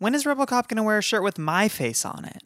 When 0.00 0.14
is 0.14 0.24
Robocop 0.24 0.66
going 0.68 0.78
to 0.78 0.82
wear 0.82 0.96
a 0.96 1.02
shirt 1.02 1.22
with 1.22 1.38
my 1.38 1.68
face 1.68 2.06
on 2.06 2.24
it? 2.24 2.42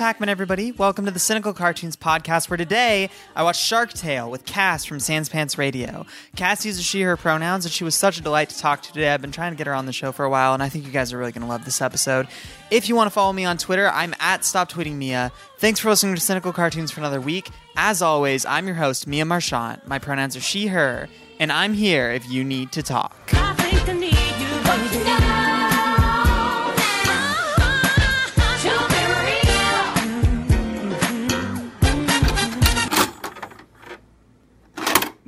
Hey, 0.00 0.06
Pac-Man, 0.06 0.30
everybody? 0.30 0.72
Welcome 0.72 1.04
to 1.04 1.10
the 1.10 1.18
Cynical 1.18 1.52
Cartoons 1.52 1.94
podcast, 1.94 2.48
where 2.48 2.56
today 2.56 3.10
I 3.36 3.42
watched 3.42 3.60
Shark 3.60 3.92
Tale 3.92 4.30
with 4.30 4.46
Cass 4.46 4.86
from 4.86 4.98
Sans 4.98 5.28
Pants 5.28 5.58
Radio. 5.58 6.06
Cass 6.36 6.64
uses 6.64 6.86
she, 6.86 7.02
her 7.02 7.18
pronouns, 7.18 7.66
and 7.66 7.72
she 7.72 7.84
was 7.84 7.94
such 7.94 8.16
a 8.16 8.22
delight 8.22 8.48
to 8.48 8.58
talk 8.58 8.80
to 8.80 8.92
today. 8.94 9.12
I've 9.12 9.20
been 9.20 9.30
trying 9.30 9.52
to 9.52 9.58
get 9.58 9.66
her 9.66 9.74
on 9.74 9.84
the 9.84 9.92
show 9.92 10.10
for 10.10 10.24
a 10.24 10.30
while, 10.30 10.54
and 10.54 10.62
I 10.62 10.70
think 10.70 10.86
you 10.86 10.90
guys 10.90 11.12
are 11.12 11.18
really 11.18 11.32
going 11.32 11.42
to 11.42 11.48
love 11.48 11.66
this 11.66 11.82
episode. 11.82 12.28
If 12.70 12.88
you 12.88 12.96
want 12.96 13.08
to 13.08 13.10
follow 13.10 13.34
me 13.34 13.44
on 13.44 13.58
Twitter, 13.58 13.90
I'm 13.90 14.14
at 14.20 14.42
Stop 14.42 14.72
Tweeting 14.72 14.94
Mia. 14.94 15.32
Thanks 15.58 15.80
for 15.80 15.90
listening 15.90 16.14
to 16.14 16.20
Cynical 16.22 16.54
Cartoons 16.54 16.90
for 16.90 17.00
another 17.00 17.20
week. 17.20 17.50
As 17.76 18.00
always, 18.00 18.46
I'm 18.46 18.66
your 18.66 18.76
host, 18.76 19.06
Mia 19.06 19.26
Marchant. 19.26 19.86
My 19.86 19.98
pronouns 19.98 20.34
are 20.34 20.40
she, 20.40 20.68
her, 20.68 21.10
and 21.38 21.52
I'm 21.52 21.74
here 21.74 22.10
if 22.10 22.26
you 22.26 22.42
need 22.42 22.72
to 22.72 22.82
talk. 22.82 23.14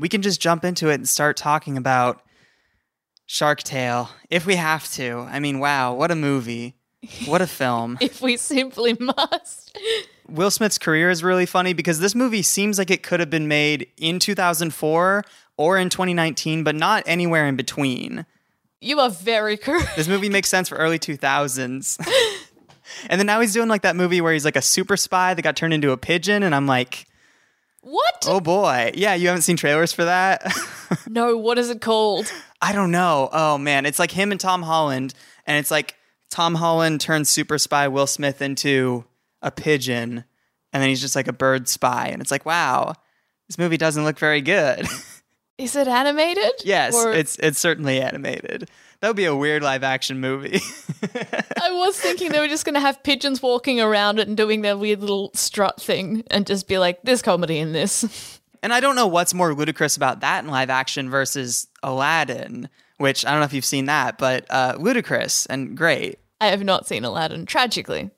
We 0.03 0.09
can 0.09 0.21
just 0.21 0.41
jump 0.41 0.65
into 0.65 0.89
it 0.91 0.95
and 0.95 1.09
start 1.09 1.37
talking 1.37 1.77
about 1.77 2.25
Shark 3.27 3.63
Tale 3.63 4.11
if 4.31 4.45
we 4.45 4.57
have 4.57 4.91
to. 4.95 5.29
I 5.31 5.39
mean, 5.39 5.61
wow, 5.61 5.95
what 5.95 6.11
a 6.11 6.17
movie. 6.17 6.75
What 7.25 7.41
a 7.41 7.47
film. 7.47 7.99
if 8.01 8.21
we 8.21 8.37
simply 8.37 8.97
must. 9.01 9.79
Will 10.29 10.51
Smith's 10.51 10.77
career 10.77 11.09
is 11.09 11.23
really 11.23 11.47
funny 11.47 11.73
because 11.73 12.01
this 12.01 12.17
movie 12.17 12.43
seems 12.43 12.79
like 12.79 12.91
it 12.91 13.05
could 13.05 13.21
have 13.21 13.31
been 13.31 13.47
made 13.47 13.87
in 13.97 14.19
2004 14.19 15.23
or 15.57 15.79
in 15.79 15.89
2019, 15.89 16.65
but 16.65 16.75
not 16.75 17.05
anywhere 17.07 17.47
in 17.47 17.55
between. 17.55 18.27
You 18.81 18.99
are 18.99 19.11
very 19.11 19.57
correct. 19.57 19.95
This 19.95 20.09
movie 20.09 20.29
makes 20.29 20.49
sense 20.49 20.69
for 20.69 20.75
early 20.79 20.99
2000s. 20.99 22.05
and 23.09 23.21
then 23.21 23.27
now 23.27 23.39
he's 23.39 23.53
doing 23.53 23.69
like 23.69 23.83
that 23.83 23.95
movie 23.95 24.21
where 24.21 24.33
he's 24.33 24.45
like 24.45 24.57
a 24.57 24.63
super 24.63 24.97
spy 24.97 25.33
that 25.33 25.43
got 25.43 25.55
turned 25.55 25.75
into 25.75 25.93
a 25.93 25.97
pigeon, 25.97 26.43
and 26.43 26.57
I'm 26.57 26.67
like, 26.67 27.07
What? 27.83 28.25
oh 28.29 28.41
boy. 28.41 28.93
Yeah, 28.95 29.15
you 29.15 29.27
haven't 29.29 29.43
seen 29.43 29.57
trailers 29.57 29.93
for 29.93 30.05
that? 30.05 30.43
No, 31.09 31.37
what 31.39 31.57
is 31.59 31.71
it 31.71 31.81
called? 31.81 32.31
I 32.61 32.73
don't 32.73 32.91
know. 32.91 33.29
Oh 33.33 33.57
man, 33.59 33.87
it's 33.87 33.99
like 33.99 34.11
him 34.11 34.31
and 34.31 34.39
Tom 34.41 34.63
Holland, 34.63 35.15
and 35.47 35.57
it's 35.59 35.71
like 35.71 35.97
Tom 36.31 36.55
Holland 36.55 37.01
turns 37.01 37.31
super 37.31 37.57
spy 37.59 37.89
Will 37.89 38.07
Smith 38.07 38.43
into 38.43 39.05
a 39.41 39.51
pigeon, 39.51 40.25
and 40.73 40.83
then 40.83 40.89
he's 40.91 41.01
just 41.01 41.17
like 41.17 41.29
a 41.29 41.33
bird 41.33 41.69
spy, 41.69 42.09
and 42.09 42.21
it's 42.21 42.31
like, 42.31 42.45
wow, 42.45 42.93
this 43.49 43.57
movie 43.59 43.79
doesn't 43.79 44.05
look 44.05 44.19
very 44.19 44.43
good. 44.43 44.87
Is 45.59 45.75
it 45.77 45.89
animated? 45.89 46.53
yes, 46.63 46.95
Or- 46.95 47.13
it's 47.13 47.37
it's 47.39 47.59
certainly 47.59 48.01
animated. 48.01 48.69
That 49.03 49.09
would 49.09 49.17
be 49.17 49.25
a 49.25 49.35
weird 49.35 49.65
live 49.65 49.83
action 49.83 50.21
movie. 50.21 50.61
I 51.61 51.73
was 51.73 51.99
thinking 51.99 52.31
they 52.31 52.39
were 52.39 52.47
just 52.47 52.65
going 52.65 52.77
to 52.77 52.81
have 52.81 53.03
pigeons 53.03 53.43
walking 53.43 53.81
around 53.81 54.21
it 54.21 54.29
and 54.29 54.37
doing 54.37 54.63
their 54.63 54.77
weird 54.77 55.01
little 55.01 55.33
strut 55.35 55.81
thing 55.83 56.23
and 56.31 56.47
just 56.47 56.69
be 56.69 56.79
like, 56.79 57.03
there's 57.03 57.21
comedy 57.21 57.59
in 57.59 57.73
this. 57.73 58.39
and 58.63 58.73
I 58.73 58.79
don't 58.79 58.95
know 58.95 59.09
what's 59.09 59.35
more 59.35 59.55
ludicrous 59.55 59.97
about 59.97 60.21
that 60.21 60.45
in 60.45 60.51
live 60.51 60.71
action 60.71 61.11
versus 61.11 61.67
Aladdin, 61.83 62.69
which 62.99 63.27
I 63.27 63.33
don't 63.33 63.41
know 63.41 63.45
if 63.47 63.53
you've 63.53 63.65
seen 63.65 63.87
that, 63.87 64.19
but 64.19 64.47
uh, 64.49 64.77
ludicrous 64.79 65.47
and 65.47 65.77
great. 65.77 66.21
I 66.41 66.47
have 66.47 66.63
not 66.63 66.87
seen 66.87 67.05
Aladdin, 67.05 67.45
tragically. 67.45 68.11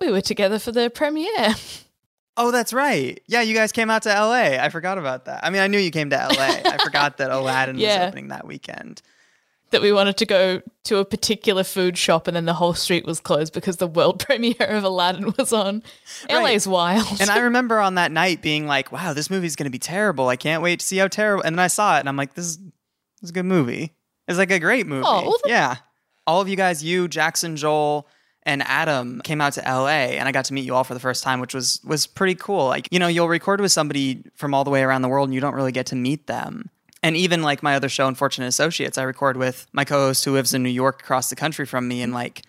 We 0.00 0.10
were 0.10 0.20
together 0.20 0.58
for 0.58 0.72
the 0.72 0.90
premiere. 0.90 1.54
Oh, 2.34 2.50
that's 2.50 2.72
right. 2.72 3.20
Yeah, 3.26 3.42
you 3.42 3.54
guys 3.54 3.72
came 3.72 3.90
out 3.90 4.04
to 4.04 4.08
LA. 4.08 4.56
I 4.58 4.70
forgot 4.70 4.96
about 4.96 5.26
that. 5.26 5.44
I 5.44 5.50
mean, 5.50 5.60
I 5.60 5.66
knew 5.66 5.76
you 5.76 5.90
came 5.90 6.08
to 6.08 6.16
LA. 6.16 6.32
I 6.64 6.78
forgot 6.82 7.18
that 7.18 7.30
Aladdin 7.30 7.74
was 7.76 7.82
Yeah. 7.84 8.06
opening 8.08 8.28
that 8.28 8.46
weekend. 8.46 9.02
That 9.72 9.82
we 9.82 9.92
wanted 9.92 10.16
to 10.18 10.26
go 10.26 10.62
to 10.84 10.98
a 10.98 11.04
particular 11.04 11.64
food 11.64 11.98
shop 11.98 12.26
and 12.28 12.36
then 12.36 12.44
the 12.44 12.54
whole 12.54 12.74
street 12.74 13.04
was 13.04 13.20
closed 13.20 13.52
because 13.52 13.76
the 13.78 13.86
world 13.86 14.20
premiere 14.26 14.54
of 14.60 14.84
Aladdin 14.84 15.34
was 15.36 15.52
on. 15.52 15.82
Right. 16.30 16.42
LA's 16.42 16.66
wild. 16.68 17.06
And 17.20 17.28
I 17.30 17.38
remember 17.40 17.80
on 17.80 17.96
that 17.96 18.12
night 18.12 18.40
being 18.42 18.66
like, 18.66 18.92
wow, 18.92 19.12
this 19.12 19.28
movie's 19.30 19.56
going 19.56 19.64
to 19.66 19.70
be 19.70 19.78
terrible. 19.78 20.28
I 20.28 20.36
can't 20.36 20.62
wait 20.62 20.80
to 20.80 20.86
see 20.86 20.98
how 20.98 21.08
terrible. 21.08 21.42
And 21.44 21.56
then 21.58 21.64
I 21.64 21.68
saw 21.68 21.96
it 21.96 22.00
and 22.00 22.08
I'm 22.08 22.16
like, 22.16 22.34
this 22.34 22.46
is, 22.46 22.58
this 22.58 22.70
is 23.22 23.30
a 23.30 23.34
good 23.34 23.44
movie. 23.46 23.92
It's 24.28 24.38
like 24.38 24.50
a 24.50 24.58
great 24.60 24.86
movie. 24.86 25.04
Oh, 25.06 25.22
well, 25.22 25.38
the- 25.42 25.50
yeah. 25.50 25.76
All 26.26 26.40
of 26.40 26.48
you 26.48 26.56
guys, 26.56 26.84
you, 26.84 27.08
Jackson, 27.08 27.56
Joel, 27.56 28.06
and 28.44 28.62
Adam 28.62 29.20
came 29.22 29.40
out 29.40 29.52
to 29.54 29.60
LA 29.60 30.14
and 30.18 30.28
I 30.28 30.32
got 30.32 30.44
to 30.46 30.54
meet 30.54 30.64
you 30.64 30.74
all 30.74 30.84
for 30.84 30.94
the 30.94 31.00
first 31.00 31.22
time, 31.22 31.40
which 31.40 31.54
was 31.54 31.80
was 31.84 32.06
pretty 32.06 32.34
cool. 32.34 32.66
Like, 32.66 32.88
you 32.90 32.98
know, 32.98 33.06
you'll 33.08 33.28
record 33.28 33.60
with 33.60 33.72
somebody 33.72 34.24
from 34.34 34.52
all 34.54 34.64
the 34.64 34.70
way 34.70 34.82
around 34.82 35.02
the 35.02 35.08
world 35.08 35.28
and 35.28 35.34
you 35.34 35.40
don't 35.40 35.54
really 35.54 35.72
get 35.72 35.86
to 35.86 35.96
meet 35.96 36.26
them. 36.26 36.70
And 37.02 37.16
even 37.16 37.42
like 37.42 37.62
my 37.62 37.74
other 37.74 37.88
show, 37.88 38.06
Unfortunate 38.06 38.46
Associates, 38.46 38.96
I 38.96 39.02
record 39.02 39.36
with 39.36 39.66
my 39.72 39.84
co-host 39.84 40.24
who 40.24 40.32
lives 40.32 40.54
in 40.54 40.62
New 40.62 40.70
York 40.70 41.00
across 41.02 41.30
the 41.30 41.36
country 41.36 41.66
from 41.66 41.88
me 41.88 42.02
and 42.02 42.12
like 42.12 42.42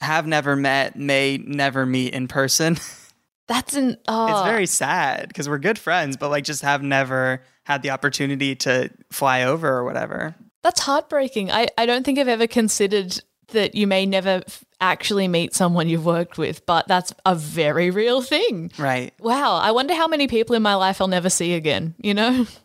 have 0.00 0.26
never 0.26 0.56
met, 0.56 0.96
may 0.96 1.38
never 1.38 1.86
meet 1.86 2.12
in 2.12 2.28
person. 2.28 2.76
That's 3.46 3.74
an. 3.74 3.98
Oh, 4.08 4.32
it's 4.32 4.48
very 4.48 4.66
sad 4.66 5.28
because 5.28 5.48
we're 5.48 5.58
good 5.58 5.78
friends, 5.78 6.16
but 6.16 6.30
like 6.30 6.44
just 6.44 6.62
have 6.62 6.82
never 6.82 7.42
had 7.64 7.82
the 7.82 7.90
opportunity 7.90 8.54
to 8.56 8.90
fly 9.10 9.42
over 9.42 9.68
or 9.68 9.84
whatever. 9.84 10.34
That's 10.62 10.80
heartbreaking. 10.80 11.50
I, 11.50 11.68
I 11.76 11.84
don't 11.84 12.04
think 12.04 12.18
I've 12.18 12.28
ever 12.28 12.46
considered 12.46 13.20
that 13.48 13.74
you 13.74 13.86
may 13.86 14.06
never 14.06 14.42
f- 14.46 14.64
actually 14.80 15.28
meet 15.28 15.54
someone 15.54 15.90
you've 15.90 16.06
worked 16.06 16.38
with, 16.38 16.64
but 16.64 16.88
that's 16.88 17.12
a 17.26 17.34
very 17.34 17.90
real 17.90 18.22
thing. 18.22 18.72
Right. 18.78 19.12
Wow. 19.20 19.56
I 19.56 19.72
wonder 19.72 19.94
how 19.94 20.08
many 20.08 20.26
people 20.26 20.56
in 20.56 20.62
my 20.62 20.74
life 20.74 21.02
I'll 21.02 21.08
never 21.08 21.28
see 21.28 21.52
again, 21.52 21.94
you 21.98 22.14
know? 22.14 22.46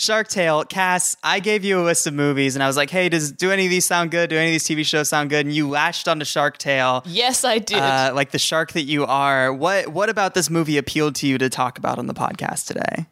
Shark 0.00 0.28
Tale, 0.28 0.64
Cass, 0.64 1.14
I 1.22 1.40
gave 1.40 1.62
you 1.62 1.78
a 1.78 1.84
list 1.84 2.06
of 2.06 2.14
movies 2.14 2.56
and 2.56 2.62
I 2.62 2.66
was 2.66 2.74
like, 2.74 2.88
hey, 2.88 3.10
does 3.10 3.32
do 3.32 3.50
any 3.50 3.66
of 3.66 3.70
these 3.70 3.84
sound 3.84 4.10
good? 4.10 4.30
Do 4.30 4.36
any 4.38 4.46
of 4.46 4.52
these 4.52 4.64
TV 4.64 4.82
shows 4.82 5.10
sound 5.10 5.28
good? 5.28 5.44
And 5.44 5.54
you 5.54 5.68
latched 5.68 6.08
onto 6.08 6.24
Shark 6.24 6.56
Tale. 6.56 7.02
Yes, 7.04 7.44
I 7.44 7.58
did. 7.58 7.76
Uh, 7.76 8.12
like 8.14 8.30
the 8.30 8.38
shark 8.38 8.72
that 8.72 8.84
you 8.84 9.04
are. 9.04 9.52
What 9.52 9.88
what 9.88 10.08
about 10.08 10.32
this 10.32 10.48
movie 10.48 10.78
appealed 10.78 11.16
to 11.16 11.26
you 11.26 11.36
to 11.36 11.50
talk 11.50 11.76
about 11.76 11.98
on 11.98 12.06
the 12.06 12.14
podcast 12.14 12.66
today? 12.66 13.04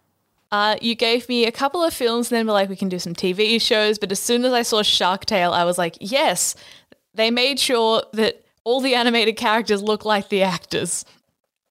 Uh, 0.51 0.77
you 0.81 0.95
gave 0.95 1.29
me 1.29 1.45
a 1.45 1.53
couple 1.53 1.85
of 1.85 1.93
films, 1.93 2.33
and 2.33 2.39
then 2.39 2.47
we're 2.47 2.55
like, 2.55 2.71
we 2.71 2.77
can 2.77 2.89
do 2.89 2.99
some 2.99 3.15
TV 3.15 3.61
shows. 3.61 3.99
But 3.99 4.11
as 4.11 4.19
soon 4.19 4.47
as 4.47 4.55
I 4.55 4.63
saw 4.63 4.81
Shark 4.81 5.27
Tale, 5.27 5.53
I 5.53 5.65
was 5.65 5.77
like, 5.77 5.99
yes, 6.01 6.55
they 7.13 7.31
made 7.31 7.61
sure 7.61 8.03
that 8.15 8.43
all 8.65 8.81
the 8.81 8.95
animated 8.95 9.37
characters 9.37 9.83
look 9.83 10.07
like 10.07 10.31
the 10.31 10.43
actors. 10.43 11.05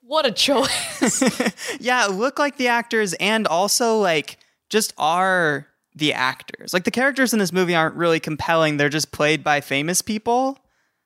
What 0.01 0.27
a 0.27 0.31
choice. 0.31 1.23
Yeah, 1.79 2.05
look 2.05 2.37
like 2.37 2.57
the 2.57 2.67
actors 2.67 3.13
and 3.13 3.47
also 3.47 3.97
like 3.97 4.37
just 4.69 4.93
are 4.97 5.67
the 5.95 6.13
actors. 6.13 6.73
Like 6.73 6.83
the 6.83 6.91
characters 6.91 7.33
in 7.33 7.39
this 7.39 7.51
movie 7.51 7.75
aren't 7.75 7.95
really 7.95 8.19
compelling. 8.19 8.77
They're 8.77 8.89
just 8.89 9.11
played 9.11 9.43
by 9.43 9.61
famous 9.61 10.01
people. 10.01 10.57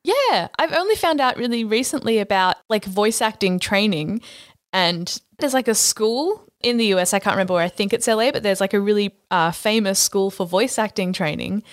yeah, 0.03 0.47
I've 0.57 0.73
only 0.73 0.95
found 0.95 1.21
out 1.21 1.37
really 1.37 1.63
recently 1.63 2.17
about 2.19 2.57
like 2.69 2.85
voice 2.85 3.21
acting 3.21 3.59
training. 3.59 4.21
And 4.73 5.21
there's 5.39 5.53
like 5.53 5.67
a 5.67 5.75
school 5.75 6.47
in 6.63 6.77
the 6.77 6.93
US, 6.93 7.13
I 7.13 7.19
can't 7.19 7.35
remember 7.35 7.53
where, 7.53 7.63
I 7.63 7.69
think 7.69 7.93
it's 7.93 8.07
LA, 8.07 8.31
but 8.31 8.43
there's 8.43 8.61
like 8.61 8.73
a 8.73 8.79
really 8.79 9.15
uh, 9.31 9.51
famous 9.51 9.99
school 9.99 10.29
for 10.31 10.45
voice 10.45 10.77
acting 10.77 11.13
training. 11.13 11.63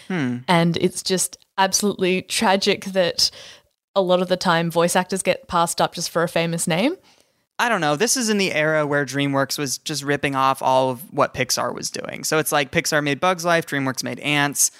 And 0.48 0.76
it's 0.78 1.02
just 1.02 1.36
absolutely 1.58 2.22
tragic 2.22 2.86
that 2.86 3.30
a 3.94 4.00
lot 4.00 4.22
of 4.22 4.28
the 4.28 4.36
time 4.36 4.70
voice 4.70 4.96
actors 4.96 5.22
get 5.22 5.48
passed 5.48 5.80
up 5.80 5.94
just 5.94 6.10
for 6.10 6.22
a 6.22 6.28
famous 6.28 6.66
name. 6.66 6.96
I 7.58 7.68
don't 7.68 7.80
know. 7.80 7.96
This 7.96 8.16
is 8.16 8.28
in 8.28 8.38
the 8.38 8.52
era 8.52 8.86
where 8.86 9.04
DreamWorks 9.04 9.58
was 9.58 9.78
just 9.78 10.04
ripping 10.04 10.36
off 10.36 10.62
all 10.62 10.90
of 10.90 11.12
what 11.12 11.34
Pixar 11.34 11.74
was 11.74 11.90
doing. 11.90 12.22
So 12.22 12.38
it's 12.38 12.52
like 12.52 12.70
Pixar 12.70 13.02
made 13.02 13.18
Bugs 13.18 13.44
Life, 13.44 13.66
DreamWorks 13.66 14.04
made 14.04 14.20
Ants, 14.20 14.70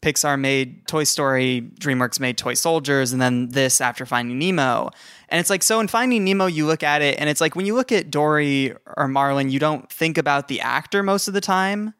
Pixar 0.00 0.38
made 0.38 0.86
Toy 0.86 1.04
Story, 1.04 1.68
DreamWorks 1.80 2.20
made 2.20 2.38
Toy 2.38 2.54
Soldiers, 2.54 3.12
and 3.12 3.20
then 3.20 3.48
this 3.48 3.80
after 3.80 4.06
Finding 4.06 4.38
Nemo. 4.38 4.90
And 5.28 5.40
it's 5.40 5.50
like, 5.50 5.62
so 5.62 5.80
in 5.80 5.88
Finding 5.88 6.24
Nemo, 6.24 6.46
you 6.46 6.66
look 6.66 6.82
at 6.82 7.02
it, 7.02 7.18
and 7.18 7.28
it's 7.28 7.40
like 7.40 7.56
when 7.56 7.66
you 7.66 7.74
look 7.74 7.92
at 7.92 8.10
Dory 8.10 8.74
or 8.96 9.08
Marlin, 9.08 9.50
you 9.50 9.58
don't 9.58 9.90
think 9.90 10.16
about 10.16 10.48
the 10.48 10.60
actor 10.60 11.02
most 11.02 11.28
of 11.28 11.34
the 11.34 11.40
time. 11.40 11.94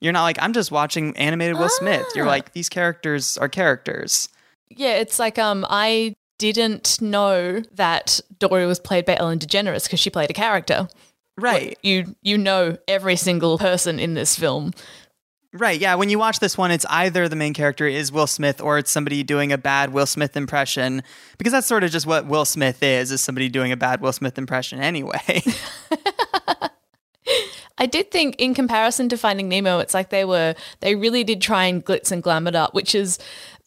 You're 0.00 0.12
not 0.12 0.24
like, 0.24 0.36
I'm 0.40 0.52
just 0.52 0.70
watching 0.70 1.16
animated 1.16 1.58
Will 1.58 1.70
Smith. 1.70 2.04
You're 2.14 2.26
like, 2.26 2.52
these 2.52 2.68
characters 2.68 3.38
are 3.38 3.48
characters. 3.48 4.28
Yeah, 4.68 4.94
it's 4.94 5.18
like 5.18 5.38
um 5.38 5.64
I 5.70 6.16
didn't 6.38 7.00
know 7.00 7.60
that 7.74 8.20
Dory 8.38 8.66
was 8.66 8.78
played 8.78 9.06
by 9.06 9.16
Ellen 9.16 9.38
DeGeneres 9.38 9.84
because 9.84 10.00
she 10.00 10.10
played 10.10 10.30
a 10.30 10.34
character. 10.34 10.88
Right. 11.38 11.78
You 11.82 12.14
you 12.22 12.38
know 12.38 12.78
every 12.88 13.16
single 13.16 13.58
person 13.58 13.98
in 13.98 14.14
this 14.14 14.36
film. 14.36 14.72
Right. 15.52 15.80
Yeah. 15.80 15.94
When 15.94 16.10
you 16.10 16.18
watch 16.18 16.40
this 16.40 16.58
one, 16.58 16.70
it's 16.70 16.84
either 16.90 17.28
the 17.28 17.36
main 17.36 17.54
character 17.54 17.86
is 17.86 18.12
Will 18.12 18.26
Smith 18.26 18.60
or 18.60 18.78
it's 18.78 18.90
somebody 18.90 19.22
doing 19.22 19.52
a 19.52 19.58
bad 19.58 19.92
Will 19.92 20.06
Smith 20.06 20.36
impression 20.36 21.02
because 21.38 21.52
that's 21.52 21.66
sort 21.66 21.84
of 21.84 21.90
just 21.90 22.06
what 22.06 22.26
Will 22.26 22.44
Smith 22.44 22.82
is, 22.82 23.10
is 23.10 23.20
somebody 23.22 23.48
doing 23.48 23.72
a 23.72 23.76
bad 23.76 24.00
Will 24.00 24.12
Smith 24.12 24.36
impression 24.38 24.80
anyway. 24.80 25.42
I 27.78 27.86
did 27.86 28.10
think 28.10 28.36
in 28.38 28.54
comparison 28.54 29.08
to 29.10 29.18
Finding 29.18 29.48
Nemo, 29.48 29.78
it's 29.80 29.92
like 29.92 30.08
they 30.10 30.24
were 30.24 30.54
they 30.80 30.94
really 30.94 31.24
did 31.24 31.42
try 31.42 31.66
and 31.66 31.84
glitz 31.84 32.10
and 32.10 32.22
glam 32.22 32.46
it 32.46 32.54
up, 32.54 32.74
which 32.74 32.94
is 32.94 33.18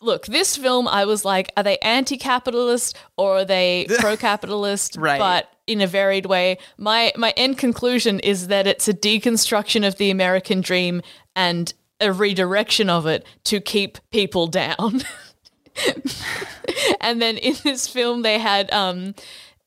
look, 0.01 0.25
this 0.25 0.55
film 0.57 0.87
I 0.87 1.05
was 1.05 1.25
like, 1.25 1.51
are 1.57 1.63
they 1.63 1.77
anti-capitalist 1.79 2.97
or 3.17 3.37
are 3.37 3.45
they 3.45 3.87
pro-capitalist? 3.99 4.97
Right. 4.97 5.19
But 5.19 5.49
in 5.69 5.81
a 5.81 5.87
varied 5.87 6.25
way. 6.25 6.57
My 6.77 7.13
my 7.15 7.31
end 7.37 7.59
conclusion 7.59 8.19
is 8.19 8.47
that 8.47 8.65
it's 8.65 8.87
a 8.87 8.93
deconstruction 8.93 9.87
of 9.87 9.97
the 9.97 10.09
American 10.09 10.61
dream 10.61 11.01
and 11.35 11.71
a 12.01 12.11
redirection 12.11 12.89
of 12.89 13.05
it 13.05 13.25
to 13.45 13.61
keep 13.61 13.99
people 14.09 14.47
down. 14.47 15.03
and 17.01 17.21
then 17.21 17.37
in 17.37 17.55
this 17.63 17.87
film 17.87 18.23
they 18.23 18.39
had 18.39 18.71
um 18.73 19.13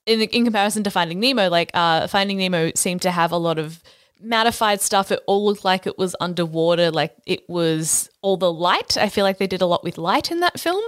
in 0.04 0.20
in 0.20 0.44
comparison 0.44 0.82
to 0.82 0.90
Finding 0.90 1.20
Nemo, 1.20 1.48
like 1.48 1.70
uh 1.72 2.08
Finding 2.08 2.36
Nemo 2.36 2.72
seemed 2.74 3.02
to 3.02 3.12
have 3.12 3.30
a 3.30 3.36
lot 3.36 3.60
of 3.60 3.80
mattified 4.24 4.80
stuff. 4.80 5.10
It 5.10 5.20
all 5.26 5.44
looked 5.44 5.64
like 5.64 5.86
it 5.86 5.98
was 5.98 6.14
underwater, 6.20 6.90
like 6.90 7.14
it 7.26 7.48
was 7.48 8.10
all 8.22 8.36
the 8.36 8.52
light. 8.52 8.96
I 8.96 9.08
feel 9.08 9.24
like 9.24 9.38
they 9.38 9.46
did 9.46 9.62
a 9.62 9.66
lot 9.66 9.84
with 9.84 9.98
light 9.98 10.30
in 10.30 10.40
that 10.40 10.58
film. 10.60 10.82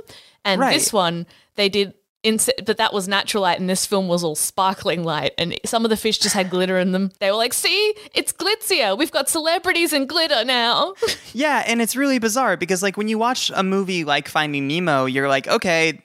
And 0.45 0.61
Right. 0.61 0.75
this 0.75 0.93
one 0.93 1.27
they 1.57 1.69
did 1.69 1.95
ins- 2.23 2.51
but 2.65 2.77
that 2.79 2.93
was 2.93 3.07
natural 3.07 3.43
light 3.43 3.61
and 3.61 3.69
this 3.69 3.85
film 3.87 4.09
was 4.09 4.25
all 4.25 4.35
sparkling 4.35 5.05
light 5.05 5.33
and 5.39 5.59
some 5.67 5.85
of 5.85 5.91
the 5.91 5.97
fish 5.97 6.19
just 6.19 6.35
had 6.35 6.49
glitter 6.51 6.79
in 6.79 6.93
them. 6.93 7.11
They 7.21 7.31
were 7.31 7.37
like, 7.37 7.53
"See? 7.53 7.95
It's 8.15 8.33
glitzier. 8.33 8.97
We've 8.97 9.11
got 9.11 9.29
celebrities 9.29 9.93
and 9.93 10.09
glitter 10.09 10.45
now." 10.45 10.95
yeah. 11.33 11.63
And 11.67 11.81
it's 11.83 11.95
really 11.97 12.19
bizarre 12.19 12.57
because, 12.57 12.83
like, 12.83 12.97
when 12.97 13.09
you 13.09 13.19
watch 13.19 13.51
a 13.55 13.63
movie 13.63 14.05
like 14.05 14.29
Finding 14.29 14.67
Nemo, 14.69 15.05
you're 15.07 15.29
like, 15.29 15.47
okay, 15.49 16.03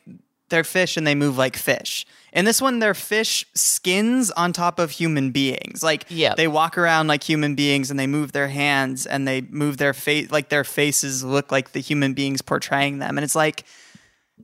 they're 0.50 0.64
fish 0.64 0.98
and 0.98 1.06
they 1.08 1.16
move 1.16 1.38
like 1.38 1.56
fish. 1.56 2.06
In 2.32 2.46
this 2.46 2.62
one, 2.62 2.78
they're 2.80 2.94
fish 2.94 3.46
skins 3.56 4.30
on 4.32 4.54
top 4.54 4.78
of 4.78 4.92
human 4.92 5.32
beings. 5.32 5.82
Like, 5.82 6.06
Yep. 6.10 6.36
they 6.38 6.48
walk 6.48 6.78
around 6.78 7.08
like 7.08 7.24
human 7.24 7.56
beings 7.56 7.90
and 7.90 8.00
they 8.00 8.06
move 8.08 8.34
their 8.34 8.50
hands 8.50 9.08
and 9.08 9.28
they 9.28 9.42
move 9.42 9.78
their 9.78 9.94
face, 9.94 10.30
like 10.30 10.50
their 10.50 10.64
faces 10.64 11.24
look 11.24 11.52
like 11.52 11.72
the 11.72 11.80
human 11.80 12.14
beings 12.14 12.42
portraying 12.44 13.00
them. 13.00 13.18
And 13.18 13.26
it's 13.26 13.36
like, 13.36 13.64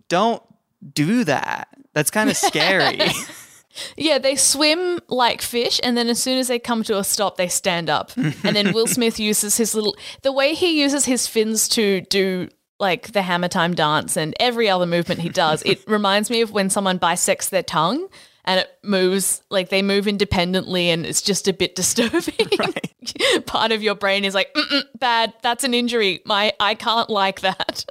don't 0.09 0.41
do 0.93 1.23
that. 1.25 1.67
That's 1.93 2.09
kind 2.11 2.29
of 2.29 2.37
scary. 2.49 2.99
Yeah, 3.97 4.19
they 4.19 4.35
swim 4.35 4.99
like 5.09 5.41
fish, 5.41 5.81
and 5.83 5.97
then 5.97 6.07
as 6.07 6.21
soon 6.23 6.37
as 6.39 6.47
they 6.47 6.59
come 6.59 6.81
to 6.83 6.97
a 6.97 7.03
stop, 7.03 7.35
they 7.35 7.49
stand 7.49 7.89
up. 7.89 8.11
and 8.15 8.33
then 8.55 8.71
Will 8.73 8.87
Smith 8.97 9.19
uses 9.19 9.57
his 9.57 9.75
little 9.75 9.95
the 10.21 10.31
way 10.31 10.53
he 10.53 10.79
uses 10.81 11.03
his 11.05 11.27
fins 11.27 11.67
to 11.69 11.99
do 12.01 12.47
like 12.79 13.13
the 13.13 13.21
hammer 13.21 13.47
time 13.47 13.73
dance 13.73 14.17
and 14.17 14.33
every 14.39 14.69
other 14.69 14.85
movement 14.85 15.21
he 15.21 15.29
does. 15.29 15.61
it 15.63 15.83
reminds 15.87 16.29
me 16.29 16.41
of 16.41 16.51
when 16.51 16.69
someone 16.69 16.97
bisects 16.97 17.49
their 17.49 17.63
tongue 17.63 18.07
and 18.45 18.59
it 18.59 18.69
moves 18.83 19.41
like 19.49 19.69
they 19.69 19.81
move 19.81 20.07
independently, 20.07 20.91
and 20.91 21.05
it's 21.05 21.21
just 21.21 21.47
a 21.47 21.53
bit 21.53 21.75
disturbing. 21.75 22.47
Part 23.47 23.71
of 23.71 23.81
your 23.81 23.95
brain 23.95 24.23
is 24.23 24.33
like, 24.33 24.53
Mm-mm, 24.53 24.83
bad. 24.99 25.33
That's 25.41 25.63
an 25.63 25.73
injury. 25.73 26.21
My 26.25 26.53
I 26.59 26.75
can't 26.75 27.09
like 27.09 27.41
that. 27.41 27.85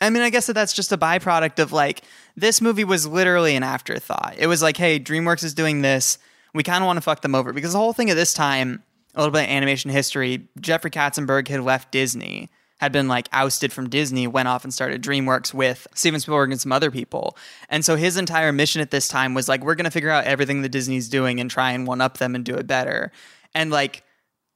I 0.00 0.10
mean, 0.10 0.22
I 0.22 0.30
guess 0.30 0.48
that 0.48 0.54
that's 0.54 0.72
just 0.72 0.90
a 0.92 0.98
byproduct 0.98 1.60
of 1.60 1.72
like 1.72 2.02
this 2.36 2.60
movie 2.60 2.84
was 2.84 3.06
literally 3.06 3.54
an 3.54 3.62
afterthought. 3.62 4.34
It 4.38 4.48
was 4.48 4.60
like, 4.60 4.76
hey, 4.76 4.98
DreamWorks 4.98 5.44
is 5.44 5.54
doing 5.54 5.82
this. 5.82 6.18
We 6.52 6.64
kind 6.64 6.82
of 6.82 6.86
want 6.86 6.96
to 6.96 7.02
fuck 7.02 7.22
them 7.22 7.34
over 7.34 7.52
because 7.52 7.72
the 7.72 7.78
whole 7.78 7.92
thing 7.92 8.10
at 8.10 8.16
this 8.16 8.34
time, 8.34 8.82
a 9.14 9.20
little 9.20 9.32
bit 9.32 9.44
of 9.44 9.50
animation 9.50 9.90
history, 9.90 10.48
Jeffrey 10.60 10.90
Katzenberg 10.90 11.46
had 11.46 11.60
left 11.60 11.92
Disney, 11.92 12.50
had 12.82 12.90
been 12.90 13.06
like 13.06 13.28
ousted 13.32 13.72
from 13.72 13.88
Disney, 13.88 14.26
went 14.26 14.48
off 14.48 14.64
and 14.64 14.74
started 14.74 15.04
DreamWorks 15.04 15.54
with 15.54 15.86
Steven 15.94 16.18
Spielberg 16.18 16.50
and 16.50 16.60
some 16.60 16.72
other 16.72 16.90
people. 16.90 17.36
And 17.68 17.84
so 17.84 17.94
his 17.94 18.16
entire 18.16 18.50
mission 18.50 18.82
at 18.82 18.90
this 18.90 19.06
time 19.06 19.34
was 19.34 19.48
like, 19.48 19.62
we're 19.62 19.76
going 19.76 19.84
to 19.84 19.90
figure 19.92 20.10
out 20.10 20.24
everything 20.24 20.62
that 20.62 20.70
Disney's 20.70 21.08
doing 21.08 21.38
and 21.38 21.48
try 21.48 21.70
and 21.70 21.86
one 21.86 22.00
up 22.00 22.18
them 22.18 22.34
and 22.34 22.44
do 22.44 22.56
it 22.56 22.66
better. 22.66 23.12
And 23.54 23.70
like 23.70 24.02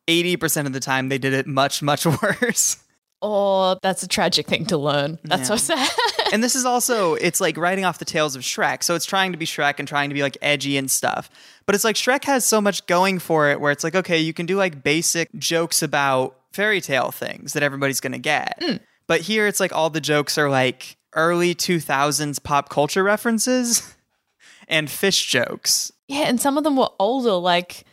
80% 0.09 0.67
of 0.67 0.73
the 0.73 0.81
time, 0.81 1.09
they 1.09 1.19
did 1.19 1.35
it 1.35 1.47
much, 1.47 1.83
much 1.85 2.05
worse. 2.23 2.79
Oh, 3.23 3.79
that's 3.83 4.03
a 4.03 4.09
tragic 4.09 4.47
thing 4.47 4.67
to 4.67 4.77
learn. 4.77 5.19
That's 5.25 5.49
so 5.49 5.57
sad. 5.57 5.89
and 6.33 6.45
this 6.45 6.55
is 6.55 6.65
also 6.65 7.15
it's 7.15 7.41
like 7.41 7.57
writing 7.57 7.85
off 7.85 7.99
the 7.99 8.05
tales 8.05 8.37
of 8.37 8.43
Shrek. 8.43 8.83
So 8.83 8.95
it's 8.95 9.07
trying 9.07 9.33
to 9.33 9.39
be 9.39 9.47
Shrek 9.47 9.79
and 9.79 9.89
trying 9.89 10.11
to 10.11 10.15
be 10.15 10.23
like 10.23 10.37
edgy 10.43 10.77
and 10.77 10.91
stuff. 10.91 11.31
But 11.65 11.75
it's 11.75 11.85
like 11.85 11.97
Shrek 11.97 12.25
has 12.25 12.45
so 12.45 12.61
much 12.61 12.87
going 12.87 13.19
for 13.19 13.51
it 13.51 13.61
where 13.61 13.73
it's 13.73 13.85
like 13.85 13.95
okay, 13.95 14.19
you 14.19 14.33
can 14.33 14.47
do 14.47 14.57
like 14.57 14.83
basic 14.83 15.33
jokes 15.35 15.83
about 15.83 16.37
fairy 16.53 16.81
tale 16.81 17.11
things 17.11 17.53
that 17.55 17.63
everybody's 17.63 18.01
going 18.01 18.13
to 18.13 18.19
get. 18.19 18.59
Hmm. 18.63 18.77
But 19.07 19.23
here 19.23 19.47
it's 19.47 19.61
like 19.61 19.73
all 19.73 19.91
the 19.91 20.01
jokes 20.01 20.37
are 20.37 20.51
like 20.51 20.97
early 21.15 21.55
2000s 21.55 22.43
pop 22.43 22.69
culture 22.69 23.03
references 23.03 23.95
and 24.69 24.91
fish 24.91 25.27
jokes. 25.27 25.93
Yeah, 26.09 26.25
and 26.29 26.41
some 26.41 26.59
of 26.59 26.65
them 26.65 26.77
were 26.77 26.91
older. 26.99 27.33
Like 27.33 27.85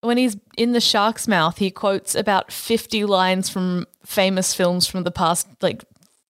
when 0.00 0.16
he's 0.16 0.36
in 0.56 0.72
the 0.72 0.80
shark's 0.80 1.28
mouth, 1.28 1.58
he 1.58 1.70
quotes 1.70 2.14
about 2.14 2.52
50 2.52 3.04
lines 3.04 3.48
from 3.48 3.86
famous 4.04 4.54
films 4.54 4.86
from 4.86 5.04
the 5.04 5.10
past 5.10 5.46
like 5.60 5.84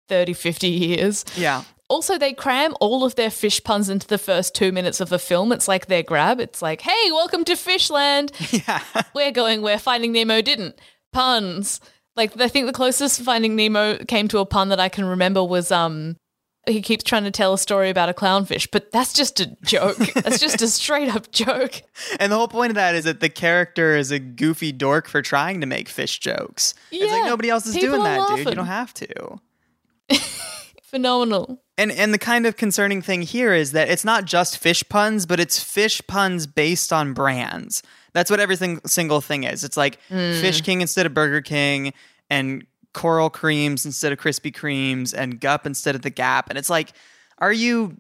30, 0.08 0.32
50 0.34 0.68
years. 0.68 1.24
Yeah. 1.36 1.64
Also, 1.88 2.18
they 2.18 2.32
cram 2.32 2.74
all 2.80 3.04
of 3.04 3.14
their 3.14 3.30
fish 3.30 3.62
puns 3.62 3.88
into 3.90 4.06
the 4.06 4.18
first 4.18 4.54
two 4.54 4.72
minutes 4.72 5.00
of 5.00 5.10
the 5.10 5.18
film. 5.18 5.52
It's 5.52 5.68
like 5.68 5.86
their 5.86 6.02
grab. 6.02 6.40
It's 6.40 6.62
like, 6.62 6.80
hey, 6.80 7.12
welcome 7.12 7.44
to 7.44 7.52
Fishland. 7.54 8.32
Yeah. 8.66 8.80
We're 9.14 9.32
going 9.32 9.62
where 9.62 9.78
Finding 9.78 10.12
Nemo 10.12 10.40
didn't. 10.40 10.78
Puns. 11.12 11.80
Like 12.16 12.38
I 12.40 12.48
think 12.48 12.66
the 12.66 12.72
closest 12.72 13.20
Finding 13.22 13.56
Nemo 13.56 13.98
came 13.98 14.28
to 14.28 14.38
a 14.38 14.46
pun 14.46 14.70
that 14.70 14.80
I 14.80 14.88
can 14.88 15.04
remember 15.04 15.42
was 15.44 15.70
um 15.70 16.16
he 16.66 16.82
keeps 16.82 17.04
trying 17.04 17.24
to 17.24 17.30
tell 17.30 17.52
a 17.52 17.58
story 17.58 17.90
about 17.90 18.08
a 18.08 18.14
clownfish, 18.14 18.68
but 18.70 18.90
that's 18.92 19.12
just 19.12 19.40
a 19.40 19.46
joke. 19.64 19.96
that's 20.14 20.38
just 20.38 20.62
a 20.62 20.68
straight 20.68 21.14
up 21.14 21.30
joke. 21.30 21.82
And 22.18 22.30
the 22.30 22.36
whole 22.36 22.48
point 22.48 22.70
of 22.70 22.74
that 22.76 22.94
is 22.94 23.04
that 23.04 23.20
the 23.20 23.28
character 23.28 23.96
is 23.96 24.10
a 24.10 24.18
goofy 24.18 24.72
dork 24.72 25.08
for 25.08 25.22
trying 25.22 25.60
to 25.60 25.66
make 25.66 25.88
fish 25.88 26.18
jokes. 26.18 26.74
it's 26.90 27.12
like 27.12 27.22
Yeah, 27.22 27.28
nobody 27.28 27.50
else 27.50 27.66
is 27.66 27.74
doing 27.74 28.02
that, 28.02 28.28
dude. 28.28 28.48
You 28.48 28.54
don't 28.54 28.66
have 28.66 28.94
to. 28.94 29.40
Phenomenal. 30.82 31.60
And 31.76 31.90
and 31.90 32.14
the 32.14 32.18
kind 32.18 32.46
of 32.46 32.56
concerning 32.56 33.02
thing 33.02 33.22
here 33.22 33.52
is 33.52 33.72
that 33.72 33.88
it's 33.88 34.04
not 34.04 34.26
just 34.26 34.58
fish 34.58 34.84
puns, 34.88 35.26
but 35.26 35.40
it's 35.40 35.60
fish 35.60 36.00
puns 36.06 36.46
based 36.46 36.92
on 36.92 37.14
brands. 37.14 37.82
That's 38.12 38.30
what 38.30 38.38
every 38.38 38.56
single 38.86 39.20
thing 39.20 39.42
is. 39.42 39.64
It's 39.64 39.76
like 39.76 39.98
hmm. 40.08 40.32
Fish 40.40 40.60
King 40.60 40.82
instead 40.82 41.04
of 41.04 41.12
Burger 41.12 41.40
King, 41.40 41.92
and 42.30 42.64
Coral 42.94 43.28
Creams 43.28 43.84
instead 43.84 44.12
of 44.12 44.18
Krispy 44.18 44.50
Kremes, 44.52 45.12
and 45.12 45.38
Gup 45.38 45.66
instead 45.66 45.94
of 45.94 46.02
the 46.02 46.10
Gap. 46.10 46.48
And 46.48 46.56
it's 46.58 46.70
like, 46.70 46.92
are 47.38 47.52
you 47.52 47.98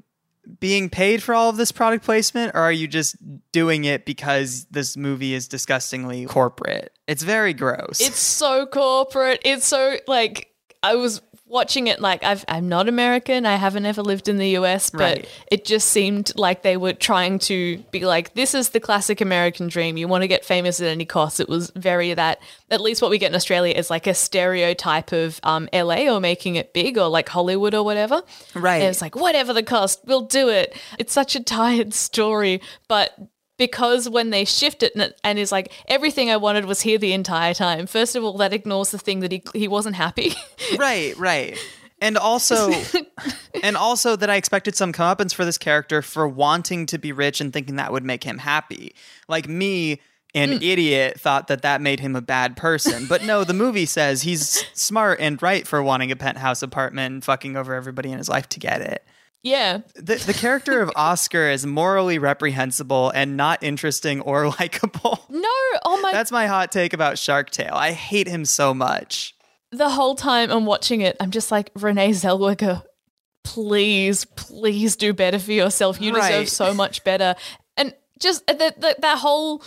being 0.60 0.90
paid 0.90 1.22
for 1.22 1.34
all 1.34 1.50
of 1.50 1.56
this 1.56 1.72
product 1.72 2.04
placement, 2.04 2.54
or 2.54 2.60
are 2.60 2.72
you 2.72 2.86
just 2.86 3.16
doing 3.52 3.84
it 3.84 4.06
because 4.06 4.66
this 4.70 4.96
movie 4.96 5.34
is 5.34 5.48
disgustingly 5.48 6.26
corporate? 6.26 6.92
It's 7.06 7.22
very 7.22 7.54
gross. 7.54 8.00
It's 8.00 8.18
so 8.18 8.66
corporate. 8.66 9.40
It's 9.44 9.66
so 9.66 9.96
like 10.06 10.48
I 10.82 10.96
was 10.96 11.20
watching 11.46 11.86
it 11.86 12.00
like 12.00 12.24
I've, 12.24 12.44
I'm 12.48 12.68
not 12.68 12.88
American. 12.88 13.46
I 13.46 13.56
haven't 13.56 13.86
ever 13.86 14.02
lived 14.02 14.28
in 14.28 14.38
the 14.38 14.48
US, 14.58 14.90
but 14.90 15.00
Right. 15.00 15.28
it 15.50 15.64
just 15.64 15.88
seemed 15.90 16.32
like 16.36 16.62
they 16.62 16.76
were 16.76 16.92
trying 16.94 17.38
to 17.40 17.78
be 17.90 18.00
like, 18.06 18.34
this 18.34 18.54
is 18.54 18.70
the 18.70 18.80
classic 18.80 19.20
American 19.20 19.68
dream. 19.68 19.96
You 19.96 20.08
want 20.08 20.22
to 20.22 20.28
get 20.28 20.44
famous 20.44 20.80
at 20.80 20.88
any 20.88 21.04
cost. 21.04 21.40
It 21.40 21.48
was 21.48 21.70
very 21.76 22.14
that. 22.14 22.40
At 22.70 22.80
least 22.80 23.02
what 23.02 23.10
we 23.10 23.18
get 23.18 23.30
in 23.30 23.34
Australia 23.36 23.74
is 23.74 23.90
like 23.90 24.06
a 24.06 24.14
stereotype 24.14 25.12
of 25.12 25.38
um, 25.42 25.68
LA 25.72 26.08
or 26.12 26.18
making 26.20 26.56
it 26.56 26.72
big 26.72 26.98
or 26.98 27.08
like 27.08 27.28
Hollywood 27.28 27.74
or 27.74 27.84
whatever. 27.84 28.22
Right. 28.54 28.76
And 28.80 28.88
it's 28.88 29.02
like 29.02 29.14
whatever 29.14 29.52
the 29.52 29.62
cost, 29.62 30.00
we'll 30.06 30.22
do 30.26 30.48
it. 30.48 30.74
It's 30.98 31.12
such 31.12 31.36
a 31.36 31.42
tired 31.42 31.92
story, 32.08 32.60
but 32.88 33.12
because 33.56 34.08
when 34.08 34.30
they 34.30 34.44
shift 34.44 34.82
it 34.82 34.94
and, 34.94 35.14
and 35.22 35.38
is 35.38 35.52
like 35.52 35.72
everything 35.88 36.30
I 36.30 36.36
wanted 36.36 36.64
was 36.64 36.80
here 36.80 36.98
the 36.98 37.12
entire 37.12 37.54
time. 37.54 37.86
First 37.86 38.16
of 38.16 38.24
all, 38.24 38.36
that 38.38 38.52
ignores 38.52 38.90
the 38.90 38.98
thing 38.98 39.20
that 39.20 39.32
he 39.32 39.42
he 39.54 39.68
wasn't 39.68 39.96
happy, 39.96 40.34
right, 40.78 41.16
right. 41.16 41.58
and 42.00 42.18
also 42.18 42.72
and 43.62 43.76
also 43.76 44.16
that 44.16 44.30
I 44.30 44.36
expected 44.36 44.74
some 44.74 44.92
comeuppance 44.92 45.34
for 45.34 45.44
this 45.44 45.58
character 45.58 46.02
for 46.02 46.26
wanting 46.26 46.86
to 46.86 46.98
be 46.98 47.12
rich 47.12 47.40
and 47.40 47.52
thinking 47.52 47.76
that 47.76 47.92
would 47.92 48.04
make 48.04 48.24
him 48.24 48.38
happy. 48.38 48.94
Like 49.28 49.48
me, 49.48 50.00
an 50.34 50.50
mm. 50.50 50.62
idiot, 50.62 51.20
thought 51.20 51.46
that 51.46 51.62
that 51.62 51.80
made 51.80 52.00
him 52.00 52.16
a 52.16 52.20
bad 52.20 52.56
person. 52.56 53.06
But 53.06 53.24
no, 53.24 53.44
the 53.44 53.54
movie 53.54 53.86
says 53.86 54.22
he's 54.22 54.64
smart 54.74 55.20
and 55.20 55.40
right 55.40 55.66
for 55.66 55.82
wanting 55.82 56.10
a 56.10 56.16
penthouse 56.16 56.62
apartment 56.62 57.12
and 57.12 57.24
fucking 57.24 57.56
over 57.56 57.74
everybody 57.74 58.10
in 58.10 58.18
his 58.18 58.28
life 58.28 58.48
to 58.50 58.60
get 58.60 58.80
it. 58.80 59.04
Yeah. 59.44 59.82
The, 59.94 60.16
the 60.16 60.34
character 60.34 60.80
of 60.80 60.90
Oscar 60.96 61.48
is 61.50 61.64
morally 61.64 62.18
reprehensible 62.18 63.10
and 63.10 63.36
not 63.36 63.62
interesting 63.62 64.20
or 64.22 64.48
likable. 64.58 65.24
No, 65.28 65.48
oh 65.84 66.00
my 66.02 66.10
That's 66.12 66.32
my 66.32 66.46
hot 66.48 66.72
take 66.72 66.92
about 66.94 67.18
Shark 67.18 67.50
Tale. 67.50 67.74
I 67.74 67.92
hate 67.92 68.26
him 68.26 68.44
so 68.46 68.74
much. 68.74 69.34
the 69.70 69.90
whole 69.90 70.14
time 70.16 70.50
I'm 70.50 70.64
watching 70.66 71.02
it, 71.02 71.16
I'm 71.20 71.30
just 71.30 71.50
like, 71.52 71.70
Renee 71.76 72.10
Zellweger, 72.10 72.82
please, 73.44 74.24
please 74.24 74.96
do 74.96 75.12
better 75.12 75.38
for 75.38 75.52
yourself. 75.52 76.00
You 76.00 76.14
Right. 76.14 76.30
deserve 76.30 76.48
so 76.48 76.74
much 76.74 77.04
better. 77.04 77.34
And 77.76 77.94
just 78.20 78.48
uh, 78.50 78.54
that 78.54 78.80
that 78.80 79.00
that 79.02 79.18
whole 79.18 79.62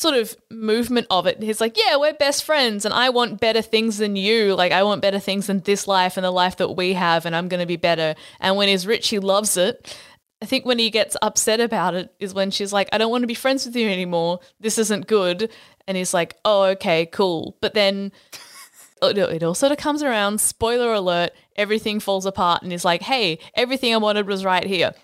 sort 0.00 0.14
of 0.14 0.34
movement 0.50 1.06
of 1.10 1.26
it. 1.26 1.42
He's 1.42 1.60
like, 1.60 1.76
yeah, 1.76 1.96
we're 1.96 2.14
best 2.14 2.44
friends, 2.44 2.84
and 2.84 2.94
I 2.94 3.10
want 3.10 3.40
better 3.40 3.62
things 3.62 3.98
than 3.98 4.16
you. 4.16 4.54
Like, 4.54 4.72
I 4.72 4.82
want 4.82 5.02
better 5.02 5.18
things 5.18 5.46
than 5.46 5.60
this 5.60 5.86
life 5.86 6.16
and 6.16 6.24
the 6.24 6.30
life 6.30 6.56
that 6.56 6.70
we 6.70 6.94
have, 6.94 7.26
and 7.26 7.36
I'm 7.36 7.48
going 7.48 7.60
to 7.60 7.66
be 7.66 7.76
better. 7.76 8.14
And 8.40 8.56
when 8.56 8.68
he's 8.68 8.86
rich, 8.86 9.08
he 9.08 9.18
loves 9.18 9.56
it. 9.56 9.96
I 10.42 10.46
think 10.46 10.64
when 10.64 10.78
he 10.78 10.88
gets 10.88 11.18
upset 11.20 11.60
about 11.60 11.94
it 11.94 12.14
is 12.18 12.32
when 12.32 12.50
she's 12.50 12.72
like, 12.72 12.88
I 12.92 12.98
don't 12.98 13.10
want 13.10 13.22
to 13.22 13.28
be 13.28 13.34
friends 13.34 13.66
with 13.66 13.76
you 13.76 13.90
anymore. 13.90 14.40
This 14.58 14.78
isn't 14.78 15.06
good. 15.06 15.50
And 15.86 15.98
he's 15.98 16.14
like, 16.14 16.34
oh, 16.46 16.62
okay, 16.62 17.04
cool. 17.04 17.58
But 17.60 17.74
then 17.74 18.10
it 19.02 19.42
all 19.42 19.54
sort 19.54 19.72
of 19.72 19.78
comes 19.78 20.02
around. 20.02 20.40
Spoiler 20.40 20.94
alert, 20.94 21.32
everything 21.56 22.00
falls 22.00 22.24
apart, 22.24 22.62
and 22.62 22.72
he's 22.72 22.86
like, 22.86 23.02
hey, 23.02 23.38
everything 23.54 23.92
I 23.92 23.98
wanted 23.98 24.26
was 24.26 24.46
right 24.46 24.64
here. 24.64 24.94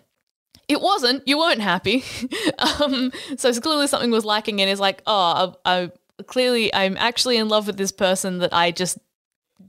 It 0.68 0.80
wasn't. 0.80 1.26
You 1.26 1.38
weren't 1.38 1.60
happy. 1.60 2.02
um, 2.82 3.12
so 3.36 3.52
clearly 3.60 3.86
something 3.86 4.10
was 4.10 4.24
lacking, 4.24 4.60
and 4.60 4.68
he's 4.68 4.80
like, 4.80 5.02
oh, 5.06 5.56
I, 5.64 5.82
I 5.82 5.90
clearly 6.26 6.74
I'm 6.74 6.96
actually 6.96 7.36
in 7.36 7.48
love 7.48 7.66
with 7.66 7.76
this 7.76 7.92
person 7.92 8.38
that 8.38 8.52
I 8.52 8.70
just 8.72 8.98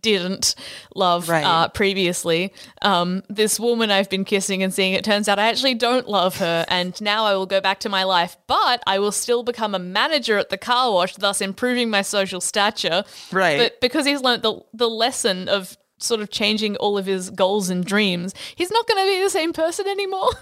didn't 0.01 0.53
love 0.95 1.27
Right. 1.29 1.43
uh, 1.43 1.67
previously. 1.69 2.53
Um, 2.81 3.23
this 3.29 3.59
woman 3.59 3.89
I've 3.89 4.09
been 4.09 4.25
kissing 4.25 4.61
and 4.63 4.73
seeing, 4.73 4.93
it 4.93 5.03
turns 5.03 5.27
out 5.27 5.39
I 5.39 5.47
actually 5.49 5.75
don't 5.75 6.07
love 6.07 6.37
her, 6.37 6.65
and 6.67 6.99
now 7.01 7.25
I 7.25 7.35
will 7.35 7.45
go 7.45 7.61
back 7.61 7.79
to 7.81 7.89
my 7.89 8.03
life, 8.03 8.37
but 8.47 8.81
I 8.87 8.99
will 8.99 9.11
still 9.11 9.43
become 9.43 9.73
a 9.75 9.79
manager 9.79 10.37
at 10.37 10.49
the 10.49 10.57
car 10.57 10.91
wash, 10.91 11.15
thus 11.15 11.41
improving 11.41 11.89
my 11.89 12.01
social 12.01 12.41
stature. 12.41 13.03
Right. 13.31 13.57
But 13.57 13.81
because 13.81 14.05
he's 14.05 14.21
learned 14.21 14.43
the 14.43 14.59
the 14.73 14.89
lesson 14.89 15.47
of 15.47 15.77
sort 15.99 16.21
of 16.21 16.29
changing 16.29 16.75
all 16.77 16.97
of 16.97 17.05
his 17.05 17.29
goals 17.31 17.69
and 17.69 17.83
dreams, 17.83 18.33
he's 18.55 18.71
not 18.71 18.87
going 18.87 19.03
to 19.05 19.11
be 19.11 19.23
the 19.23 19.29
same 19.29 19.53
person 19.53 19.87
anymore. 19.87 20.29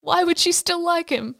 Why 0.00 0.24
would 0.24 0.38
she 0.38 0.52
still 0.52 0.84
like 0.84 1.10
him? 1.10 1.34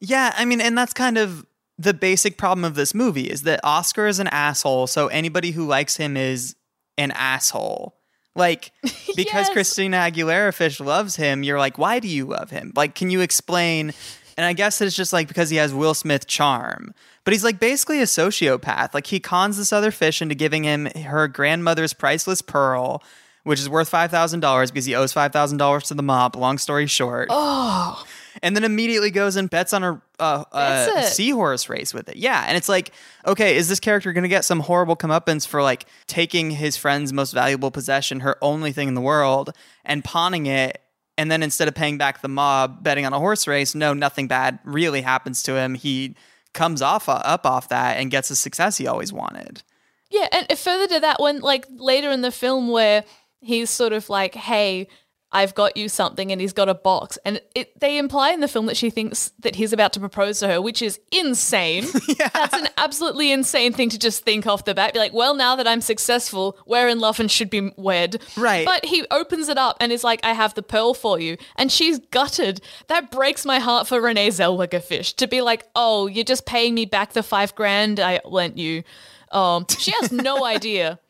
Yeah, 0.00 0.34
I 0.36 0.44
mean, 0.44 0.60
and 0.60 0.76
that's 0.76 0.92
kind 0.92 1.18
of 1.18 1.46
the 1.78 1.94
basic 1.94 2.38
problem 2.38 2.64
of 2.64 2.74
this 2.74 2.94
movie 2.94 3.28
is 3.30 3.42
that 3.42 3.60
Oscar 3.64 4.06
is 4.06 4.18
an 4.20 4.28
asshole, 4.28 4.86
so 4.86 5.08
anybody 5.08 5.50
who 5.50 5.66
likes 5.66 5.96
him 5.96 6.16
is 6.16 6.54
an 6.96 7.10
asshole. 7.12 7.96
Like, 8.36 8.72
because 9.16 9.46
Yes. 9.46 9.50
Christina 9.50 9.96
Aguilera 9.98 10.52
Fish 10.54 10.80
loves 10.80 11.16
him, 11.16 11.42
you're 11.42 11.58
like, 11.58 11.78
why 11.78 11.98
do 12.00 12.08
you 12.08 12.26
love 12.26 12.50
him? 12.50 12.72
Like, 12.76 12.94
can 12.94 13.10
you 13.10 13.20
explain? 13.20 13.92
And 14.36 14.44
I 14.44 14.52
guess 14.52 14.80
it's 14.80 14.96
just 14.96 15.12
like 15.12 15.28
because 15.28 15.50
he 15.50 15.56
has 15.56 15.72
Will 15.72 15.94
Smith 15.94 16.26
charm. 16.26 16.92
But 17.24 17.32
he's 17.32 17.44
like 17.44 17.58
basically 17.60 18.00
a 18.00 18.04
sociopath. 18.04 18.92
Like, 18.92 19.06
he 19.06 19.18
cons 19.20 19.56
this 19.56 19.72
other 19.72 19.90
fish 19.90 20.20
into 20.20 20.34
giving 20.34 20.64
him 20.64 20.86
her 20.86 21.26
grandmother's 21.28 21.92
priceless 21.94 22.42
pearl, 22.42 23.02
which 23.44 23.60
is 23.60 23.68
worth 23.68 23.90
$5,000 23.90 24.68
because 24.68 24.84
he 24.84 24.94
owes 24.94 25.12
$5,000 25.14 25.86
to 25.86 25.94
the 25.94 26.02
mob. 26.02 26.34
Long 26.34 26.58
story 26.58 26.86
short 26.86 27.28
oh. 27.30 28.04
and 28.42 28.56
then 28.56 28.64
immediately 28.64 29.10
goes 29.10 29.36
and 29.36 29.48
bets 29.48 29.72
on 29.72 29.84
a, 29.84 30.02
uh, 30.18 30.44
a, 30.52 30.56
a 30.56 30.94
Bets 30.94 31.12
seahorse 31.12 31.68
race 31.68 31.94
with 31.94 32.08
it. 32.08 32.16
Yeah, 32.16 32.44
and 32.46 32.56
it's 32.56 32.68
like, 32.68 32.90
okay, 33.26 33.56
is 33.56 33.68
this 33.68 33.80
character 33.80 34.12
going 34.12 34.22
to 34.22 34.28
get 34.28 34.44
some 34.44 34.60
horrible 34.60 34.96
comeuppance 34.96 35.46
for 35.46 35.62
like 35.62 35.86
taking 36.06 36.50
his 36.50 36.76
friend's 36.76 37.12
most 37.12 37.32
valuable 37.32 37.70
possession, 37.70 38.20
her 38.20 38.36
only 38.42 38.72
thing 38.72 38.88
in 38.88 38.94
the 38.94 39.00
world, 39.00 39.54
and 39.84 40.02
pawning 40.02 40.46
it? 40.46 40.80
And 41.16 41.30
then 41.30 41.44
instead 41.44 41.68
of 41.68 41.74
paying 41.74 41.96
back 41.96 42.22
the 42.22 42.28
mob, 42.28 42.82
betting 42.82 43.06
on 43.06 43.12
a 43.12 43.18
horse 43.18 43.46
race, 43.46 43.74
no, 43.74 43.94
nothing 43.94 44.26
bad 44.26 44.58
really 44.64 45.00
happens 45.00 45.44
to 45.44 45.54
him. 45.54 45.74
He 45.74 46.16
comes 46.54 46.82
off 46.82 47.08
uh, 47.08 47.20
up 47.24 47.46
off 47.46 47.68
that 47.68 47.98
and 47.98 48.10
gets 48.10 48.30
the 48.30 48.36
success 48.36 48.78
he 48.78 48.86
always 48.86 49.12
wanted. 49.12 49.62
Yeah, 50.10 50.28
and 50.32 50.58
further 50.58 50.86
to 50.94 51.00
that, 51.00 51.20
when 51.20 51.40
like 51.40 51.66
later 51.76 52.10
in 52.10 52.22
the 52.22 52.30
film 52.30 52.68
where 52.68 53.04
he's 53.44 53.70
sort 53.70 53.92
of 53.92 54.08
like, 54.08 54.34
"Hey, 54.34 54.88
I've 55.32 55.54
got 55.54 55.76
you 55.76 55.88
something," 55.88 56.30
and 56.30 56.40
he's 56.40 56.52
got 56.52 56.68
a 56.68 56.74
box, 56.74 57.18
and 57.24 57.40
it, 57.56 57.78
they 57.80 57.98
imply 57.98 58.30
in 58.30 58.40
the 58.40 58.46
film 58.48 58.66
that 58.66 58.76
she 58.76 58.88
thinks 58.88 59.32
that 59.40 59.56
he's 59.56 59.72
about 59.72 59.92
to 59.94 60.00
propose 60.00 60.38
to 60.38 60.48
her, 60.48 60.62
which 60.62 60.80
is 60.80 61.00
insane. 61.10 61.86
That's 62.32 62.54
an 62.54 62.68
absolutely 62.78 63.32
insane 63.32 63.72
thing 63.72 63.88
to 63.90 63.98
just 63.98 64.24
think 64.24 64.46
off 64.46 64.64
the 64.64 64.74
bat. 64.74 64.92
Be 64.92 65.00
like, 65.00 65.12
"Well, 65.12 65.34
now 65.34 65.56
that 65.56 65.66
I'm 65.66 65.80
successful, 65.80 66.56
we're 66.66 66.88
in 66.88 67.00
love 67.00 67.18
and 67.18 67.28
should 67.30 67.50
be 67.50 67.72
wed." 67.76 68.22
Right. 68.36 68.64
But 68.64 68.84
he 68.84 69.04
opens 69.10 69.48
it 69.48 69.58
up 69.58 69.76
and 69.80 69.90
is 69.90 70.04
like, 70.04 70.20
"I 70.24 70.34
have 70.34 70.54
the 70.54 70.62
pearl 70.62 70.94
for 70.94 71.18
you," 71.18 71.36
and 71.56 71.72
she's 71.72 71.98
gutted. 71.98 72.60
That 72.86 73.10
breaks 73.10 73.44
my 73.44 73.58
heart 73.58 73.88
for 73.88 74.00
Renee 74.00 74.28
Zellweger 74.28 74.82
Fish 74.82 75.14
to 75.14 75.26
be 75.26 75.40
like, 75.40 75.64
"Oh, 75.74 76.06
you're 76.06 76.24
just 76.24 76.46
paying 76.46 76.74
me 76.74 76.84
back 76.84 77.12
the 77.12 77.24
five 77.24 77.54
grand 77.56 77.98
I 77.98 78.20
lent 78.24 78.56
you." 78.56 78.84
Um, 79.32 79.66
she 79.68 79.90
has 80.00 80.12
no 80.12 80.44
idea. 80.54 81.00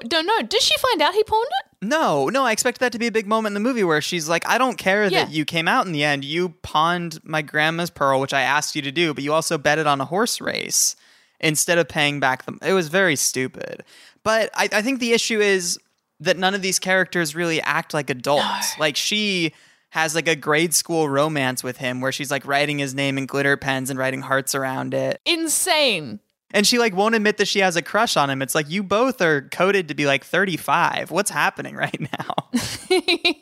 But 0.00 0.08
don't 0.08 0.26
know. 0.26 0.42
Did 0.42 0.60
she 0.62 0.76
find 0.78 1.00
out 1.02 1.14
he 1.14 1.22
pawned 1.24 1.46
it? 1.62 1.86
No, 1.86 2.28
no, 2.28 2.44
I 2.44 2.52
expected 2.52 2.80
that 2.80 2.92
to 2.92 2.98
be 2.98 3.06
a 3.06 3.12
big 3.12 3.26
moment 3.26 3.54
in 3.56 3.62
the 3.62 3.68
movie 3.68 3.84
where 3.84 4.00
she's 4.00 4.28
like, 4.28 4.48
I 4.48 4.58
don't 4.58 4.76
care 4.78 5.04
Yeah. 5.04 5.24
that 5.24 5.32
you 5.32 5.44
came 5.44 5.68
out 5.68 5.86
in 5.86 5.92
the 5.92 6.02
end. 6.04 6.24
You 6.24 6.50
pawned 6.62 7.20
my 7.24 7.42
grandma's 7.42 7.90
pearl, 7.90 8.20
which 8.20 8.32
I 8.32 8.40
asked 8.42 8.74
you 8.74 8.82
to 8.82 8.90
do, 8.92 9.12
but 9.14 9.22
you 9.22 9.32
also 9.32 9.58
betted 9.58 9.86
on 9.86 10.00
a 10.00 10.04
horse 10.04 10.40
race 10.40 10.96
instead 11.40 11.78
of 11.78 11.88
paying 11.88 12.20
back 12.20 12.44
them. 12.46 12.58
It 12.62 12.72
was 12.72 12.88
very 12.88 13.16
stupid. 13.16 13.84
But 14.22 14.50
I, 14.54 14.68
I 14.72 14.82
think 14.82 14.98
the 15.00 15.12
issue 15.12 15.40
is 15.40 15.78
that 16.20 16.38
none 16.38 16.54
of 16.54 16.62
these 16.62 16.78
characters 16.78 17.34
really 17.34 17.60
act 17.60 17.92
like 17.92 18.08
adults. 18.08 18.78
Like 18.78 18.96
she 18.96 19.52
has 19.90 20.14
like 20.14 20.26
a 20.26 20.34
grade 20.36 20.74
school 20.74 21.08
romance 21.08 21.62
with 21.62 21.76
him 21.76 22.00
where 22.00 22.12
she's 22.12 22.30
like 22.30 22.46
writing 22.46 22.78
his 22.78 22.94
name 22.94 23.18
in 23.18 23.26
glitter 23.26 23.56
pens 23.56 23.90
and 23.90 23.98
writing 23.98 24.22
hearts 24.22 24.54
around 24.54 24.94
it. 24.94 25.20
Insane. 25.26 26.20
And 26.54 26.66
she 26.66 26.78
like 26.78 26.94
won't 26.94 27.14
admit 27.14 27.36
that 27.36 27.48
she 27.48 27.58
has 27.58 27.76
a 27.76 27.82
crush 27.82 28.16
on 28.16 28.30
him. 28.30 28.40
It's 28.40 28.54
like 28.54 28.70
you 28.70 28.82
both 28.82 29.20
are 29.20 29.42
coded 29.50 29.88
to 29.88 29.94
be 29.94 30.06
like 30.06 30.24
35. 30.24 31.10
What's 31.10 31.30
happening 31.30 31.74
right 31.84 32.00
now? 32.00 32.34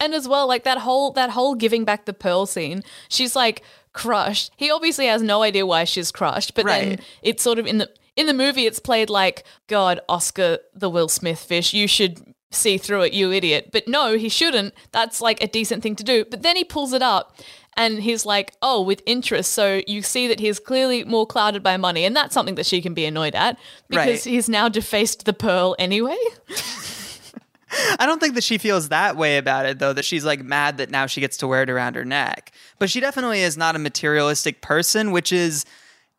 And 0.00 0.12
as 0.12 0.26
well, 0.26 0.48
like 0.48 0.64
that 0.64 0.78
whole 0.78 1.12
that 1.12 1.30
whole 1.30 1.54
giving 1.54 1.84
back 1.84 2.04
the 2.04 2.12
pearl 2.12 2.46
scene, 2.46 2.82
she's 3.08 3.36
like 3.36 3.62
crushed. 3.92 4.50
He 4.56 4.68
obviously 4.70 5.06
has 5.06 5.22
no 5.22 5.42
idea 5.42 5.64
why 5.64 5.84
she's 5.84 6.10
crushed, 6.10 6.54
but 6.54 6.64
Right. 6.64 6.88
then 6.98 6.98
it's 7.22 7.42
sort 7.44 7.60
of 7.60 7.66
in 7.66 7.78
the 7.78 7.88
in 8.16 8.26
the 8.26 8.34
movie 8.34 8.66
it's 8.66 8.80
played 8.80 9.08
like, 9.08 9.44
God, 9.68 10.00
Oscar 10.08 10.58
the 10.74 10.90
Will 10.90 11.08
Smith 11.08 11.38
fish, 11.38 11.72
you 11.72 11.86
should 11.86 12.34
see 12.50 12.76
through 12.76 13.02
it, 13.02 13.12
you 13.12 13.30
idiot. 13.32 13.70
But 13.72 13.86
no, 13.86 14.16
he 14.16 14.28
shouldn't. 14.28 14.74
That's 14.90 15.20
like 15.20 15.40
a 15.42 15.46
decent 15.46 15.82
thing 15.82 15.94
to 15.96 16.04
do. 16.04 16.24
But 16.24 16.42
then 16.42 16.56
he 16.56 16.64
pulls 16.64 16.92
it 16.92 17.02
up 17.02 17.36
and 17.76 18.02
he's 18.02 18.24
like, 18.26 18.52
oh, 18.62 18.82
with 18.82 19.02
interest. 19.06 19.52
So 19.52 19.80
you 19.86 20.02
see 20.02 20.28
that 20.28 20.40
he's 20.40 20.58
clearly 20.58 21.04
more 21.04 21.26
clouded 21.26 21.62
by 21.62 21.76
money. 21.76 22.04
And 22.04 22.14
that's 22.14 22.34
something 22.34 22.54
that 22.56 22.66
she 22.66 22.80
can 22.82 22.94
be 22.94 23.04
annoyed 23.04 23.34
at 23.34 23.58
because 23.88 24.06
Right. 24.06 24.32
he's 24.32 24.48
now 24.48 24.68
defaced 24.68 25.24
the 25.24 25.32
pearl 25.32 25.74
anyway. 25.78 26.16
I 27.98 28.06
don't 28.06 28.20
think 28.20 28.34
that 28.36 28.44
she 28.44 28.58
feels 28.58 28.90
that 28.90 29.16
way 29.16 29.36
about 29.36 29.66
it, 29.66 29.80
though, 29.80 29.92
that 29.92 30.04
she's 30.04 30.24
like 30.24 30.42
mad 30.44 30.76
that 30.78 30.90
now 30.90 31.06
she 31.06 31.20
gets 31.20 31.36
to 31.38 31.48
wear 31.48 31.62
it 31.62 31.70
around 31.70 31.96
her 31.96 32.04
neck. 32.04 32.52
But 32.78 32.88
she 32.88 33.00
definitely 33.00 33.40
is 33.40 33.56
not 33.56 33.74
a 33.74 33.80
materialistic 33.80 34.60
person, 34.60 35.10
which 35.10 35.32
is 35.32 35.64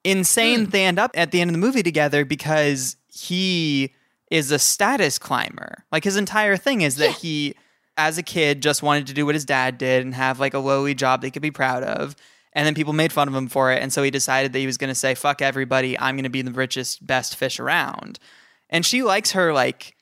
insane. 0.03 0.65
Hmm. 0.65 0.69
They 0.71 0.85
end 0.85 0.99
up 0.99 1.11
at 1.13 1.31
the 1.31 1.39
end 1.39 1.49
of 1.49 1.53
the 1.53 1.59
movie 1.59 1.83
together 1.83 2.25
because 2.25 2.97
he 3.07 3.93
is 4.29 4.51
a 4.51 4.59
status 4.59 5.17
climber. 5.17 5.85
Like 5.93 6.03
his 6.03 6.17
entire 6.17 6.57
thing 6.57 6.81
is 6.81 6.97
that 6.97 7.11
he, 7.11 7.55
as 7.97 8.17
a 8.17 8.23
kid, 8.23 8.61
just 8.61 8.83
wanted 8.83 9.07
to 9.07 9.13
do 9.13 9.25
what 9.25 9.35
his 9.35 9.45
dad 9.45 9.77
did 9.77 10.03
and 10.03 10.13
have 10.13 10.39
like 10.39 10.53
a 10.53 10.59
lowly 10.59 10.93
job 10.93 11.21
they 11.21 11.31
could 11.31 11.41
be 11.41 11.51
proud 11.51 11.83
of. 11.83 12.15
And 12.53 12.65
then 12.65 12.73
people 12.73 12.93
made 12.93 13.11
fun 13.11 13.27
of 13.27 13.35
him 13.35 13.47
for 13.47 13.71
it. 13.71 13.81
And 13.81 13.91
so 13.91 14.01
he 14.01 14.11
decided 14.11 14.53
that 14.53 14.59
he 14.59 14.65
was 14.65 14.77
going 14.77 14.89
to 14.89 14.95
say, 14.95 15.13
fuck 15.13 15.41
everybody. 15.41 15.99
I'm 15.99 16.15
going 16.15 16.23
to 16.23 16.29
be 16.29 16.41
the 16.41 16.51
richest, 16.51 17.05
best 17.05 17.35
fish 17.35 17.59
around. 17.59 18.17
And 18.69 18.85
she 18.85 19.03
likes 19.03 19.31
her 19.31 19.53
like 19.53 19.95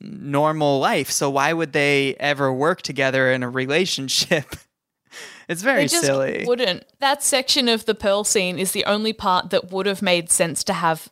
normal 0.00 0.80
life. 0.80 1.10
So 1.10 1.30
why 1.30 1.52
would 1.52 1.72
they 1.72 2.14
ever 2.16 2.52
work 2.52 2.82
together 2.82 3.32
in 3.32 3.42
a 3.42 3.48
relationship? 3.48 4.56
it's 5.48 5.62
very 5.62 5.88
silly. 5.88 6.44
wouldn't. 6.46 6.84
That 7.00 7.22
section 7.22 7.68
of 7.68 7.86
the 7.86 7.94
Pearl 7.94 8.24
scene 8.24 8.58
is 8.58 8.72
the 8.72 8.84
only 8.84 9.14
part 9.14 9.50
that 9.50 9.70
would 9.70 9.86
have 9.86 10.02
made 10.02 10.30
sense 10.30 10.62
to 10.64 10.74
have 10.74 11.08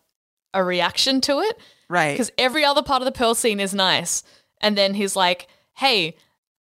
a 0.53 0.63
reaction 0.63 1.23
to 1.23 1.41
it. 1.41 1.59
right. 1.89 2.13
Because 2.13 2.31
every 2.37 2.65
other 2.65 2.83
part 2.83 3.01
of 3.01 3.07
the 3.07 3.13
Pearl 3.13 3.35
scene 3.35 3.61
is 3.61 3.73
nice. 3.73 4.23
And 4.61 4.77
then 4.77 4.95
he's 4.95 5.17
like, 5.17 5.49
hey, 5.77 6.17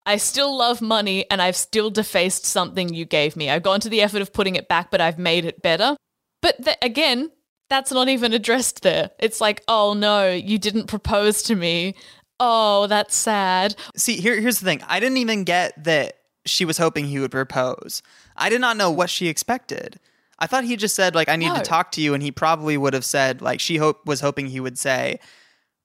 I 0.06 0.16
still 0.16 0.56
love 0.56 0.80
money 0.80 1.30
and 1.30 1.42
I've 1.42 1.56
still 1.56 1.90
defaced 1.90 2.46
something 2.46 2.92
you 2.94 3.04
gave 3.04 3.36
me. 3.36 3.50
I've 3.50 3.62
gone 3.62 3.80
to 3.80 3.88
the 3.88 4.00
effort 4.00 4.22
of 4.22 4.32
putting 4.32 4.56
it 4.56 4.68
back, 4.68 4.90
but 4.90 5.00
I've 5.00 5.18
made 5.18 5.44
it 5.44 5.60
better. 5.62 5.96
But 6.40 6.64
th- 6.64 6.78
again, 6.80 7.30
that's 7.68 7.92
not 7.92 8.08
even 8.08 8.32
addressed 8.32 8.82
there. 8.82 9.10
It's 9.18 9.40
like, 9.40 9.62
oh 9.68 9.92
no, 9.92 10.30
you 10.30 10.58
didn't 10.58 10.86
propose 10.86 11.42
to 11.44 11.54
me. 11.54 11.94
Oh, 12.40 12.86
that's 12.86 13.16
sad. 13.16 13.74
See, 13.96 14.16
here, 14.20 14.40
here's 14.40 14.60
the 14.60 14.64
thing. 14.64 14.82
I 14.86 15.00
didn't 15.00 15.18
even 15.18 15.44
get 15.44 15.84
that 15.84 16.14
she 16.46 16.64
was 16.64 16.78
hoping 16.78 17.04
he 17.04 17.18
would 17.18 17.32
propose. 17.32 18.00
I 18.36 18.48
did 18.48 18.60
not 18.60 18.76
know 18.78 18.90
what 18.90 19.10
she 19.10 19.28
expected. 19.28 19.98
I 20.38 20.46
thought 20.46 20.64
he 20.64 20.76
just 20.76 20.94
said 20.94 21.14
like 21.16 21.28
I 21.28 21.36
need 21.36 21.48
No. 21.48 21.56
to 21.56 21.62
talk 21.62 21.90
to 21.92 22.00
you, 22.00 22.14
and 22.14 22.22
he 22.22 22.30
probably 22.30 22.78
would 22.78 22.94
have 22.94 23.04
said 23.04 23.42
like 23.42 23.58
she 23.60 23.76
hope 23.76 24.06
was 24.06 24.20
hoping 24.20 24.46
he 24.46 24.60
would 24.60 24.78
say, 24.78 25.18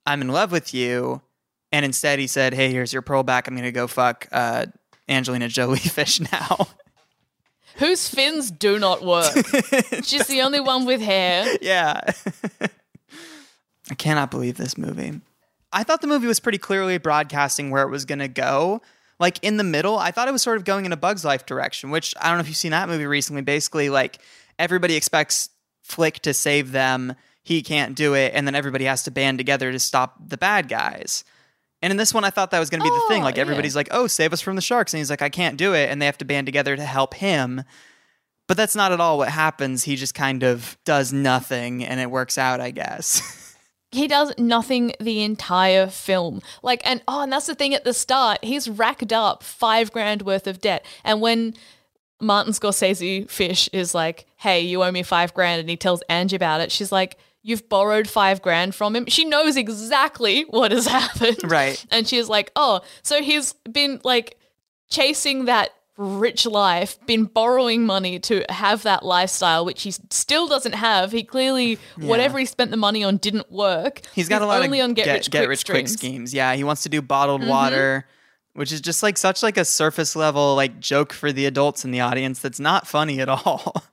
"I'm 0.05 0.21
in 0.21 0.27
love 0.27 0.51
with 0.51 0.75
you," 0.75 1.21
and 1.73 1.83
instead 1.83 2.19
he 2.19 2.27
said, 2.27 2.53
"Hey, 2.53 2.71
here's 2.71 2.93
your 2.93 3.01
pearl 3.01 3.23
back. 3.23 3.47
I'm 3.47 3.55
gonna 3.55 3.71
go 3.73 3.87
fuck 3.87 4.27
uh, 4.31 4.67
Angelina 5.09 5.49
Jolie 5.49 5.79
fish 5.79 6.21
now." 6.31 6.67
Whose 7.77 8.07
fins 8.07 8.51
do 8.51 8.77
not 8.77 9.03
work? 9.03 9.33
She's 10.03 10.27
the 10.27 10.41
only 10.43 10.59
one 10.59 10.85
with 10.85 11.01
hair. 11.01 11.57
yeah. 11.59 11.99
I 13.89 13.95
cannot 13.95 14.29
believe 14.29 14.57
this 14.57 14.77
movie. 14.77 15.19
I 15.71 15.83
thought 15.83 16.01
the 16.01 16.07
movie 16.07 16.27
was 16.27 16.39
pretty 16.39 16.59
clearly 16.59 16.99
broadcasting 16.99 17.71
where 17.71 17.81
it 17.81 17.89
was 17.89 18.05
going 18.05 18.19
to 18.19 18.27
go. 18.27 18.83
Like 19.19 19.39
in 19.41 19.57
the 19.57 19.63
middle, 19.63 19.97
I 19.97 20.11
thought 20.11 20.27
it 20.27 20.31
was 20.31 20.43
sort 20.43 20.57
of 20.57 20.65
going 20.65 20.85
in 20.85 20.93
a 20.93 20.97
Bug's 20.97 21.25
Life 21.25 21.47
direction, 21.47 21.89
which 21.89 22.13
I 22.21 22.27
don't 22.27 22.37
know 22.37 22.41
if 22.41 22.47
you've 22.47 22.55
seen 22.55 22.71
that 22.71 22.87
movie 22.87 23.07
recently. 23.07 23.41
Basically, 23.41 23.89
like 23.89 24.19
everybody 24.59 24.95
expects 24.95 25.49
Flick 25.81 26.19
to 26.19 26.33
save 26.33 26.71
them, 26.71 27.15
he 27.41 27.63
can't 27.63 27.95
do 27.95 28.13
it, 28.13 28.33
and 28.35 28.45
then 28.45 28.53
everybody 28.53 28.85
has 28.85 29.03
to 29.03 29.11
band 29.11 29.39
together 29.39 29.71
to 29.71 29.79
stop 29.79 30.29
the 30.29 30.37
bad 30.37 30.69
guys. 30.69 31.23
And 31.83 31.91
in 31.91 31.97
this 31.97 32.13
one, 32.13 32.23
I 32.23 32.31
thought 32.31 32.49
that 32.51 32.59
was 32.59 32.71
going 32.71 32.79
to 32.79 32.85
be 32.85 32.89
the 32.89 33.05
thing. 33.09 33.21
Oh, 33.21 33.25
Like 33.25 33.35
yeah. 33.35 33.41
everybody's 33.41 33.75
like, 33.75 33.89
"Oh, 33.91 34.07
save 34.07 34.33
us 34.33 34.41
from 34.41 34.55
the 34.55 34.61
sharks," 34.61 34.93
and 34.93 34.99
he's 34.99 35.09
like, 35.11 35.21
"I 35.21 35.29
can't 35.29 35.57
do 35.57 35.73
it," 35.75 35.89
and 35.91 36.01
they 36.01 36.07
have 36.07 36.17
to 36.19 36.25
band 36.25 36.47
together 36.47 36.75
to 36.75 36.83
help 36.83 37.13
him. 37.13 37.63
But 38.47 38.57
that's 38.57 38.75
not 38.75 38.91
at 38.91 38.99
all 38.99 39.17
what 39.19 39.29
happens. 39.29 39.83
He 39.83 39.95
just 39.95 40.15
kind 40.15 40.43
of 40.43 40.77
does 40.85 41.13
nothing, 41.13 41.83
and 41.83 41.99
it 41.99 42.09
works 42.09 42.37
out, 42.39 42.59
I 42.59 42.71
guess. 42.71 43.39
He 43.91 44.07
does 44.07 44.33
nothing 44.39 44.93
the 44.99 45.21
entire 45.21 45.85
film. 45.85 46.41
Like, 46.63 46.81
and 46.83 47.03
oh, 47.07 47.21
and 47.21 47.31
that's 47.31 47.45
the 47.45 47.53
thing 47.53 47.75
at 47.75 47.83
the 47.83 47.93
start. 47.93 48.43
He's 48.43 48.67
racked 48.67 49.13
up 49.13 49.43
five 49.43 49.91
grand 49.91 50.23
worth 50.23 50.47
of 50.47 50.59
debt. 50.59 50.83
And 51.03 51.21
when 51.21 51.53
Martin 52.19 52.53
Scorsese 52.53 53.29
Fish 53.29 53.69
is 53.71 53.93
like, 53.93 54.25
hey, 54.37 54.61
you 54.61 54.81
owe 54.83 54.91
me 54.91 55.03
five 55.03 55.31
grand, 55.35 55.59
and 55.59 55.69
he 55.69 55.77
tells 55.77 56.01
Angie 56.09 56.35
about 56.35 56.59
it, 56.59 56.71
she's 56.71 56.91
like, 56.91 57.19
You've 57.43 57.67
borrowed 57.67 58.07
five 58.07 58.41
grand 58.41 58.73
from 58.73 58.95
him. 58.95 59.05
She 59.07 59.25
knows 59.25 59.57
exactly 59.57 60.43
what 60.43 60.71
has 60.71 60.87
happened. 60.99 61.39
Right. 61.43 61.83
And 61.91 62.07
she's 62.07 62.29
like, 62.29 62.51
Oh, 62.55 62.81
so 63.01 63.21
he's 63.21 63.53
been 63.69 63.99
like 64.03 64.37
chasing 64.89 65.45
that 65.45 65.71
rich 65.97 66.45
life, 66.45 66.97
been 67.05 67.25
borrowing 67.25 67.85
money 67.85 68.17
to 68.19 68.43
have 68.49 68.83
that 68.83 69.03
lifestyle, 69.05 69.65
which 69.65 69.83
he 69.83 69.91
still 69.91 70.47
doesn't 70.47 70.73
have. 70.73 71.11
He 71.11 71.23
clearly, 71.23 71.77
whatever 71.97 72.39
he 72.39 72.45
spent 72.45 72.71
the 72.71 72.77
money 72.77 73.03
on 73.03 73.17
didn't 73.17 73.51
work. 73.51 74.01
He's 74.13 74.29
got 74.29 74.41
a 74.41 74.45
lot 74.45 74.63
only 74.63 74.79
of 74.79 74.85
on 74.85 74.93
get, 74.93 75.07
rich, 75.07 75.29
get 75.29 75.41
quick 75.41 75.49
rich 75.49 75.65
quick 75.65 75.87
schemes. 75.87 75.91
Mm-hmm. 75.97 76.07
schemes. 76.07 76.33
Yeah, 76.33 76.55
he 76.55 76.63
wants 76.63 76.83
to 76.83 76.89
do 76.89 77.01
bottled 77.01 77.45
water, 77.45 78.07
which 78.53 78.71
is 78.71 78.81
just 78.81 79.03
like 79.03 79.17
such 79.17 79.43
like 79.43 79.57
a 79.57 79.65
surface 79.65 80.15
level 80.15 80.55
like 80.55 80.79
joke 80.79 81.13
for 81.13 81.31
the 81.31 81.45
adults 81.45 81.85
in 81.85 81.91
the 81.91 81.99
audience 82.01 82.39
that's 82.39 82.59
not 82.59 82.87
funny 82.87 83.19
at 83.19 83.29
all. 83.29 83.83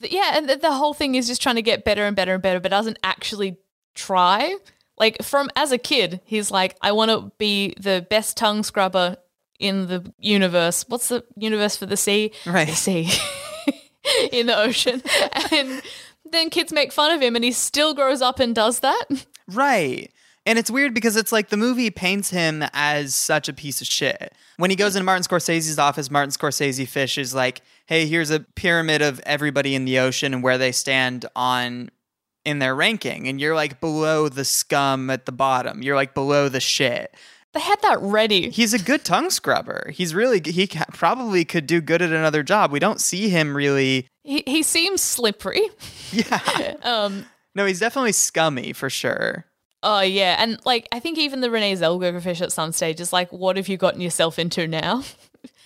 Yeah, 0.00 0.32
and 0.34 0.48
the, 0.48 0.56
the 0.56 0.72
whole 0.72 0.94
thing 0.94 1.14
is 1.14 1.26
just 1.26 1.42
trying 1.42 1.56
to 1.56 1.62
get 1.62 1.84
better 1.84 2.04
and 2.04 2.14
better 2.14 2.34
and 2.34 2.42
better, 2.42 2.60
but 2.60 2.70
doesn't 2.70 2.98
actually 3.02 3.58
try. 3.94 4.56
Like 4.98 5.22
from 5.22 5.50
as 5.56 5.72
a 5.72 5.78
kid, 5.78 6.20
he's 6.24 6.50
like, 6.50 6.76
I 6.82 6.92
want 6.92 7.10
to 7.10 7.32
be 7.38 7.74
the 7.78 8.06
best 8.08 8.36
tongue 8.36 8.62
scrubber 8.62 9.16
in 9.58 9.86
the 9.86 10.12
universe. 10.18 10.84
What's 10.88 11.08
the 11.08 11.24
universe 11.36 11.76
for 11.76 11.86
the 11.86 11.96
sea? 11.96 12.32
Right. 12.46 12.68
The 12.68 12.74
sea. 12.74 13.10
in 14.32 14.46
the 14.46 14.58
ocean. 14.58 15.02
And 15.52 15.82
then 16.32 16.50
kids 16.50 16.72
make 16.72 16.92
fun 16.92 17.12
of 17.12 17.22
him 17.22 17.36
and 17.36 17.44
he 17.44 17.52
still 17.52 17.94
grows 17.94 18.20
up 18.20 18.40
and 18.40 18.54
does 18.54 18.80
that. 18.80 19.04
Right. 19.48 20.10
And 20.46 20.58
it's 20.58 20.70
weird 20.70 20.94
because 20.94 21.16
it's 21.16 21.32
like 21.32 21.48
the 21.48 21.56
movie 21.56 21.90
paints 21.90 22.30
him 22.30 22.64
as 22.72 23.14
such 23.14 23.48
a 23.48 23.52
piece 23.52 23.80
of 23.80 23.88
shit. 23.88 24.32
When 24.56 24.70
he 24.70 24.76
goes 24.76 24.94
into 24.94 25.04
Martin 25.04 25.24
Scorsese's 25.24 25.78
office, 25.78 26.08
Martin 26.10 26.30
Scorsese 26.30 26.86
Fish 26.86 27.18
is 27.18 27.34
like, 27.34 27.62
hey, 27.86 28.06
here's 28.06 28.30
a 28.30 28.40
pyramid 28.40 29.02
of 29.02 29.20
everybody 29.26 29.74
in 29.74 29.84
the 29.84 29.98
ocean 29.98 30.32
and 30.32 30.42
where 30.44 30.56
they 30.56 30.70
stand 30.72 31.26
on 31.34 31.90
in 32.44 32.60
their 32.60 32.76
ranking. 32.76 33.26
And 33.26 33.40
you're 33.40 33.56
like 33.56 33.80
below 33.80 34.28
the 34.28 34.44
scum 34.44 35.10
at 35.10 35.26
the 35.26 35.32
bottom. 35.32 35.82
You're 35.82 35.96
like 35.96 36.14
below 36.14 36.48
the 36.48 36.60
shit. 36.60 37.12
They 37.52 37.60
had 37.60 37.80
that 37.82 37.98
ready. 38.00 38.50
He's 38.50 38.72
a 38.72 38.78
good 38.78 39.04
tongue 39.04 39.30
scrubber. 39.30 39.90
He's 39.92 40.14
really, 40.14 40.40
he 40.44 40.68
probably 40.92 41.44
could 41.44 41.66
do 41.66 41.80
good 41.80 42.02
at 42.02 42.12
another 42.12 42.42
job. 42.42 42.70
We 42.70 42.78
don't 42.78 43.00
see 43.00 43.30
him 43.30 43.56
really. 43.56 44.06
He, 44.22 44.44
he 44.46 44.62
seems 44.62 45.02
slippery. 45.02 45.62
Yeah. 46.12 46.74
Um, 46.84 47.26
No, 47.56 47.66
he's 47.66 47.80
definitely 47.80 48.12
scummy 48.12 48.72
for 48.72 48.88
sure. 48.88 49.44
Oh 49.88 50.00
yeah, 50.00 50.34
and 50.40 50.58
like 50.66 50.88
I 50.90 50.98
think 50.98 51.16
even 51.16 51.42
the 51.42 51.50
Renee 51.50 51.74
Zellweger 51.76 52.20
fish 52.20 52.40
at 52.40 52.50
some 52.50 52.72
stage 52.72 53.00
is 53.00 53.12
like, 53.12 53.32
what 53.32 53.56
have 53.56 53.68
you 53.68 53.76
gotten 53.76 54.00
yourself 54.00 54.38
into 54.38 54.66
now? 54.66 55.04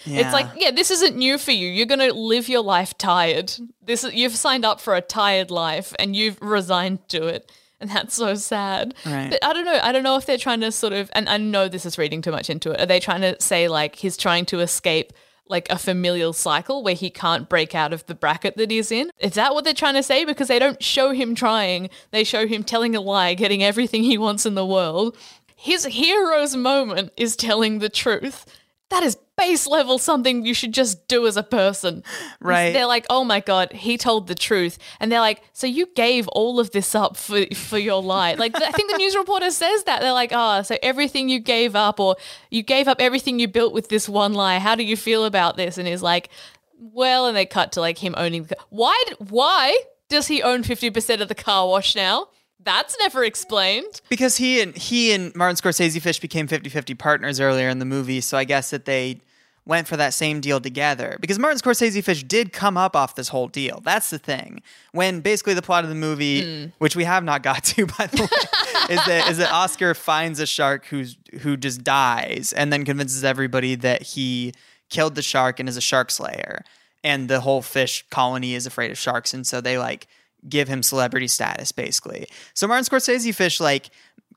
It's 0.07 0.33
like, 0.33 0.47
yeah, 0.57 0.71
this 0.71 0.91
isn't 0.91 1.15
new 1.15 1.37
for 1.37 1.51
you. 1.51 1.69
You're 1.69 1.85
gonna 1.85 2.13
live 2.13 2.49
your 2.49 2.63
life 2.63 2.97
tired. 2.97 3.53
This 3.85 4.03
is, 4.03 4.15
you've 4.15 4.35
signed 4.35 4.65
up 4.65 4.81
for 4.81 4.95
a 4.95 5.03
tired 5.03 5.51
life, 5.51 5.93
and 5.99 6.17
you've 6.17 6.41
resigned 6.41 7.07
to 7.11 7.27
it, 7.27 7.53
and 7.81 7.91
that's 7.91 8.15
so 8.15 8.35
sad. 8.35 8.95
Right. 9.05 9.29
But 9.31 9.45
I 9.45 9.53
don't 9.53 9.67
know. 9.67 9.79
I 9.83 9.93
don't 9.93 10.03
know 10.03 10.17
if 10.17 10.25
they're 10.25 10.39
trying 10.39 10.61
to 10.61 10.73
sort 10.73 10.95
of, 10.95 11.11
and 11.15 11.29
I 11.29 11.37
know 11.37 11.69
this 11.69 11.85
is 11.85 11.99
reading 11.99 12.23
too 12.23 12.31
much 12.31 12.49
into 12.49 12.71
it. 12.73 12.81
Are 12.81 12.87
they 12.87 12.99
trying 12.99 13.21
to 13.21 13.39
say 13.41 13.69
like 13.69 13.97
he's 13.97 14.17
trying 14.17 14.47
to 14.47 14.61
escape? 14.61 15.13
Like 15.51 15.71
a 15.71 15.79
familial 15.79 16.33
cycle 16.33 16.83
where 16.85 16.95
he 16.95 17.11
can't 17.11 17.49
break 17.49 17.75
out 17.75 17.93
of 17.93 18.07
the 18.07 18.15
bracket 18.15 18.57
that 18.57 18.71
he's 18.71 18.93
in. 18.93 19.11
Is 19.19 19.33
that 19.33 19.53
what 19.53 19.65
they're 19.65 19.75
trying 19.75 19.95
to 19.95 20.03
say? 20.03 20.25
Because 20.25 20.47
they 20.47 20.61
don't 20.61 20.83
show 20.83 21.11
him 21.11 21.35
trying, 21.35 21.91
they 22.13 22.23
show 22.23 22.47
him 22.47 22.63
telling 22.63 22.95
a 22.95 23.01
lie, 23.01 23.35
getting 23.35 23.63
everything 23.63 24.05
he 24.05 24.17
wants 24.17 24.47
in 24.47 24.55
the 24.55 24.65
world. 24.65 25.17
His 25.57 25.85
hero's 25.85 26.55
moment 26.57 27.13
is 27.17 27.35
telling 27.35 27.81
the 27.81 27.89
truth. 27.89 28.47
That 28.91 29.03
is 29.03 29.17
base 29.37 29.67
level 29.67 29.99
something 29.99 30.45
you 30.45 30.53
should 30.53 30.75
just 30.75 31.09
do 31.09 31.27
as 31.27 31.37
a 31.37 31.43
person. 31.43 32.03
Right. 32.41 32.73
They're 32.73 32.87
like, 32.87 33.07
oh 33.09 33.25
my 33.25 33.41
God, 33.41 33.73
he 33.73 33.97
told 33.97 34.27
the 34.27 34.35
truth. 34.35 34.79
And 34.99 35.11
they're 35.11 35.21
like, 35.21 35.43
so 35.53 35.67
you 35.67 35.87
gave 35.95 36.29
all 36.29 36.61
of 36.61 36.73
this 36.73 36.95
up 36.95 37.17
for, 37.17 37.47
for 37.55 37.79
your 37.79 38.03
lie. 38.03 38.35
Like, 38.35 38.55
I 38.61 38.71
think 38.73 38.91
the 38.91 38.99
news 38.99 39.17
reporter 39.17 39.51
says 39.51 39.85
that. 39.85 40.01
They're 40.01 40.13
like, 40.13 40.33
oh, 40.35 40.63
so 40.63 40.77
everything 40.83 41.29
you 41.29 41.41
gave 41.41 41.75
up, 41.75 41.99
or 41.99 42.17
you 42.51 42.63
gave 42.63 42.89
up 42.89 43.01
everything 43.01 43.39
you 43.39 43.49
built 43.49 43.73
with 43.73 43.89
this 43.89 44.09
one 44.09 44.35
lie. 44.35 44.59
How 44.59 44.75
do 44.75 44.83
you 44.83 44.97
feel 44.97 45.25
about 45.25 45.57
this? 45.57 45.79
And 45.79 45.89
he's 45.89 46.03
like, 46.03 46.29
well, 46.79 47.27
and 47.27 47.37
they 47.37 47.47
cut 47.47 47.73
to 47.73 47.81
like 47.81 47.99
him 47.99 48.15
owning 48.19 48.45
the 48.45 48.57
Why, 48.69 49.03
why 49.19 49.79
does 50.09 50.27
he 50.27 50.43
own 50.43 50.63
50% 50.65 51.21
of 51.21 51.29
the 51.29 51.35
car 51.35 51.69
wash 51.69 51.95
now? 51.95 52.29
That's 52.63 52.99
never 52.99 53.25
explained. 53.25 54.01
Because 54.09 54.37
he 54.37 54.61
and 54.61 54.77
he 54.77 55.13
and 55.13 55.35
Martin 55.35 55.57
Scorsese 55.57 56.01
Fish 56.01 56.21
became 56.21 56.47
50-50 56.47 56.99
partners 56.99 57.41
earlier 57.41 57.69
in 57.69 57.79
the 57.79 57.85
movie, 57.85 58.21
so 58.21 58.37
I 58.37 58.45
guess 58.45 58.71
that 58.71 58.85
they 58.85 59.21
went 59.67 59.87
for 59.87 59.97
that 59.97 60.15
same 60.15 60.41
deal 60.41 60.61
together. 60.61 61.17
Because 61.21 61.39
Martin 61.39 61.59
Scorsese 61.59 62.03
Fish 62.03 62.25
did 62.25 62.53
come 62.53 62.77
up 62.77 62.97
off 62.97 63.15
this 63.15 63.29
whole 63.29 63.49
deal. 63.49 63.81
That's 63.85 64.11
the 64.11 64.19
thing. 64.19 64.63
When 64.93 65.21
basically 65.21 65.55
the 65.55 65.63
plot 65.63 65.85
of 65.85 65.91
the 65.91 65.97
movie, 65.97 66.65
hmm. 66.65 66.71
which 66.79 66.97
we 66.97 67.05
have 67.05 67.25
not 67.25 67.43
got 67.43 67.65
to 67.65 67.87
by 67.87 68.07
the 68.07 68.23
way, 68.23 68.95
is 68.95 69.07
that 69.07 69.31
is 69.31 69.39
that 69.39 69.53
Oscar 69.53 69.95
finds 69.95 70.41
a 70.41 70.47
shark 70.47 70.87
who's 70.87 71.17
who 71.41 71.57
just 71.57 71.85
dies 71.85 72.53
and 72.57 72.73
then 72.73 72.85
convinces 72.85 73.25
everybody 73.25 73.75
that 73.77 74.03
he 74.03 74.53
killed 74.89 75.15
the 75.15 75.23
shark 75.23 75.61
and 75.61 75.69
is 75.69 75.77
a 75.77 75.81
shark 75.81 76.11
slayer. 76.11 76.65
And 77.03 77.31
the 77.31 77.41
whole 77.41 77.63
fish 77.63 78.05
colony 78.11 78.55
is 78.55 78.67
afraid 78.67 78.91
of 78.91 78.99
sharks, 78.99 79.33
and 79.33 79.47
so 79.47 79.63
they 79.63 79.79
like 79.79 80.07
give 80.49 80.69
him 80.69 80.83
celebrity 80.83 81.29
status 81.29 81.73
basically. 81.73 82.27
So 82.55 82.67
Martin 82.67 82.85
Scorsese 82.85 83.35
Fish 83.35 83.61
like 83.61 83.91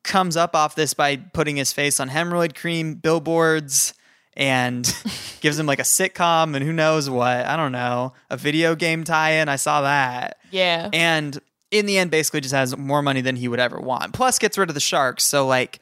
comes 0.04 0.36
up 0.36 0.56
off 0.56 0.76
this 0.76 0.94
by 0.94 1.18
putting 1.18 1.56
his 1.56 1.72
face 1.72 2.00
on 2.00 2.10
hemorrhoid 2.10 2.56
cream 2.56 2.96
billboards 2.96 3.94
and 4.36 4.94
gives 5.42 5.58
him 5.58 5.66
like 5.66 5.80
a 5.80 5.84
sitcom 5.84 6.56
and 6.56 6.64
who 6.64 6.74
knows 6.74 7.10
what. 7.10 7.46
I 7.46 7.56
don't 7.56 7.72
know. 7.72 8.14
A 8.30 8.38
video 8.38 8.76
game 8.76 9.04
tie-in. 9.04 9.48
I 9.50 9.56
saw 9.56 9.82
that. 9.82 10.40
Yeah. 10.52 10.90
And 10.92 11.40
in 11.72 11.86
the 11.86 11.98
end 11.98 12.12
basically 12.12 12.42
just 12.42 12.54
has 12.54 12.78
more 12.78 13.02
money 13.02 13.22
than 13.22 13.36
he 13.36 13.48
would 13.48 13.60
ever 13.60 13.80
want. 13.80 14.14
Plus 14.14 14.40
gets 14.40 14.58
rid 14.58 14.70
of 14.70 14.76
the 14.76 14.82
sharks. 14.82 15.24
So 15.24 15.48
like 15.48 15.80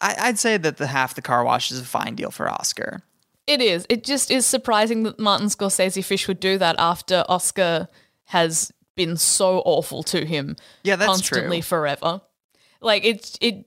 I, 0.00 0.16
I'd 0.18 0.38
say 0.38 0.56
that 0.56 0.76
the 0.78 0.86
half 0.86 1.14
the 1.14 1.22
car 1.22 1.44
wash 1.44 1.70
is 1.70 1.80
a 1.80 1.84
fine 1.84 2.14
deal 2.14 2.30
for 2.30 2.48
Oscar. 2.48 3.02
It 3.46 3.60
is. 3.60 3.86
It 3.88 4.04
just 4.04 4.30
is 4.30 4.46
surprising 4.46 5.02
that 5.02 5.18
Martin 5.18 5.48
Scorsese 5.48 6.04
Fish 6.04 6.28
would 6.28 6.40
do 6.40 6.56
that 6.58 6.76
after 6.78 7.24
Oscar 7.28 7.88
has 8.26 8.72
been 8.96 9.16
so 9.16 9.62
awful 9.64 10.02
to 10.04 10.24
him. 10.24 10.56
Yeah, 10.82 10.96
that's 10.96 11.08
constantly 11.08 11.58
true. 11.58 11.68
forever. 11.68 12.20
Like 12.80 13.04
it, 13.04 13.38
it, 13.40 13.66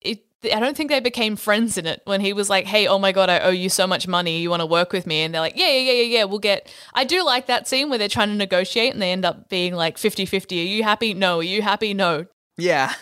it. 0.00 0.24
I 0.44 0.60
don't 0.60 0.76
think 0.76 0.90
they 0.90 1.00
became 1.00 1.36
friends 1.36 1.76
in 1.76 1.86
it 1.86 2.02
when 2.04 2.20
he 2.20 2.32
was 2.32 2.48
like, 2.48 2.66
"Hey, 2.66 2.86
oh 2.86 2.98
my 2.98 3.12
god, 3.12 3.28
I 3.28 3.40
owe 3.40 3.50
you 3.50 3.68
so 3.68 3.86
much 3.86 4.06
money. 4.08 4.40
You 4.40 4.50
want 4.50 4.60
to 4.60 4.66
work 4.66 4.92
with 4.92 5.06
me?" 5.06 5.22
And 5.22 5.34
they're 5.34 5.40
like, 5.40 5.56
"Yeah, 5.56 5.68
yeah, 5.68 5.92
yeah, 5.92 5.92
yeah, 5.92 6.18
yeah. 6.18 6.24
We'll 6.24 6.38
get." 6.38 6.72
I 6.94 7.04
do 7.04 7.24
like 7.24 7.46
that 7.46 7.68
scene 7.68 7.88
where 7.88 7.98
they're 7.98 8.08
trying 8.08 8.28
to 8.28 8.34
negotiate 8.34 8.92
and 8.92 9.02
they 9.02 9.12
end 9.12 9.24
up 9.24 9.48
being 9.48 9.74
like 9.74 9.96
50-50. 9.96 10.60
Are 10.60 10.66
you 10.66 10.82
happy? 10.82 11.14
No. 11.14 11.40
Are 11.40 11.42
you 11.42 11.62
happy? 11.62 11.94
No. 11.94 12.26
Yeah. 12.56 12.94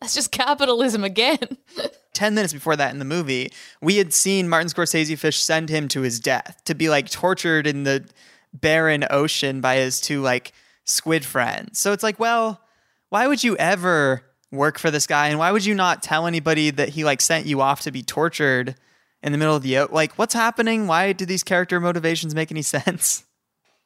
That's 0.00 0.14
just 0.14 0.32
capitalism 0.32 1.04
again. 1.04 1.58
10 2.14 2.34
minutes 2.34 2.52
before 2.52 2.76
that 2.76 2.92
in 2.92 2.98
the 2.98 3.04
movie, 3.04 3.52
we 3.80 3.96
had 3.96 4.12
seen 4.12 4.48
Martin 4.48 4.68
Scorsese 4.68 5.16
Fish 5.16 5.38
send 5.38 5.68
him 5.68 5.88
to 5.88 6.00
his 6.00 6.18
death 6.18 6.60
to 6.64 6.74
be 6.74 6.88
like 6.88 7.08
tortured 7.10 7.66
in 7.66 7.84
the 7.84 8.04
barren 8.52 9.04
ocean 9.10 9.60
by 9.60 9.76
his 9.76 10.00
two 10.00 10.20
like 10.20 10.52
squid 10.90 11.24
friends. 11.24 11.78
So 11.78 11.92
it's 11.92 12.02
like, 12.02 12.18
well, 12.18 12.60
why 13.08 13.26
would 13.26 13.42
you 13.42 13.56
ever 13.56 14.22
work 14.52 14.78
for 14.78 14.90
this 14.90 15.06
guy? 15.06 15.28
And 15.28 15.38
why 15.38 15.52
would 15.52 15.64
you 15.64 15.74
not 15.74 16.02
tell 16.02 16.26
anybody 16.26 16.70
that 16.70 16.90
he 16.90 17.04
like 17.04 17.20
sent 17.20 17.46
you 17.46 17.60
off 17.60 17.82
to 17.82 17.92
be 17.92 18.02
tortured 18.02 18.74
in 19.22 19.32
the 19.32 19.38
middle 19.38 19.56
of 19.56 19.62
the 19.62 19.84
like 19.84 20.14
what's 20.18 20.34
happening? 20.34 20.86
Why 20.86 21.12
do 21.12 21.24
these 21.24 21.42
character 21.42 21.80
motivations 21.80 22.34
make 22.34 22.50
any 22.50 22.62
sense? 22.62 23.24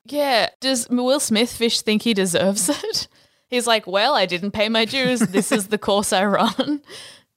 Yeah. 0.05 0.49
Does 0.61 0.89
Will 0.89 1.21
Smith 1.21 1.53
fish 1.53 1.81
think 1.81 2.03
he 2.03 2.15
deserves 2.15 2.69
it? 2.85 3.09
He's 3.49 3.67
like, 3.67 3.87
well, 3.87 4.15
I 4.15 4.27
didn't 4.27 4.51
pay 4.51 4.69
my 4.69 4.85
dues. 4.85 5.21
This 5.21 5.53
is 5.53 5.69
the 5.69 5.79
course 5.79 6.13
I 6.13 6.25
run. 6.25 6.83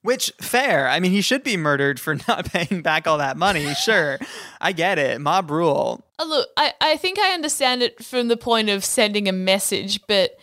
Which 0.08 0.32
fair. 0.40 0.88
I 0.88 1.02
mean, 1.02 1.12
he 1.12 1.20
should 1.20 1.44
be 1.44 1.58
murdered 1.58 2.00
for 2.00 2.16
not 2.30 2.46
paying 2.46 2.82
back 2.82 3.08
all 3.08 3.18
that 3.18 3.36
money. 3.36 3.74
Sure. 3.74 4.18
I 4.62 4.72
get 4.72 4.98
it. 4.98 5.20
Mob 5.20 5.52
rule. 5.52 6.02
Uh, 6.18 6.24
Look, 6.24 6.48
I, 6.56 6.74
I 6.80 6.96
think 6.96 7.20
I 7.20 7.34
understand 7.34 7.84
it 7.84 8.02
from 8.02 8.30
the 8.30 8.38
point 8.38 8.70
of 8.70 8.86
sending 8.86 9.28
a 9.28 9.34
message, 9.34 10.00
but 10.08 10.38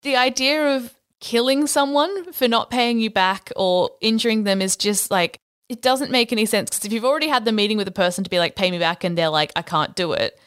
the 0.00 0.16
idea 0.16 0.74
of 0.76 0.94
killing 1.20 1.66
someone 1.66 2.32
for 2.32 2.48
not 2.48 2.70
paying 2.70 2.98
you 2.98 3.10
back 3.10 3.52
or 3.56 3.90
injuring 4.00 4.44
them 4.44 4.62
is 4.62 4.74
just 4.74 5.10
like, 5.10 5.36
it 5.68 5.82
doesn't 5.82 6.10
make 6.10 6.32
any 6.32 6.46
sense. 6.46 6.70
Because 6.70 6.86
if 6.86 6.92
you've 6.94 7.04
already 7.04 7.28
had 7.28 7.44
the 7.44 7.52
meeting 7.52 7.76
with 7.76 7.88
a 7.88 7.92
person 7.92 8.24
to 8.24 8.30
be 8.30 8.38
like, 8.38 8.56
pay 8.56 8.70
me 8.70 8.78
back, 8.78 9.04
and 9.04 9.18
they're 9.18 9.28
like, 9.28 9.52
I 9.54 9.60
can't 9.60 9.94
do 9.94 10.12
it, 10.12 10.40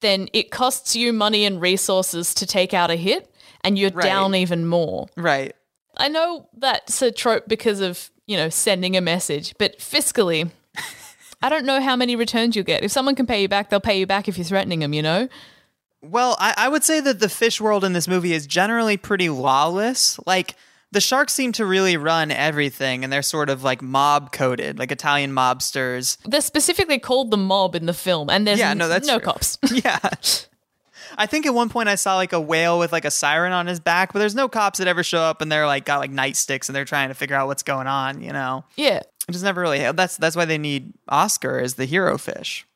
then 0.00 0.28
it 0.32 0.50
costs 0.50 0.96
you 0.96 1.12
money 1.12 1.44
and 1.44 1.60
resources 1.60 2.34
to 2.34 2.46
take 2.46 2.74
out 2.74 2.90
a 2.90 2.96
hit, 2.96 3.32
and 3.62 3.78
you're 3.78 3.90
Right. 3.90 4.02
down 4.04 4.34
even 4.34 4.66
more. 4.66 5.06
Right. 5.16 5.54
I 6.00 6.08
know 6.08 6.48
that's 6.56 7.00
a 7.02 7.12
trope 7.12 7.46
because 7.46 7.80
of, 7.80 8.10
you 8.26 8.36
know, 8.36 8.48
sending 8.48 8.96
a 8.96 9.00
message, 9.00 9.54
but 9.58 9.78
fiscally, 9.78 10.50
I 11.42 11.48
don't 11.48 11.64
know 11.66 11.80
how 11.80 11.96
many 11.96 12.16
returns 12.16 12.56
you'll 12.56 12.64
get. 12.64 12.82
If 12.82 12.90
someone 12.90 13.14
can 13.14 13.26
pay 13.26 13.42
you 13.42 13.48
back, 13.48 13.70
they'll 13.70 13.80
pay 13.80 13.98
you 13.98 14.06
back 14.06 14.26
if 14.28 14.36
you're 14.36 14.44
threatening 14.44 14.80
them, 14.80 14.92
you 14.92 15.02
know? 15.02 15.28
Well, 16.02 16.36
I, 16.38 16.54
I 16.56 16.68
would 16.68 16.82
say 16.84 17.00
that 17.00 17.20
the 17.20 17.28
fish 17.28 17.60
world 17.60 17.84
in 17.84 17.92
this 17.92 18.08
movie 18.08 18.32
is 18.32 18.46
generally 18.46 18.96
pretty 18.96 19.28
lawless. 19.28 20.18
Like, 20.26 20.56
the 20.92 21.00
sharks 21.00 21.32
seem 21.34 21.52
to 21.52 21.64
really 21.66 21.96
run 21.96 22.30
everything, 22.30 23.04
and 23.04 23.12
they're 23.12 23.22
sort 23.22 23.48
of 23.50 23.62
like 23.62 23.80
mob 23.82 24.32
coded, 24.32 24.78
like 24.78 24.90
Italian 24.90 25.30
mobsters. 25.32 26.16
They're 26.24 26.40
specifically 26.40 26.98
called 26.98 27.30
the 27.30 27.36
mob 27.36 27.74
in 27.76 27.86
the 27.86 27.94
film, 27.94 28.28
and 28.30 28.46
there's 28.46 28.58
Yeah, 28.58 28.74
no, 28.74 28.88
that's 28.88 29.06
no 29.06 29.18
true. 29.18 29.26
cops. 29.26 29.58
yeah. 29.72 29.98
I 31.20 31.26
think 31.26 31.44
at 31.44 31.52
one 31.52 31.68
point 31.68 31.90
I 31.90 31.96
saw 31.96 32.16
like 32.16 32.32
a 32.32 32.40
whale 32.40 32.78
with 32.78 32.92
like 32.92 33.04
a 33.04 33.10
siren 33.10 33.52
on 33.52 33.66
his 33.66 33.78
back, 33.78 34.14
but 34.14 34.20
there's 34.20 34.34
no 34.34 34.48
cops 34.48 34.78
that 34.78 34.88
ever 34.88 35.02
show 35.02 35.20
up 35.20 35.42
and 35.42 35.52
they're 35.52 35.66
like 35.66 35.84
got 35.84 36.00
like 36.00 36.10
nightsticks 36.10 36.70
and 36.70 36.74
they're 36.74 36.86
trying 36.86 37.08
to 37.08 37.14
figure 37.14 37.36
out 37.36 37.46
what's 37.46 37.62
going 37.62 37.86
on, 37.86 38.22
you 38.22 38.32
know. 38.32 38.64
yeah. 38.74 39.02
It 39.28 39.32
just 39.32 39.44
never 39.44 39.60
really 39.60 39.92
that's 39.92 40.16
that's 40.16 40.34
why 40.34 40.46
they 40.46 40.56
need 40.56 40.94
Oscar 41.08 41.60
as 41.60 41.74
the 41.74 41.84
hero 41.84 42.16
fish. 42.16 42.66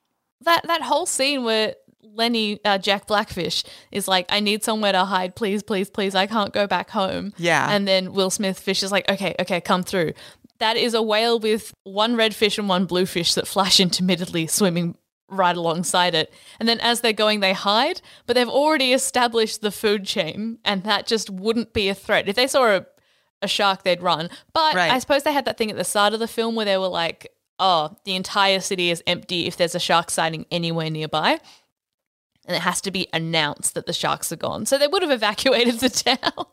That 0.43 0.67
that 0.67 0.83
whole 0.83 1.07
scene 1.07 1.43
where 1.43 1.75
Lenny 2.03 2.61
uh, 2.67 2.77
Jack 2.77 3.07
Black 3.07 3.31
fish 3.31 3.65
is 3.91 4.07
like, 4.07 4.27
I 4.29 4.41
need 4.41 4.63
somewhere 4.63 4.93
to 4.93 5.07
hide, 5.07 5.35
please, 5.35 5.63
please, 5.63 5.89
please. 5.89 6.15
I 6.15 6.27
can't 6.27 6.53
go 6.53 6.67
back 6.67 6.91
home. 6.91 7.33
Yeah. 7.39 7.67
And 7.69 7.89
then 7.89 8.13
Will 8.13 8.31
Smith 8.31 8.61
Fish 8.61 8.83
is 8.83 8.93
like, 8.93 9.11
okay, 9.11 9.35
okay, 9.41 9.61
come 9.61 9.83
through. 9.83 10.13
That 10.59 10.77
is 10.77 10.95
a 10.95 11.03
whale 11.03 11.41
with 11.41 11.75
one 11.83 12.15
red 12.15 12.35
fish 12.35 12.59
and 12.59 12.69
one 12.69 12.85
blue 12.85 13.07
fish 13.07 13.35
that 13.35 13.49
flash 13.49 13.81
intermittently 13.81 14.47
swimming 14.47 14.97
right 15.29 15.57
alongside 15.57 16.15
it. 16.15 16.33
And 16.61 16.69
then 16.69 16.81
as 16.81 17.01
they're 17.01 17.13
going, 17.13 17.41
they 17.41 17.53
hide, 17.53 18.01
but 18.27 18.35
they've 18.35 18.49
already 18.49 18.93
established 18.93 19.61
the 19.61 19.71
food 19.71 20.05
chain, 20.05 20.59
and 20.65 20.83
that 20.85 21.07
just 21.07 21.31
wouldn't 21.31 21.73
be 21.73 21.89
a 21.89 21.95
threat. 21.95 22.29
If 22.29 22.37
they 22.37 22.47
saw 22.47 22.77
a, 22.77 22.87
a 23.43 23.49
shark, 23.49 23.83
they'd 23.83 24.03
run. 24.03 24.29
But 24.53 24.75
Right. 24.75 24.91
I 24.93 24.99
suppose 24.99 25.23
they 25.23 25.33
had 25.33 25.45
that 25.47 25.57
thing 25.59 25.71
at 25.71 25.77
the 25.77 25.85
start 25.85 26.13
of 26.15 26.21
the 26.21 26.29
film 26.29 26.55
where 26.55 26.65
they 26.67 26.77
were 26.79 26.89
like, 26.89 27.33
oh, 27.59 27.97
the 28.05 28.15
entire 28.17 28.61
city 28.61 28.91
is 28.91 29.03
empty 29.07 29.47
if 29.47 29.57
there's 29.57 29.75
a 29.75 29.81
shark 29.81 30.11
sighting 30.11 30.45
anywhere 30.51 30.91
nearby. 30.91 31.39
And 32.47 32.55
it 32.57 32.61
has 32.63 32.81
to 32.83 32.91
be 32.91 33.09
announced 33.13 33.75
that 33.75 33.87
the 33.87 33.93
sharks 33.95 34.31
are 34.31 34.37
gone. 34.37 34.67
So 34.67 34.77
they 34.77 34.87
would 34.89 35.03
have 35.03 35.11
evacuated 35.11 35.81
the 35.81 35.89
town. 36.19 36.47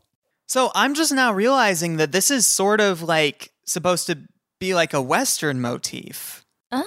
So 0.48 0.72
I'm 0.76 0.94
just 0.94 1.12
now 1.12 1.34
realizing 1.34 1.98
that 1.98 2.12
this 2.12 2.32
is 2.32 2.46
sort 2.48 2.80
of 2.82 3.02
like 3.02 3.52
supposed 3.66 4.08
to 4.08 4.18
be 4.60 4.74
like 4.74 4.94
a 4.94 5.02
western 5.02 5.60
motif. 5.60 6.46
Ah. 6.72 6.84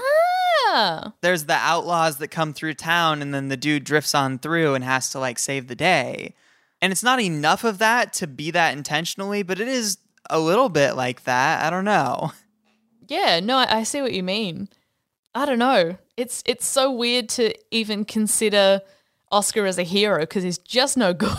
There's 1.20 1.44
the 1.44 1.54
outlaws 1.54 2.18
that 2.18 2.28
come 2.28 2.52
through 2.52 2.74
town 2.74 3.22
and 3.22 3.32
then 3.34 3.48
the 3.48 3.56
dude 3.56 3.84
drifts 3.84 4.14
on 4.14 4.38
through 4.38 4.74
and 4.74 4.84
has 4.84 5.10
to 5.10 5.18
like 5.18 5.38
save 5.38 5.68
the 5.68 5.74
day. 5.74 6.34
And 6.82 6.92
it's 6.92 7.02
not 7.02 7.20
enough 7.20 7.64
of 7.64 7.78
that 7.78 8.12
to 8.14 8.26
be 8.26 8.50
that 8.50 8.76
intentionally, 8.76 9.42
but 9.42 9.60
it 9.60 9.68
is 9.68 9.98
a 10.28 10.38
little 10.38 10.68
bit 10.68 10.92
like 10.96 11.24
that. 11.24 11.64
I 11.64 11.70
don't 11.70 11.84
know. 11.84 12.32
Yeah, 13.08 13.40
no, 13.40 13.58
I, 13.58 13.78
I 13.78 13.82
see 13.82 14.00
what 14.02 14.12
you 14.12 14.22
mean. 14.22 14.68
I 15.34 15.46
don't 15.46 15.58
know. 15.58 15.96
It's 16.16 16.42
it's 16.46 16.66
so 16.66 16.92
weird 16.92 17.28
to 17.30 17.54
even 17.70 18.04
consider 18.04 18.80
Oscar 19.32 19.66
as 19.66 19.78
a 19.78 19.82
hero 19.82 20.20
because 20.20 20.42
he's 20.42 20.58
just 20.58 20.96
no 20.96 21.12
good. 21.14 21.32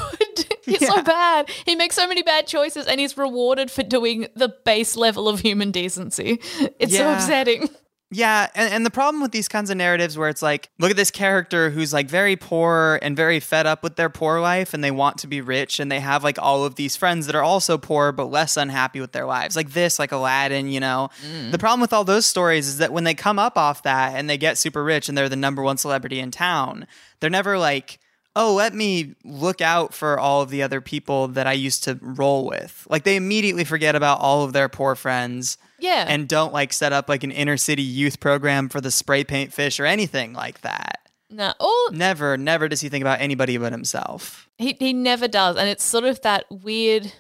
he's 0.66 0.82
Yeah. 0.82 0.90
so 0.90 1.02
bad. 1.04 1.50
He 1.66 1.76
makes 1.76 1.96
so 1.96 2.08
many 2.08 2.22
bad 2.24 2.46
choices 2.48 2.88
and 2.88 3.00
he's 3.00 3.18
rewarded 3.18 3.72
for 3.72 3.84
doing 3.84 4.28
the 4.36 4.50
base 4.66 4.96
level 4.98 5.30
of 5.30 5.40
human 5.40 5.72
decency. 5.72 6.40
It's 6.80 6.96
so 6.96 7.14
upsetting. 7.14 7.70
Yeah, 8.12 8.48
and, 8.54 8.72
and 8.72 8.86
the 8.86 8.92
problem 8.92 9.22
with 9.22 9.32
these 9.32 9.48
kinds 9.48 9.72
of 9.72 9.78
narratives 9.78 10.18
where 10.18 10.30
it's 10.30 10.44
like, 10.44 10.70
look 10.78 10.92
at 10.92 10.96
this 10.96 11.10
character 11.10 11.72
who's 11.72 11.92
like 11.92 12.08
very 12.08 12.36
poor 12.36 13.00
and 13.02 13.18
very 13.18 13.40
fed 13.40 13.66
up 13.66 13.82
with 13.82 13.96
their 13.96 14.10
poor 14.10 14.40
life 14.40 14.74
and 14.74 14.84
they 14.84 14.92
want 14.92 15.18
to 15.20 15.28
be 15.28 15.42
rich 15.42 15.80
and 15.80 15.92
they 15.92 16.00
have 16.00 16.24
like 16.24 16.38
all 16.40 16.66
of 16.66 16.76
these 16.76 16.96
friends 16.96 17.26
that 17.26 17.36
are 17.36 17.44
also 17.44 17.80
poor 17.80 18.12
but 18.12 18.26
less 18.26 18.58
unhappy 18.58 19.02
with 19.02 19.12
their 19.12 19.26
lives. 19.26 19.56
Like 19.56 19.72
this, 19.72 19.98
like 19.98 20.12
Aladdin, 20.12 20.70
you 20.70 20.80
know. 20.80 21.10
Mm. 21.28 21.52
The 21.52 21.58
problem 21.58 21.82
with 21.82 21.94
all 21.94 22.04
those 22.04 22.28
stories 22.28 22.68
is 22.68 22.78
that 22.78 22.94
when 22.94 23.06
they 23.06 23.16
come 23.16 23.40
up 23.40 23.58
off 23.58 23.84
that 23.84 24.14
and 24.16 24.30
they 24.30 24.38
get 24.38 24.60
super 24.60 24.84
rich 24.84 25.10
and 25.10 25.18
they're 25.18 25.28
the 25.28 25.36
number 25.36 25.64
one 25.64 25.78
celebrity 25.78 26.20
in 26.20 26.30
town, 26.30 26.86
they're 27.20 27.30
never 27.32 27.58
like, 27.58 28.00
oh, 28.36 28.54
let 28.54 28.76
me 28.76 29.16
look 29.24 29.62
out 29.62 29.96
for 29.96 30.20
all 30.20 30.42
of 30.42 30.52
the 30.52 30.62
other 30.62 30.80
people 30.80 31.30
that 31.30 31.48
I 31.48 31.54
used 31.54 31.84
to 31.86 31.98
roll 32.02 32.46
with. 32.46 32.86
Like 32.88 33.04
they 33.04 33.16
immediately 33.16 33.64
forget 33.64 33.96
about 33.96 34.20
all 34.20 34.44
of 34.44 34.54
their 34.54 34.70
poor 34.70 34.94
friends 34.94 35.58
Yeah. 35.80 36.06
and 36.08 36.28
don't 36.28 36.54
like 36.54 36.72
set 36.74 36.94
up 36.94 37.10
like 37.10 37.24
an 37.24 37.32
inner 37.32 37.58
city 37.58 37.82
youth 37.84 38.20
program 38.20 38.70
for 38.70 38.80
the 38.82 38.92
spray 38.92 39.24
paint 39.24 39.54
fish 39.54 39.80
or 39.80 39.86
anything 39.86 40.34
like 40.34 40.62
that. 40.62 41.00
no. 41.30 41.54
Oh, 41.60 41.90
Never, 41.94 42.38
never 42.38 42.68
does 42.68 42.82
he 42.82 42.90
think 42.90 43.02
about 43.02 43.20
anybody 43.22 43.58
but 43.58 43.72
himself. 43.72 44.48
He 44.58 44.76
he 44.80 44.94
never 44.94 45.28
does, 45.28 45.58
and 45.58 45.68
it's 45.70 45.84
sort 45.84 46.06
of 46.06 46.22
that 46.22 46.46
weird 46.50 47.12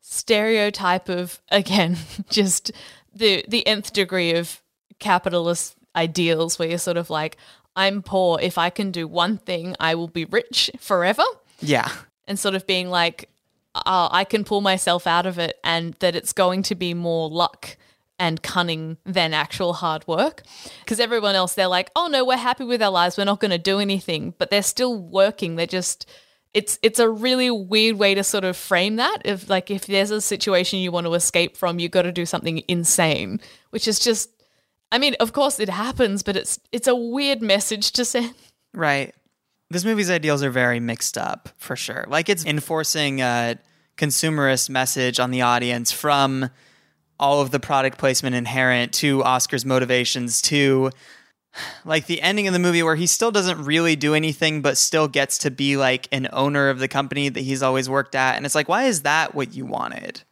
stereotype 0.00 1.08
of 1.08 1.40
again 1.50 1.96
just 2.30 2.72
the 3.14 3.44
the 3.48 3.66
nth 3.66 3.92
degree 3.92 4.34
of 4.34 4.60
capitalist 4.98 5.74
ideals, 5.96 6.58
where 6.58 6.68
you're 6.68 6.78
sort 6.78 6.96
of 6.96 7.10
like, 7.10 7.36
I'm 7.76 8.02
poor. 8.02 8.38
If 8.40 8.56
I 8.58 8.70
can 8.70 8.90
do 8.92 9.06
one 9.08 9.36
thing, 9.38 9.74
I 9.80 9.94
will 9.94 10.08
be 10.08 10.24
rich 10.24 10.70
forever, 10.78 11.24
Yeah. 11.60 11.88
and 12.26 12.38
sort 12.38 12.54
of 12.54 12.66
being 12.66 12.88
like, 12.88 13.28
uh, 13.74 14.08
I 14.10 14.24
can 14.24 14.44
pull 14.44 14.60
myself 14.60 15.06
out 15.06 15.26
of 15.26 15.38
it, 15.38 15.58
and 15.64 15.94
that 15.94 16.14
it's 16.14 16.32
going 16.32 16.62
to 16.64 16.74
be 16.74 16.94
more 16.94 17.28
luck 17.30 17.76
and 18.18 18.42
cunning 18.42 18.98
than 19.04 19.34
actual 19.34 19.72
hard 19.72 20.06
work. 20.06 20.42
Because 20.80 21.00
everyone 21.00 21.34
else, 21.34 21.54
they're 21.54 21.66
like, 21.66 21.90
oh 21.96 22.06
no, 22.06 22.24
we're 22.24 22.36
happy 22.36 22.64
with 22.64 22.82
our 22.82 22.90
lives. 22.90 23.16
We're 23.16 23.24
not 23.24 23.40
going 23.40 23.50
to 23.50 23.58
do 23.58 23.80
anything, 23.80 24.34
but 24.38 24.50
they're 24.50 24.62
still 24.62 24.98
working. 24.98 25.56
They're 25.56 25.66
just. 25.66 26.08
It's 26.54 26.78
it's 26.82 26.98
a 26.98 27.08
really 27.08 27.50
weird 27.50 27.96
way 27.96 28.14
to 28.14 28.22
sort 28.22 28.44
of 28.44 28.58
frame 28.58 28.96
that. 28.96 29.22
If 29.24 29.48
like 29.48 29.70
if 29.70 29.86
there's 29.86 30.10
a 30.10 30.20
situation 30.20 30.80
you 30.80 30.92
want 30.92 31.06
to 31.06 31.14
escape 31.14 31.56
from, 31.56 31.78
you've 31.78 31.92
got 31.92 32.02
to 32.02 32.12
do 32.12 32.26
something 32.26 32.62
insane, 32.68 33.40
which 33.70 33.88
is 33.88 33.98
just. 33.98 34.30
I 34.92 34.98
mean, 34.98 35.16
of 35.18 35.32
course 35.32 35.58
it 35.58 35.70
happens, 35.70 36.22
but 36.22 36.36
it's 36.36 36.60
it's 36.70 36.86
a 36.86 36.94
weird 36.94 37.40
message 37.40 37.92
to 37.92 38.04
send. 38.04 38.34
Right. 38.74 39.14
This 39.72 39.86
movie's 39.86 40.10
ideals 40.10 40.42
are 40.42 40.50
very 40.50 40.80
mixed 40.80 41.16
up 41.16 41.48
for 41.56 41.76
sure. 41.76 42.04
Like 42.06 42.28
it's 42.28 42.44
enforcing 42.44 43.22
a 43.22 43.58
consumerist 43.96 44.68
message 44.68 45.18
on 45.18 45.30
the 45.30 45.40
audience 45.40 45.90
from 45.90 46.50
all 47.18 47.40
of 47.40 47.52
the 47.52 47.58
product 47.58 47.96
placement 47.96 48.36
inherent 48.36 48.92
to 48.92 49.24
Oscar's 49.24 49.64
motivations 49.64 50.42
to 50.42 50.90
like 51.86 52.04
the 52.04 52.20
ending 52.20 52.46
of 52.46 52.52
the 52.52 52.58
movie 52.58 52.82
where 52.82 52.96
he 52.96 53.06
still 53.06 53.30
doesn't 53.30 53.64
really 53.64 53.96
do 53.96 54.14
anything 54.14 54.60
but 54.60 54.76
still 54.76 55.08
gets 55.08 55.38
to 55.38 55.50
be 55.50 55.78
like 55.78 56.06
an 56.12 56.28
owner 56.34 56.68
of 56.68 56.78
the 56.78 56.88
company 56.88 57.30
that 57.30 57.40
he's 57.40 57.62
always 57.62 57.88
worked 57.88 58.14
at 58.14 58.36
and 58.36 58.44
it's 58.44 58.54
like 58.54 58.68
why 58.68 58.84
is 58.84 59.02
that 59.02 59.34
what 59.34 59.54
you 59.54 59.64
wanted? 59.64 60.22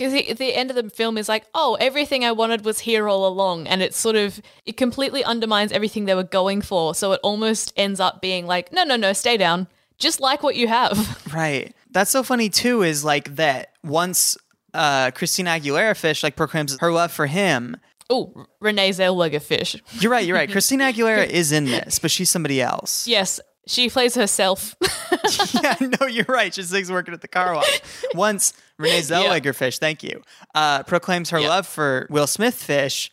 Because 0.00 0.14
the, 0.14 0.32
the 0.32 0.54
end 0.54 0.70
of 0.70 0.76
the 0.76 0.88
film 0.88 1.18
is 1.18 1.28
like, 1.28 1.44
oh, 1.54 1.76
everything 1.78 2.24
I 2.24 2.32
wanted 2.32 2.64
was 2.64 2.78
here 2.78 3.06
all 3.06 3.26
along. 3.26 3.66
And 3.66 3.82
it 3.82 3.94
sort 3.94 4.16
of, 4.16 4.40
it 4.64 4.78
completely 4.78 5.22
undermines 5.22 5.72
everything 5.72 6.06
they 6.06 6.14
were 6.14 6.22
going 6.22 6.62
for. 6.62 6.94
So 6.94 7.12
it 7.12 7.20
almost 7.22 7.74
ends 7.76 8.00
up 8.00 8.22
being 8.22 8.46
like, 8.46 8.72
no, 8.72 8.82
no, 8.82 8.96
no, 8.96 9.12
stay 9.12 9.36
down. 9.36 9.68
Just 9.98 10.18
like 10.18 10.42
what 10.42 10.56
you 10.56 10.68
have. 10.68 11.22
Right. 11.34 11.76
That's 11.90 12.10
so 12.10 12.22
funny 12.22 12.48
too. 12.48 12.80
Is 12.82 13.04
like 13.04 13.36
that 13.36 13.74
once 13.84 14.38
uh, 14.72 15.10
Christina 15.10 15.50
Aguilera 15.50 15.94
fish 15.94 16.22
like 16.22 16.34
proclaims 16.34 16.78
her 16.80 16.90
love 16.90 17.12
for 17.12 17.26
him. 17.26 17.76
oh, 18.08 18.46
Renee 18.58 18.90
Zellweger 18.90 19.42
fish. 19.42 19.76
You're 20.00 20.10
right. 20.10 20.26
You're 20.26 20.36
right. 20.36 20.50
Christina 20.52 20.84
Aguilera 20.84 21.28
is 21.28 21.52
in 21.52 21.66
this, 21.66 21.98
but 21.98 22.10
she's 22.10 22.30
somebody 22.30 22.62
else. 22.62 23.06
Yes, 23.06 23.38
she 23.66 23.88
plays 23.90 24.14
herself. 24.14 24.74
yeah, 25.62 25.76
no, 26.00 26.06
you're 26.06 26.24
right. 26.26 26.52
She's 26.54 26.72
like 26.72 26.88
working 26.88 27.14
at 27.14 27.20
the 27.20 27.28
car 27.28 27.54
wash. 27.54 27.80
Once 28.14 28.54
Renee 28.80 29.00
Zellweger 29.02 29.54
fish, 29.54 29.78
thank 29.78 30.02
you, 30.02 30.22
uh, 30.54 30.82
proclaims 30.84 31.30
her 31.30 31.38
Yeah. 31.38 31.48
love 31.48 31.66
for 31.66 32.06
Will 32.10 32.26
Smith 32.26 32.54
fish. 32.54 33.10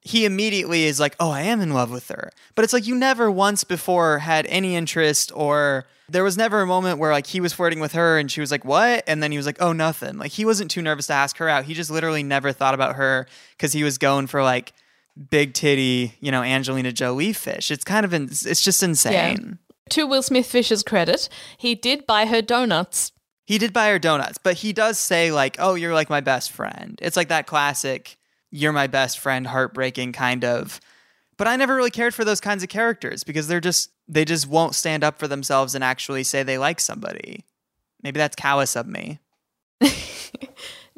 he 0.00 0.24
immediately 0.24 0.84
is 0.84 0.98
like, 0.98 1.14
"Oh, 1.20 1.30
I 1.30 1.42
am 1.42 1.60
in 1.60 1.74
love 1.74 1.90
with 1.90 2.08
her." 2.08 2.30
But 2.54 2.64
it's 2.64 2.72
like 2.72 2.86
you 2.86 2.94
never 2.94 3.30
once 3.30 3.64
before 3.64 4.20
had 4.20 4.46
any 4.46 4.74
interest 4.76 5.30
or 5.34 5.84
there 6.08 6.24
was 6.24 6.38
never 6.38 6.62
a 6.62 6.66
moment 6.66 6.98
where 6.98 7.12
like 7.12 7.26
he 7.26 7.40
was 7.40 7.52
flirting 7.52 7.80
with 7.80 7.92
her 7.92 8.18
and 8.18 8.30
she 8.30 8.40
was 8.40 8.50
like, 8.50 8.64
"What?" 8.64 9.04
and 9.06 9.22
then 9.22 9.32
he 9.32 9.36
was 9.36 9.44
like, 9.44 9.60
"Oh, 9.60 9.72
nothing." 9.72 10.16
Like 10.16 10.30
he 10.32 10.44
wasn't 10.46 10.70
too 10.70 10.80
nervous 10.82 11.08
to 11.08 11.12
ask 11.14 11.36
her 11.38 11.48
out. 11.48 11.64
He 11.64 11.74
just 11.74 11.90
literally 11.90 12.22
never 12.22 12.52
thought 12.52 12.74
about 12.74 12.94
her 12.96 13.26
cuz 13.58 13.72
he 13.74 13.82
was 13.82 13.98
going 13.98 14.28
for 14.28 14.42
like 14.42 14.72
big 15.30 15.52
titty, 15.52 16.14
you 16.20 16.30
know, 16.30 16.42
Angelina 16.42 16.92
Jolie 16.92 17.32
fish. 17.34 17.70
It's 17.70 17.84
kind 17.84 18.06
of 18.06 18.14
in, 18.14 18.24
it's 18.30 18.62
just 18.62 18.82
insane. 18.82 19.58
To 19.90 20.06
Will 20.06 20.22
Smith 20.22 20.46
Fish's 20.46 20.82
credit, 20.84 21.28
he 21.58 21.74
did 21.74 22.06
buy 22.06 22.24
her 22.26 22.40
donuts. 22.40 23.10
He 23.48 23.56
did 23.56 23.72
buy 23.72 23.88
her 23.88 23.98
donuts, 23.98 24.36
but 24.36 24.58
he 24.58 24.74
does 24.74 24.98
say 24.98 25.32
like, 25.32 25.56
"Oh, 25.58 25.74
you're 25.74 25.94
like 25.94 26.10
my 26.10 26.20
best 26.20 26.52
friend." 26.52 26.98
It's 27.00 27.16
like 27.16 27.28
that 27.28 27.46
classic 27.46 28.18
"you're 28.50 28.74
my 28.74 28.88
best 28.88 29.18
friend" 29.18 29.46
heartbreaking 29.46 30.12
kind 30.12 30.44
of. 30.44 30.82
But 31.38 31.48
I 31.48 31.56
never 31.56 31.74
really 31.74 31.90
cared 31.90 32.14
for 32.14 32.26
those 32.26 32.42
kinds 32.42 32.62
of 32.62 32.68
characters 32.68 33.24
because 33.24 33.48
they're 33.48 33.58
just 33.58 33.88
they 34.06 34.26
just 34.26 34.46
won't 34.46 34.74
stand 34.74 35.02
up 35.02 35.18
for 35.18 35.26
themselves 35.26 35.74
and 35.74 35.82
actually 35.82 36.24
say 36.24 36.42
they 36.42 36.58
like 36.58 36.78
somebody. 36.78 37.46
Maybe 38.02 38.18
that's 38.18 38.36
callous 38.36 38.76
of 38.76 38.86
me. 38.86 39.18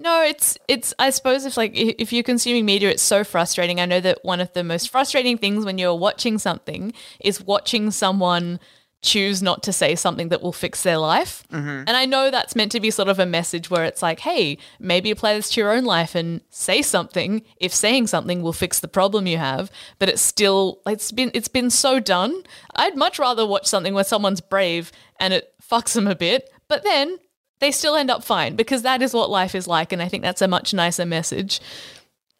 No, 0.03 0.23
it's 0.23 0.57
it's. 0.67 0.95
I 0.99 1.11
suppose 1.11 1.45
if 1.45 1.59
like 1.59 1.73
if 1.75 2.11
you're 2.11 2.23
consuming 2.23 2.65
media, 2.65 2.89
it's 2.89 3.03
so 3.03 3.23
frustrating. 3.23 3.81
I 3.81 3.85
know 3.85 4.01
that 4.01 4.25
one 4.25 4.41
of 4.41 4.51
the 4.55 4.65
most 4.65 4.89
frustrating 4.89 5.37
things 5.37 5.67
when 5.67 5.77
you're 5.77 5.95
watching 5.95 6.39
something 6.39 6.95
is 7.21 7.43
watching 7.43 7.91
someone 7.91 8.61
choose 9.03 9.43
not 9.43 9.63
to 9.63 9.73
say 9.73 9.95
something 9.95 10.29
that 10.29 10.43
will 10.43 10.53
fix 10.53 10.83
their 10.83 10.99
life. 10.99 11.45
Mm-hmm. 11.51 11.85
And 11.87 11.91
I 11.91 12.05
know 12.05 12.31
that's 12.31 12.55
meant 12.55 12.73
to 12.73 12.81
be 12.81 12.91
sort 12.91 13.09
of 13.09 13.19
a 13.19 13.25
message 13.25 13.71
where 13.71 13.85
it's 13.85 14.03
like, 14.03 14.21
hey, 14.21 14.59
maybe 14.79 15.11
apply 15.11 15.35
this 15.35 15.51
to 15.51 15.61
your 15.61 15.73
own 15.73 15.85
life 15.85 16.15
and 16.15 16.43
say 16.51 16.83
something 16.83 17.43
if 17.57 17.73
saying 17.73 18.09
something 18.09 18.43
will 18.43 18.53
fix 18.53 18.81
the 18.81 18.89
problem 18.89 19.27
you 19.27 19.39
have. 19.39 19.71
But 19.99 20.11
it's 20.11 20.23
still 20.23 20.81
it's 20.87 21.13
been 21.13 21.31
it's 21.33 21.49
been 21.49 21.71
so 21.71 21.99
done. 21.99 22.43
I'd 22.77 22.97
much 22.97 23.19
rather 23.19 23.47
watch 23.47 23.67
something 23.67 23.95
where 23.95 24.05
someone's 24.05 24.43
brave 24.43 24.93
and 25.19 25.33
it 25.33 25.55
fucks 25.63 25.95
them 25.95 26.07
a 26.07 26.15
bit, 26.15 26.51
but 26.69 26.85
then 26.85 27.19
they 27.61 27.71
still 27.71 27.95
end 27.95 28.11
up 28.11 28.25
fine 28.25 28.57
because 28.57 28.83
that 28.83 29.01
is 29.03 29.15
what 29.15 29.31
life 29.31 29.55
is 29.55 29.67
like. 29.67 29.93
And 29.93 30.03
I 30.03 30.09
think 30.09 30.23
that's 30.23 30.43
a 30.43 30.49
much 30.49 30.75
nicer 30.75 31.07
message. 31.07 31.61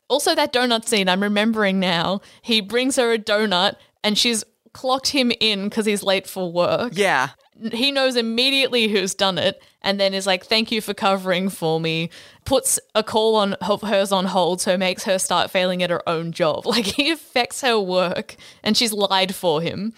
Also, 0.09 0.35
that 0.35 0.53
donut 0.53 0.87
scene, 0.87 1.09
I'm 1.09 1.23
remembering 1.23 1.79
now. 1.79 2.21
He 2.43 2.61
brings 2.61 2.97
her 2.97 3.13
a 3.13 3.19
donut 3.19 3.77
and 4.03 4.19
she's 4.19 4.45
clocked 4.73 5.09
him 5.09 5.33
in 5.41 5.69
because 5.69 5.87
he's 5.87 6.03
late 6.03 6.27
for 6.27 6.51
work. 6.51 6.93
Yeah. 6.95 7.31
He 7.73 7.93
knows 7.93 8.17
immediately 8.17 8.89
who's 8.89 9.15
done 9.15 9.37
it 9.37 9.63
and 9.83 10.01
then 10.01 10.15
is 10.15 10.27
like, 10.27 10.47
thank 10.47 10.73
you 10.73 10.81
for 10.81 10.95
covering 10.95 11.49
for 11.51 11.79
me. 11.79 12.09
Puts 12.45 12.81
a 12.95 13.03
call 13.03 13.37
on 13.37 13.57
hers 13.61 14.13
on 14.13 14.27
hold, 14.27 14.61
so 14.63 14.79
makes 14.79 15.05
her 15.05 15.19
start 15.19 15.51
failing 15.51 15.83
at 15.83 15.91
her 15.91 16.07
own 16.09 16.33
job. 16.33 16.67
Like 16.71 16.87
he 16.87 17.11
affects 17.11 17.61
her 17.63 17.79
work 17.79 18.37
and 18.63 18.77
she's 18.77 18.93
lied 18.93 19.35
for 19.35 19.61
him. 19.61 19.93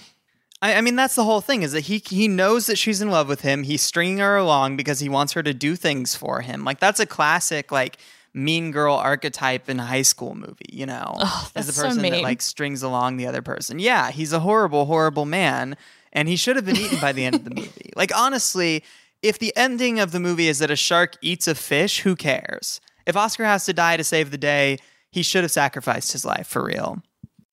I, 0.62 0.74
I 0.76 0.80
mean, 0.80 0.96
that's 0.96 1.14
the 1.14 1.24
whole 1.24 1.42
thing 1.42 1.62
is 1.62 1.72
that 1.72 1.82
he 1.82 1.98
he 1.98 2.28
knows 2.28 2.66
that 2.66 2.78
she's 2.78 3.02
in 3.02 3.10
love 3.10 3.28
with 3.28 3.42
him. 3.42 3.64
He's 3.64 3.82
stringing 3.82 4.18
her 4.18 4.36
along 4.36 4.76
because 4.76 5.00
he 5.00 5.08
wants 5.08 5.34
her 5.34 5.42
to 5.42 5.52
do 5.52 5.76
things 5.76 6.16
for 6.16 6.40
him. 6.40 6.64
Like 6.64 6.80
that's 6.80 7.00
a 7.00 7.06
classic 7.06 7.70
like 7.70 7.98
mean 8.34 8.70
girl 8.70 8.94
archetype 8.96 9.68
in 9.68 9.78
high 9.78 10.02
school 10.02 10.34
movie. 10.34 10.70
You 10.70 10.86
know, 10.86 11.14
is 11.18 11.50
that's 11.52 11.66
the 11.66 11.72
so 11.72 11.82
person 11.82 12.02
that 12.02 12.22
like 12.22 12.42
strings 12.42 12.82
along 12.82 13.16
the 13.16 13.26
other 13.26 13.42
person. 13.42 13.78
Yeah, 13.78 14.10
he's 14.10 14.32
a 14.32 14.40
horrible, 14.40 14.86
horrible 14.86 15.24
man, 15.24 15.76
and 16.12 16.28
he 16.28 16.36
should 16.36 16.56
have 16.56 16.64
been 16.64 16.76
eaten 16.76 17.00
by 17.00 17.12
the 17.12 17.24
end 17.24 17.36
of 17.36 17.44
the 17.44 17.50
movie. 17.54 17.92
Like 17.96 18.16
honestly, 18.16 18.84
if 19.22 19.38
the 19.38 19.56
ending 19.56 20.00
of 20.00 20.12
the 20.12 20.20
movie 20.20 20.48
is 20.48 20.58
that 20.58 20.70
a 20.70 20.76
shark 20.76 21.16
eats 21.20 21.46
a 21.46 21.54
fish, 21.54 22.00
who 22.00 22.16
cares? 22.16 22.80
If 23.06 23.16
Oscar 23.16 23.44
has 23.44 23.64
to 23.66 23.72
die 23.72 23.96
to 23.96 24.04
save 24.04 24.30
the 24.30 24.38
day, 24.38 24.78
he 25.10 25.22
should 25.22 25.44
have 25.44 25.50
sacrificed 25.50 26.12
his 26.12 26.24
life 26.24 26.46
for 26.46 26.64
real. 26.64 27.02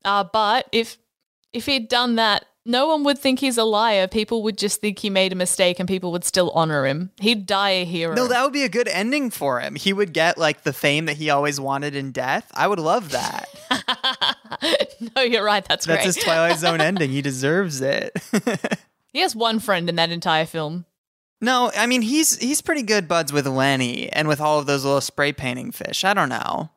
Uh, 0.05 0.23
but 0.23 0.67
if 0.71 0.97
if 1.51 1.65
he'd 1.65 1.89
done 1.89 2.15
that, 2.15 2.45
no 2.69 2.85
one 2.85 3.03
would 3.03 3.17
think 3.17 3.39
he's 3.39 3.57
a 3.57 3.63
liar. 3.63 4.07
People 4.07 4.43
would 4.43 4.57
just 4.57 4.79
think 4.79 4.99
he 4.99 5.09
made 5.09 5.33
a 5.33 5.35
mistake, 5.35 5.79
and 5.79 5.87
people 5.89 6.11
would 6.11 6.23
still 6.23 6.51
honor 6.51 6.85
him. 6.85 7.09
He'd 7.19 7.47
die 7.47 7.71
a 7.71 7.85
hero. 7.85 8.13
No, 8.13 8.27
that 8.27 8.43
would 8.43 8.53
be 8.53 8.63
a 8.63 8.69
good 8.69 8.87
ending 8.87 9.31
for 9.31 9.59
him. 9.59 9.73
He 9.73 9.91
would 9.91 10.13
get 10.13 10.37
like 10.37 10.61
the 10.61 10.71
fame 10.71 11.07
that 11.07 11.17
he 11.17 11.31
always 11.31 11.59
wanted 11.59 11.95
in 11.95 12.11
death. 12.11 12.49
I 12.53 12.67
would 12.67 12.79
love 12.79 13.09
that. 13.11 13.49
no, 15.15 15.23
you're 15.23 15.43
right. 15.43 15.65
That's, 15.65 15.87
That's 15.87 16.03
great. 16.03 16.05
his 16.05 16.15
Twilight 16.17 16.59
Zone 16.59 16.79
ending. 16.89 17.09
He 17.09 17.23
deserves 17.23 17.81
it. 17.81 18.15
he 19.13 19.21
has 19.21 19.35
one 19.35 19.57
friend 19.59 19.89
in 19.89 19.95
that 19.95 20.11
entire 20.11 20.45
film. 20.45 20.85
no, 21.41 21.71
I 21.75 21.87
mean 21.87 22.03
he's 22.03 22.37
he's 22.37 22.61
pretty 22.61 22.83
good 22.83 23.07
buds 23.07 23.33
with 23.33 23.47
Lenny 23.47 24.11
and 24.11 24.27
with 24.27 24.39
all 24.39 24.59
of 24.59 24.67
those 24.67 24.85
little 24.85 25.01
spray 25.01 25.33
painting 25.33 25.71
fish. 25.71 26.03
I 26.03 26.13
don't 26.13 26.29
know. 26.29 26.69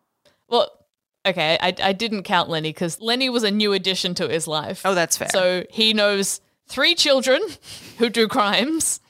Well, 0.49 0.71
okay, 1.27 1.59
I, 1.61 1.75
I 1.83 1.93
didn't 1.93 2.23
count 2.25 2.49
Lenny 2.49 2.71
because 2.71 3.01
Lenny 3.01 3.29
was 3.29 3.43
a 3.43 3.51
new 3.51 3.73
addition 3.73 4.15
to 4.15 4.29
his 4.29 4.47
life. 4.47 4.83
Oh, 4.85 4.95
that's 4.95 5.17
fair. 5.17 5.29
So 5.31 5.65
he 5.71 5.93
knows 5.93 6.41
three 6.69 6.95
children 6.95 7.41
who 7.99 8.09
do 8.09 8.29
crimes. 8.29 9.01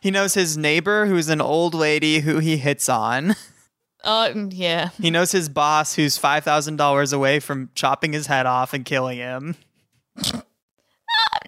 He 0.00 0.10
knows 0.10 0.34
his 0.34 0.56
neighbor 0.56 1.06
who's 1.06 1.28
an 1.28 1.40
old 1.40 1.74
lady 1.74 2.20
who 2.20 2.38
he 2.38 2.56
hits 2.56 2.88
on. 2.88 3.36
Uh, 4.02 4.32
yeah. 4.48 4.88
He 5.00 5.10
knows 5.10 5.32
his 5.32 5.50
boss 5.50 5.94
who's 5.94 6.16
five 6.16 6.42
thousand 6.44 6.76
dollars 6.76 7.12
away 7.12 7.40
from 7.40 7.68
chopping 7.74 8.14
his 8.14 8.26
head 8.26 8.46
off 8.46 8.72
and 8.72 8.84
killing 8.84 9.18
him. 9.18 9.56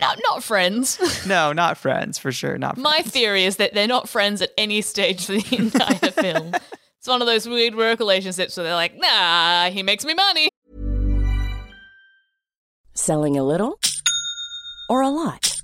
No, 0.02 0.14
not 0.30 0.42
friends. 0.42 0.98
No, 1.26 1.52
not 1.52 1.78
friends 1.78 2.18
for 2.18 2.32
sure. 2.32 2.58
Not 2.58 2.74
friends. 2.74 2.84
My 2.84 3.02
theory 3.02 3.44
is 3.44 3.56
that 3.56 3.74
they're 3.74 3.86
not 3.86 4.08
friends 4.08 4.42
at 4.42 4.50
any 4.58 4.82
stage 4.82 5.28
of 5.28 5.48
the 5.48 5.56
entire 5.56 6.10
film. 6.10 6.52
It's 7.02 7.08
one 7.08 7.20
of 7.20 7.26
those 7.26 7.48
weird 7.48 7.74
work 7.74 7.98
relationships 7.98 8.56
where 8.56 8.62
they're 8.62 8.76
like, 8.76 8.94
nah, 8.96 9.68
he 9.70 9.82
makes 9.82 10.04
me 10.04 10.14
money. 10.14 10.48
Selling 12.94 13.36
a 13.36 13.42
little 13.42 13.80
or 14.88 15.02
a 15.02 15.08
lot? 15.08 15.60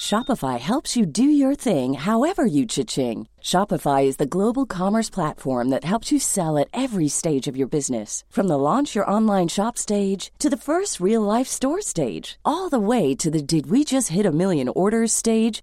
Shopify 0.00 0.58
helps 0.58 0.96
you 0.96 1.06
do 1.06 1.22
your 1.22 1.54
thing 1.54 1.94
however 1.94 2.44
you 2.44 2.66
cha-ching. 2.66 3.28
Shopify 3.40 4.04
is 4.04 4.16
the 4.16 4.26
global 4.26 4.66
commerce 4.66 5.08
platform 5.08 5.68
that 5.68 5.84
helps 5.84 6.10
you 6.10 6.18
sell 6.18 6.58
at 6.58 6.74
every 6.74 7.06
stage 7.06 7.46
of 7.46 7.56
your 7.56 7.68
business. 7.68 8.24
From 8.28 8.48
the 8.48 8.58
launch 8.58 8.96
your 8.96 9.08
online 9.08 9.46
shop 9.46 9.78
stage 9.78 10.32
to 10.40 10.50
the 10.50 10.56
first 10.56 10.98
real 10.98 11.22
life 11.22 11.46
store 11.46 11.80
stage, 11.80 12.36
all 12.44 12.68
the 12.68 12.80
way 12.80 13.14
to 13.14 13.30
the 13.30 13.42
did 13.42 13.70
we 13.70 13.84
just 13.84 14.08
hit 14.08 14.26
a 14.26 14.32
million 14.32 14.68
orders 14.70 15.12
stage. 15.12 15.62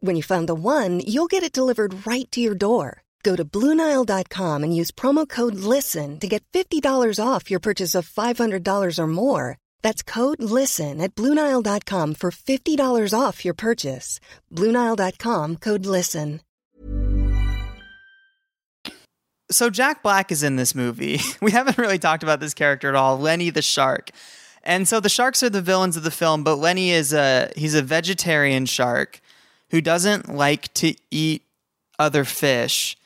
When 0.00 0.16
you 0.16 0.22
find 0.22 0.48
the 0.48 0.54
one, 0.54 1.00
you'll 1.00 1.26
get 1.26 1.42
it 1.42 1.52
delivered 1.52 2.06
right 2.06 2.30
to 2.30 2.40
your 2.40 2.54
door. 2.54 3.02
Go 3.24 3.36
to 3.36 3.44
Bluenile.com 3.44 4.62
and 4.62 4.74
use 4.74 4.90
promo 4.90 5.28
code 5.28 5.56
LISTEN 5.56 6.20
to 6.20 6.28
get 6.28 6.44
$50 6.52 7.20
off 7.20 7.50
your 7.50 7.60
purchase 7.60 7.94
of 7.94 8.08
$500 8.08 8.98
or 8.98 9.06
more. 9.06 9.58
That's 9.82 10.02
code 10.02 10.42
LISTEN 10.42 11.00
at 11.00 11.14
Bluenile.com 11.14 12.14
for 12.14 12.30
$50 12.30 13.14
off 13.18 13.44
your 13.44 13.54
purchase. 13.54 14.20
Bluenile.com 14.54 15.56
code 15.56 15.84
LISTEN. 15.84 16.40
so 19.50 19.70
Jack 19.70 20.02
Black 20.02 20.30
is 20.30 20.42
in 20.42 20.56
this 20.56 20.74
movie. 20.74 21.20
We 21.40 21.52
haven't 21.52 21.78
really 21.78 21.98
talked 21.98 22.22
about 22.22 22.40
this 22.40 22.54
character 22.54 22.88
at 22.88 22.94
all, 22.94 23.18
Lenny 23.18 23.50
the 23.50 23.62
shark. 23.62 24.10
And 24.62 24.86
so 24.86 25.00
the 25.00 25.08
sharks 25.08 25.42
are 25.42 25.48
the 25.48 25.62
villains 25.62 25.96
of 25.96 26.02
the 26.02 26.10
film, 26.10 26.44
but 26.44 26.56
Lenny 26.56 26.90
is 26.90 27.12
a 27.12 27.50
he's 27.56 27.74
a 27.74 27.82
vegetarian 27.82 28.66
shark 28.66 29.20
who 29.70 29.80
doesn't 29.80 30.28
like 30.34 30.72
to 30.74 30.94
eat 31.10 31.42
other 31.98 32.24
fish, 32.24 32.96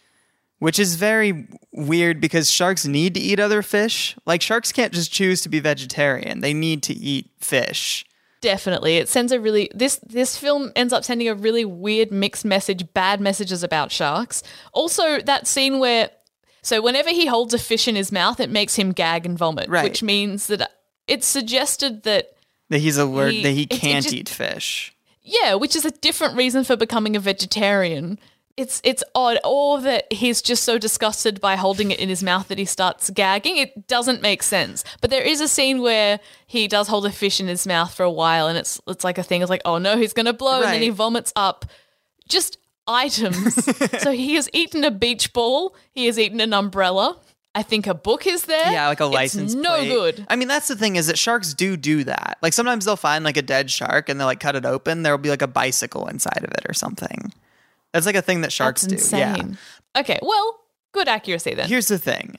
which 0.59 0.79
is 0.79 0.95
very 0.97 1.47
weird 1.73 2.21
because 2.21 2.51
sharks 2.51 2.87
need 2.87 3.15
to 3.15 3.21
eat 3.21 3.41
other 3.41 3.63
fish. 3.63 4.17
Like 4.27 4.43
sharks 4.43 4.71
can't 4.73 4.93
just 4.93 5.13
choose 5.13 5.41
to 5.43 5.49
be 5.49 5.61
vegetarian. 5.61 6.41
They 6.41 6.55
need 6.55 6.83
to 6.85 6.95
eat 6.95 7.31
fish. 7.41 8.05
Definitely. 8.41 8.97
It 8.97 9.09
sends 9.09 9.31
a 9.33 9.39
really 9.41 9.71
this 9.75 10.01
this 10.05 10.37
film 10.37 10.73
ends 10.75 10.93
up 10.93 11.05
sending 11.05 11.29
a 11.29 11.35
really 11.35 11.65
weird 11.65 12.11
mixed 12.11 12.45
message, 12.45 12.93
bad 12.93 13.21
messages 13.21 13.63
about 13.63 13.93
sharks. 13.93 14.43
Also 14.73 15.21
that 15.21 15.47
scene 15.47 15.79
where 15.79 16.11
so 16.61 16.81
whenever 16.83 17.11
he 17.11 17.27
holds 17.27 17.55
a 17.55 17.59
fish 17.59 17.87
in 17.89 17.97
his 17.97 18.13
mouth, 18.13 18.39
it 18.41 18.51
makes 18.51 18.75
him 18.77 18.93
gag 18.93 19.27
and 19.27 19.37
vomit, 19.39 19.69
Right. 19.69 19.85
which 19.85 20.03
means 20.03 20.47
that 20.49 20.71
it's 21.09 21.27
suggested 21.27 22.03
that 22.05 22.31
That 22.69 22.79
he's 22.79 22.99
alert 22.99 23.33
He- 23.33 23.43
that 23.43 23.51
he 23.53 23.67
can't 23.67 24.05
just- 24.05 24.15
eat 24.15 24.29
fish. 24.29 24.92
Yeah, 25.23 25.55
which 25.55 25.77
is 25.77 25.85
a 25.85 25.91
different 25.91 26.37
reason 26.37 26.65
for 26.65 26.77
becoming 26.77 27.17
a 27.17 27.21
vegetarian. 27.21 28.19
It's 28.57 28.83
it's 28.85 29.03
odd, 29.15 29.39
or 29.45 29.81
that 29.81 30.13
he's 30.13 30.43
just 30.43 30.65
so 30.65 30.77
disgusted 30.77 31.41
by 31.41 31.57
holding 31.57 31.91
it 31.91 31.99
in 31.99 32.11
his 32.11 32.23
mouth 32.23 32.49
that 32.49 32.59
he 32.59 32.67
starts 32.67 33.09
gagging. 33.09 33.57
It 33.57 33.87
doesn't 33.87 34.21
make 34.21 34.43
sense. 34.43 34.85
But 35.01 35.09
there 35.09 35.23
is 35.23 35.41
a 35.41 35.49
scene 35.49 35.81
where 35.81 36.21
he 36.47 36.69
does 36.69 36.89
hold 36.89 37.07
a 37.07 37.11
fish 37.11 37.41
in 37.41 37.47
his 37.47 37.67
mouth 37.67 37.95
for 37.95 38.03
a 38.03 38.11
while, 38.11 38.49
and 38.49 38.59
it's 38.59 38.79
it's 38.87 39.05
like 39.05 39.17
a 39.17 39.23
thing. 39.23 39.41
It's 39.41 39.49
like, 39.49 39.63
oh 39.65 39.79
no, 39.79 39.97
he's 39.97 40.13
gonna 40.13 40.35
blow, 40.35 40.61
and 40.63 40.73
then 40.75 40.83
he 40.83 40.91
vomits 40.91 41.33
up 41.35 41.65
just 42.29 42.59
items. 42.87 43.55
so 44.03 44.13
he 44.13 44.35
has 44.35 44.51
eaten 44.53 44.85
a 44.85 44.91
beach 44.91 45.33
ball. 45.33 45.75
He 45.93 46.07
has 46.07 46.19
eaten 46.19 46.41
an 46.41 46.53
umbrella. 46.53 47.21
I 47.55 47.63
think 47.63 47.87
a 47.87 47.93
book 47.95 48.27
is 48.27 48.45
there. 48.47 48.73
Yeah, 48.73 48.89
like 48.89 49.01
a 49.01 49.05
It's 49.05 49.15
license 49.15 49.55
no 49.55 49.77
plate. 49.77 49.89
good. 49.91 50.27
I 50.31 50.37
mean, 50.37 50.49
that's 50.49 50.69
the 50.69 50.77
thing 50.77 50.97
is 50.97 51.09
that 51.09 51.19
sharks 51.19 51.53
do 51.53 51.77
do 51.77 52.03
that. 52.05 52.39
Like 52.41 52.55
sometimes 52.55 52.87
they'll 52.87 52.97
find 52.97 53.25
like 53.25 53.37
a 53.37 53.43
dead 53.43 53.71
shark 53.71 54.09
and 54.09 54.19
they'll 54.19 54.27
like 54.27 54.41
cut 54.41 54.57
it 54.57 54.65
open. 54.65 55.03
There'll 55.03 55.19
be 55.19 55.29
like 55.29 55.43
a 55.43 55.47
bicycle 55.47 56.07
inside 56.09 56.39
of 56.45 56.51
it 56.53 56.65
or 56.69 56.73
something. 56.73 57.33
That's 57.93 58.07
like 58.07 58.15
a 58.15 58.23
thing 58.23 58.41
that 58.41 58.53
sharks 58.53 58.83
do. 58.87 58.97
Yeah. 59.17 59.37
Okay, 59.95 60.19
well, 60.23 60.61
good 60.93 61.09
accuracy 61.09 61.53
then. 61.55 61.69
Here's 61.69 61.89
the 61.89 61.99
thing. 61.99 62.39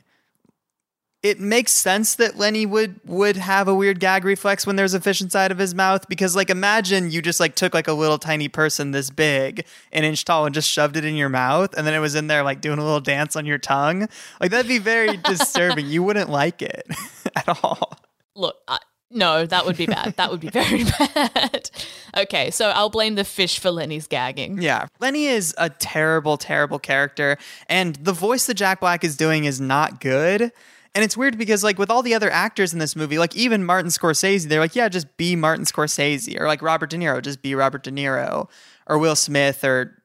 It 1.24 1.40
makes 1.40 1.72
sense 1.72 2.16
that 2.16 2.38
Lenny 2.38 2.66
would 2.66 3.00
would 3.06 3.38
have 3.38 3.70
a 3.70 3.74
weird 3.74 4.02
gag 4.02 4.26
reflex 4.26 4.68
when 4.68 4.76
there's 4.76 4.94
a 4.94 5.00
fish 5.00 5.22
inside 5.22 5.52
of 5.52 5.58
his 5.58 5.74
mouth 5.74 6.08
because 6.10 6.36
like 6.36 6.50
imagine 6.50 7.12
you 7.12 7.22
just 7.22 7.40
like 7.40 7.56
took 7.56 7.74
like 7.74 7.88
a 7.88 7.94
little 7.94 8.20
tiny 8.20 8.50
person 8.50 8.92
this 8.92 9.10
big, 9.10 9.66
an 9.94 10.04
inch 10.04 10.26
tall, 10.26 10.46
and 10.46 10.54
just 10.54 10.70
shoved 10.70 10.98
it 10.98 11.06
in 11.06 11.16
your 11.16 11.30
mouth, 11.30 11.74
and 11.78 11.88
then 11.88 11.94
it 11.94 12.00
was 12.00 12.14
in 12.14 12.28
there 12.28 12.44
like 12.44 12.60
doing 12.60 12.78
a 12.78 12.84
little 12.84 13.00
dance 13.00 13.38
on 13.38 13.46
your 13.46 13.58
tongue. 13.58 14.10
Like 14.42 14.52
that'd 14.52 14.68
be 14.68 14.80
very 14.80 15.16
disturbing. 15.24 15.88
You 15.88 16.04
wouldn't 16.04 16.30
like 16.30 16.62
it 16.62 16.86
at 17.38 17.48
all. 17.64 17.98
Look, 18.36 18.58
I, 18.68 18.80
no, 19.14 19.46
that 19.46 19.66
would 19.66 19.78
be 19.78 19.86
bad. 19.86 20.16
That 20.18 20.32
would 20.32 20.40
be 20.40 20.50
very 20.50 20.84
bad. 21.00 21.70
okay, 22.18 22.52
so 22.52 22.70
I'll 22.70 22.90
blame 22.90 23.16
the 23.16 23.24
fish 23.24 23.60
for 23.60 23.72
Lenny's 23.72 24.08
gagging. 24.08 24.62
Yeah. 24.62 24.88
Lenny 25.00 25.28
is 25.28 25.54
a 25.58 25.70
terrible, 25.70 26.36
terrible 26.38 26.80
character. 26.80 27.38
And 27.70 27.96
the 27.98 28.12
voice 28.12 28.48
that 28.48 28.56
Jack 28.56 28.80
Black 28.80 29.04
is 29.04 29.16
doing 29.16 29.46
is 29.46 29.62
not 29.62 30.02
good. 30.02 30.52
And 30.95 31.03
it's 31.03 31.17
weird 31.17 31.38
because, 31.38 31.63
like, 31.63 31.79
with 31.79 31.89
all 31.89 32.03
the 32.03 32.13
other 32.13 32.29
actors 32.29 32.71
in 32.71 32.79
this 32.79 32.95
movie, 32.95 33.17
like, 33.17 33.36
even 33.36 33.63
Martin 33.63 33.89
Scorsese, 33.89 34.47
they're 34.47 34.60
like, 34.60 34.75
yeah, 34.75 34.89
just 34.89 35.17
be 35.17 35.36
Martin 35.36 35.65
Scorsese. 35.65 36.39
Or 36.39 36.45
like 36.45 36.62
Robert 36.62 36.91
De 36.91 36.97
Niro, 36.97 37.21
just 37.21 37.41
be 37.41 37.56
Robert 37.56 37.84
De 37.84 37.91
Niro. 37.91 38.47
Or 38.86 38.97
Will 38.97 39.15
Smith 39.15 39.63
or 39.63 40.03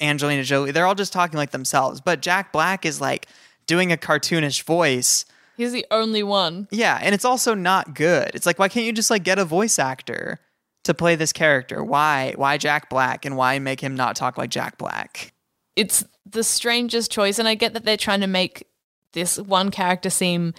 Angelina 0.00 0.44
Jolie. 0.44 0.70
They're 0.70 0.86
all 0.86 0.94
just 0.94 1.12
talking 1.12 1.38
like 1.38 1.50
themselves. 1.50 2.00
But 2.00 2.20
Jack 2.20 2.52
Black 2.52 2.84
is 2.84 3.00
like 3.00 3.26
doing 3.66 3.90
a 3.90 3.96
cartoonish 3.96 4.62
voice. 4.64 5.24
He's 5.56 5.72
the 5.72 5.86
only 5.90 6.22
one. 6.22 6.68
Yeah. 6.70 6.98
And 7.02 7.14
it's 7.14 7.24
also 7.24 7.54
not 7.54 7.94
good. 7.94 8.30
It's 8.34 8.46
like, 8.46 8.58
why 8.58 8.68
can't 8.68 8.86
you 8.86 8.92
just 8.92 9.10
like 9.10 9.24
get 9.24 9.38
a 9.38 9.44
voice 9.44 9.78
actor 9.78 10.40
to 10.84 10.94
play 10.94 11.16
this 11.16 11.32
character? 11.32 11.82
Why? 11.82 12.34
Why 12.36 12.58
Jack 12.58 12.90
Black? 12.90 13.24
And 13.24 13.36
why 13.36 13.58
make 13.58 13.80
him 13.80 13.96
not 13.96 14.14
talk 14.14 14.38
like 14.38 14.50
Jack 14.50 14.78
Black? 14.78 15.32
It's 15.74 16.04
the 16.26 16.44
strangest 16.44 17.10
choice, 17.10 17.38
and 17.38 17.48
I 17.48 17.54
get 17.54 17.72
that 17.74 17.84
they're 17.84 17.96
trying 17.96 18.20
to 18.20 18.26
make 18.26 18.66
this 19.12 19.38
one 19.38 19.70
character 19.70 20.10
seem 20.10 20.54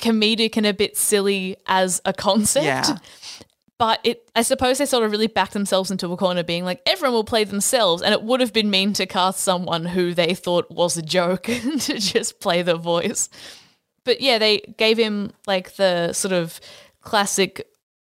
comedic 0.00 0.56
and 0.56 0.66
a 0.66 0.74
bit 0.74 0.96
silly 0.96 1.56
as 1.66 2.00
a 2.04 2.12
concept. 2.12 2.64
Yeah. 2.64 2.96
But 3.78 4.00
it, 4.04 4.30
I 4.36 4.42
suppose 4.42 4.76
they 4.76 4.84
sort 4.84 5.04
of 5.04 5.10
really 5.10 5.26
backed 5.26 5.54
themselves 5.54 5.90
into 5.90 6.12
a 6.12 6.16
corner, 6.16 6.42
being 6.42 6.64
like, 6.64 6.82
everyone 6.84 7.14
will 7.14 7.24
play 7.24 7.44
themselves, 7.44 8.02
and 8.02 8.12
it 8.12 8.22
would 8.22 8.40
have 8.40 8.52
been 8.52 8.68
mean 8.68 8.92
to 8.92 9.06
cast 9.06 9.40
someone 9.40 9.86
who 9.86 10.12
they 10.12 10.34
thought 10.34 10.70
was 10.70 10.98
a 10.98 11.02
joke 11.02 11.48
and 11.48 11.80
to 11.80 11.98
just 11.98 12.40
play 12.40 12.60
the 12.60 12.76
voice. 12.76 13.30
But 14.04 14.20
yeah, 14.20 14.36
they 14.36 14.58
gave 14.76 14.98
him 14.98 15.32
like 15.46 15.76
the 15.76 16.12
sort 16.12 16.32
of 16.32 16.60
classic, 17.00 17.66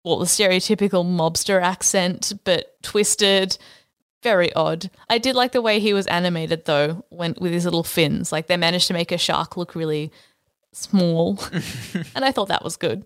well, 0.04 0.20
the 0.20 0.26
stereotypical 0.26 1.04
mobster 1.04 1.60
accent, 1.60 2.32
but 2.44 2.80
twisted. 2.82 3.58
Very 4.26 4.52
odd. 4.54 4.90
I 5.08 5.18
did 5.18 5.36
like 5.36 5.52
the 5.52 5.62
way 5.62 5.78
he 5.78 5.92
was 5.94 6.08
animated 6.08 6.64
though, 6.64 7.04
when 7.10 7.36
with 7.40 7.52
his 7.52 7.64
little 7.64 7.84
fins. 7.84 8.32
Like 8.32 8.48
they 8.48 8.56
managed 8.56 8.88
to 8.88 8.92
make 8.92 9.12
a 9.12 9.18
shark 9.18 9.56
look 9.56 9.76
really 9.76 10.10
small, 10.72 11.38
and 12.14 12.24
I 12.24 12.32
thought 12.32 12.48
that 12.48 12.64
was 12.64 12.76
good. 12.76 13.04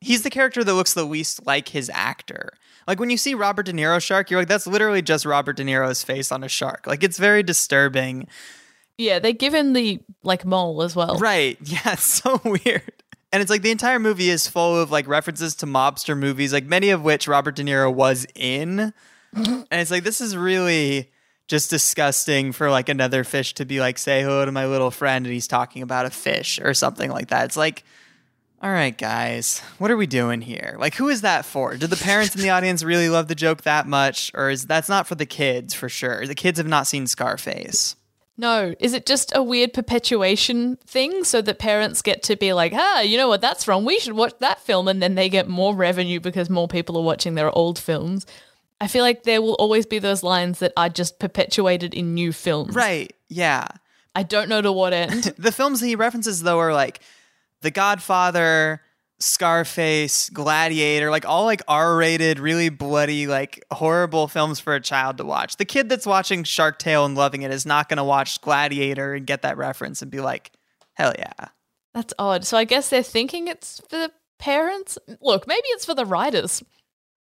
he's 0.00 0.22
the 0.22 0.30
character 0.30 0.64
that 0.64 0.74
looks 0.74 0.94
the 0.94 1.04
least 1.04 1.46
like 1.46 1.68
his 1.68 1.88
actor. 1.94 2.50
Like 2.88 2.98
when 2.98 3.08
you 3.10 3.16
see 3.16 3.34
Robert 3.34 3.66
De 3.66 3.72
Niro 3.72 4.00
shark, 4.02 4.30
you're 4.30 4.40
like, 4.40 4.48
that's 4.48 4.66
literally 4.66 5.00
just 5.02 5.24
Robert 5.24 5.56
De 5.56 5.64
Niro's 5.64 6.02
face 6.02 6.32
on 6.32 6.42
a 6.42 6.48
shark. 6.48 6.86
Like 6.86 7.04
it's 7.04 7.18
very 7.18 7.42
disturbing. 7.44 8.26
Yeah, 8.96 9.20
they 9.20 9.32
give 9.32 9.54
him 9.54 9.74
the 9.74 10.00
like 10.24 10.44
mole 10.44 10.82
as 10.82 10.96
well. 10.96 11.18
Right. 11.18 11.56
Yeah, 11.64 11.92
it's 11.92 12.02
so 12.02 12.40
weird. 12.44 12.92
And 13.30 13.42
it's 13.42 13.50
like 13.50 13.62
the 13.62 13.70
entire 13.70 13.98
movie 14.00 14.30
is 14.30 14.48
full 14.48 14.80
of 14.80 14.90
like 14.90 15.06
references 15.06 15.54
to 15.56 15.66
mobster 15.66 16.18
movies, 16.18 16.52
like 16.52 16.64
many 16.64 16.90
of 16.90 17.02
which 17.02 17.28
Robert 17.28 17.54
De 17.56 17.62
Niro 17.62 17.94
was 17.94 18.26
in. 18.34 18.92
And 19.34 19.66
it's 19.70 19.90
like 19.90 20.04
this 20.04 20.20
is 20.20 20.36
really 20.36 21.10
just 21.46 21.70
disgusting 21.70 22.52
for 22.52 22.70
like 22.70 22.88
another 22.88 23.24
fish 23.24 23.54
to 23.54 23.64
be 23.64 23.80
like, 23.80 23.98
say 23.98 24.22
hello 24.22 24.44
to 24.44 24.52
my 24.52 24.66
little 24.66 24.90
friend, 24.90 25.26
and 25.26 25.32
he's 25.32 25.48
talking 25.48 25.82
about 25.82 26.06
a 26.06 26.10
fish 26.10 26.60
or 26.60 26.74
something 26.74 27.10
like 27.10 27.28
that. 27.28 27.46
It's 27.46 27.56
like, 27.56 27.84
all 28.60 28.70
right, 28.70 28.96
guys, 28.96 29.60
what 29.78 29.90
are 29.90 29.96
we 29.96 30.06
doing 30.06 30.40
here? 30.40 30.76
Like, 30.78 30.94
who 30.94 31.08
is 31.08 31.22
that 31.22 31.44
for? 31.44 31.76
Did 31.76 31.90
the 31.90 31.96
parents 31.96 32.34
in 32.34 32.42
the 32.42 32.50
audience 32.50 32.82
really 32.82 33.08
love 33.08 33.28
the 33.28 33.34
joke 33.34 33.62
that 33.62 33.86
much, 33.86 34.30
or 34.34 34.50
is 34.50 34.66
that's 34.66 34.88
not 34.88 35.06
for 35.06 35.14
the 35.14 35.26
kids 35.26 35.74
for 35.74 35.88
sure? 35.88 36.26
The 36.26 36.34
kids 36.34 36.58
have 36.58 36.66
not 36.66 36.86
seen 36.86 37.06
Scarface. 37.06 37.96
No, 38.40 38.74
is 38.78 38.92
it 38.92 39.04
just 39.04 39.32
a 39.34 39.42
weird 39.42 39.72
perpetuation 39.72 40.76
thing 40.86 41.24
so 41.24 41.42
that 41.42 41.58
parents 41.58 42.02
get 42.02 42.22
to 42.24 42.36
be 42.36 42.52
like, 42.52 42.72
ah, 42.72 43.00
you 43.00 43.16
know 43.16 43.26
what, 43.26 43.40
that's 43.40 43.66
wrong. 43.66 43.84
We 43.84 43.98
should 43.98 44.12
watch 44.12 44.34
that 44.38 44.60
film. 44.60 44.86
And 44.86 45.02
then 45.02 45.16
they 45.16 45.28
get 45.28 45.48
more 45.48 45.74
revenue 45.74 46.20
because 46.20 46.48
more 46.48 46.68
people 46.68 46.96
are 46.96 47.02
watching 47.02 47.34
their 47.34 47.50
old 47.50 47.80
films. 47.80 48.26
I 48.80 48.86
feel 48.86 49.02
like 49.02 49.24
there 49.24 49.42
will 49.42 49.54
always 49.54 49.86
be 49.86 49.98
those 49.98 50.22
lines 50.22 50.60
that 50.60 50.72
are 50.76 50.88
just 50.88 51.18
perpetuated 51.18 51.94
in 51.94 52.14
new 52.14 52.32
films. 52.32 52.74
Right? 52.74 53.12
Yeah. 53.28 53.66
I 54.14 54.22
don't 54.22 54.48
know 54.48 54.62
to 54.62 54.72
what 54.72 54.92
end. 54.92 55.24
the 55.38 55.52
films 55.52 55.80
he 55.80 55.96
references 55.96 56.42
though 56.42 56.58
are 56.58 56.72
like 56.72 57.00
The 57.62 57.70
Godfather, 57.70 58.80
Scarface, 59.18 60.30
Gladiator, 60.30 61.10
like 61.10 61.26
all 61.26 61.44
like 61.44 61.62
R-rated, 61.66 62.38
really 62.38 62.68
bloody, 62.68 63.26
like 63.26 63.64
horrible 63.72 64.28
films 64.28 64.60
for 64.60 64.74
a 64.74 64.80
child 64.80 65.18
to 65.18 65.24
watch. 65.24 65.56
The 65.56 65.64
kid 65.64 65.88
that's 65.88 66.06
watching 66.06 66.44
Shark 66.44 66.78
Tale 66.78 67.04
and 67.04 67.16
loving 67.16 67.42
it 67.42 67.50
is 67.50 67.66
not 67.66 67.88
going 67.88 67.98
to 67.98 68.04
watch 68.04 68.40
Gladiator 68.40 69.14
and 69.14 69.26
get 69.26 69.42
that 69.42 69.56
reference 69.56 70.02
and 70.02 70.10
be 70.10 70.20
like, 70.20 70.52
"Hell 70.94 71.14
yeah." 71.18 71.48
that's 71.98 72.14
odd. 72.18 72.44
So 72.44 72.56
I 72.56 72.64
guess 72.64 72.90
they're 72.90 73.02
thinking 73.02 73.48
it's 73.48 73.80
for 73.88 73.96
the 73.96 74.12
parents. 74.38 74.98
Look, 75.20 75.46
maybe 75.46 75.66
it's 75.68 75.84
for 75.84 75.94
the 75.94 76.04
writers. 76.04 76.62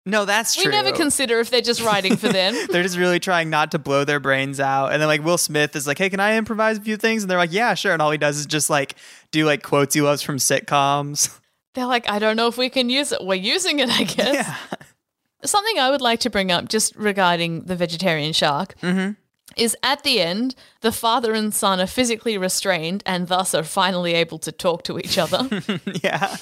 No, 0.07 0.25
that's 0.25 0.55
true. 0.55 0.71
We 0.71 0.71
never 0.71 0.93
consider 0.93 1.39
if 1.39 1.49
they're 1.49 1.61
just 1.61 1.81
writing 1.81 2.15
for 2.15 2.29
them. 2.29 2.55
they're 2.69 2.83
just 2.83 2.97
really 2.97 3.19
trying 3.19 3.49
not 3.49 3.71
to 3.71 3.79
blow 3.79 4.05
their 4.05 4.21
brains 4.21 4.59
out. 4.59 4.93
And 4.93 5.01
then 5.01 5.07
like 5.07 5.21
Will 5.23 5.37
Smith 5.37 5.75
is 5.75 5.85
like, 5.85 5.97
"Hey, 5.97 6.09
can 6.09 6.21
I 6.21 6.37
improvise 6.37 6.77
a 6.77 6.81
few 6.81 6.95
things?" 6.95 7.23
And 7.23 7.29
they're 7.29 7.37
like, 7.37 7.51
"Yeah, 7.51 7.73
sure." 7.73 7.91
And 7.91 8.01
all 8.01 8.11
he 8.11 8.17
does 8.17 8.37
is 8.37 8.45
just 8.45 8.69
like 8.69 8.95
do 9.31 9.45
like 9.45 9.63
quotes 9.63 9.93
he 9.93 10.01
loves 10.01 10.21
from 10.21 10.37
sitcoms. 10.37 11.37
they're 11.77 11.85
like, 11.85 12.09
I 12.09 12.17
don't 12.17 12.35
know 12.35 12.47
if 12.47 12.57
we 12.57 12.69
can 12.69 12.89
use 12.89 13.11
it. 13.11 13.23
We're 13.23 13.35
using 13.35 13.79
it, 13.79 13.89
I 13.89 14.03
guess. 14.03 14.33
yeah. 14.33 14.55
Something 15.43 15.77
I 15.77 15.91
would 15.91 16.01
like 16.01 16.19
to 16.21 16.29
bring 16.29 16.51
up 16.51 16.67
just 16.67 16.95
regarding 16.95 17.65
the 17.65 17.75
vegetarian 17.75 18.33
shark 18.33 18.73
mm-hmm. 18.81 19.11
is 19.55 19.77
at 19.83 20.03
the 20.03 20.19
end, 20.19 20.55
the 20.81 20.91
father 20.91 21.33
and 21.33 21.53
son 21.53 21.79
are 21.79 21.85
physically 21.87 22.35
restrained 22.35 23.03
and 23.05 23.27
thus 23.27 23.53
are 23.53 23.63
finally 23.63 24.15
able 24.15 24.39
to 24.39 24.51
talk 24.51 24.83
to 24.85 24.97
each 24.97 25.19
other. 25.19 25.47
yeah. 26.03 26.37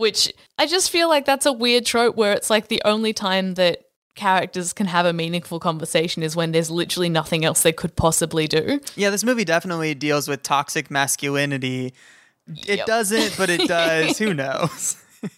Which 0.00 0.32
I 0.58 0.66
just 0.66 0.90
feel 0.90 1.08
like 1.08 1.24
that's 1.26 1.46
a 1.46 1.52
weird 1.52 1.86
trope 1.86 2.16
where 2.16 2.32
it's 2.32 2.50
like 2.50 2.66
the 2.68 2.82
only 2.84 3.12
time 3.12 3.54
that 3.54 3.82
characters 4.16 4.72
can 4.72 4.86
have 4.86 5.06
a 5.06 5.12
meaningful 5.12 5.60
conversation 5.60 6.22
is 6.22 6.34
when 6.34 6.50
there's 6.52 6.70
literally 6.70 7.08
nothing 7.08 7.44
else 7.44 7.62
they 7.62 7.72
could 7.72 7.94
possibly 7.94 8.48
do. 8.48 8.80
Yeah, 8.96 9.10
this 9.10 9.22
movie 9.22 9.44
definitely 9.44 9.94
deals 9.94 10.26
with 10.26 10.42
toxic 10.42 10.90
masculinity. 10.90 11.94
It 12.66 12.78
Yep. 12.78 12.86
doesn't, 12.86 13.34
but 13.38 13.48
it 13.50 13.68
does. 13.68 14.18
Who 14.18 14.34
knows? 14.34 14.96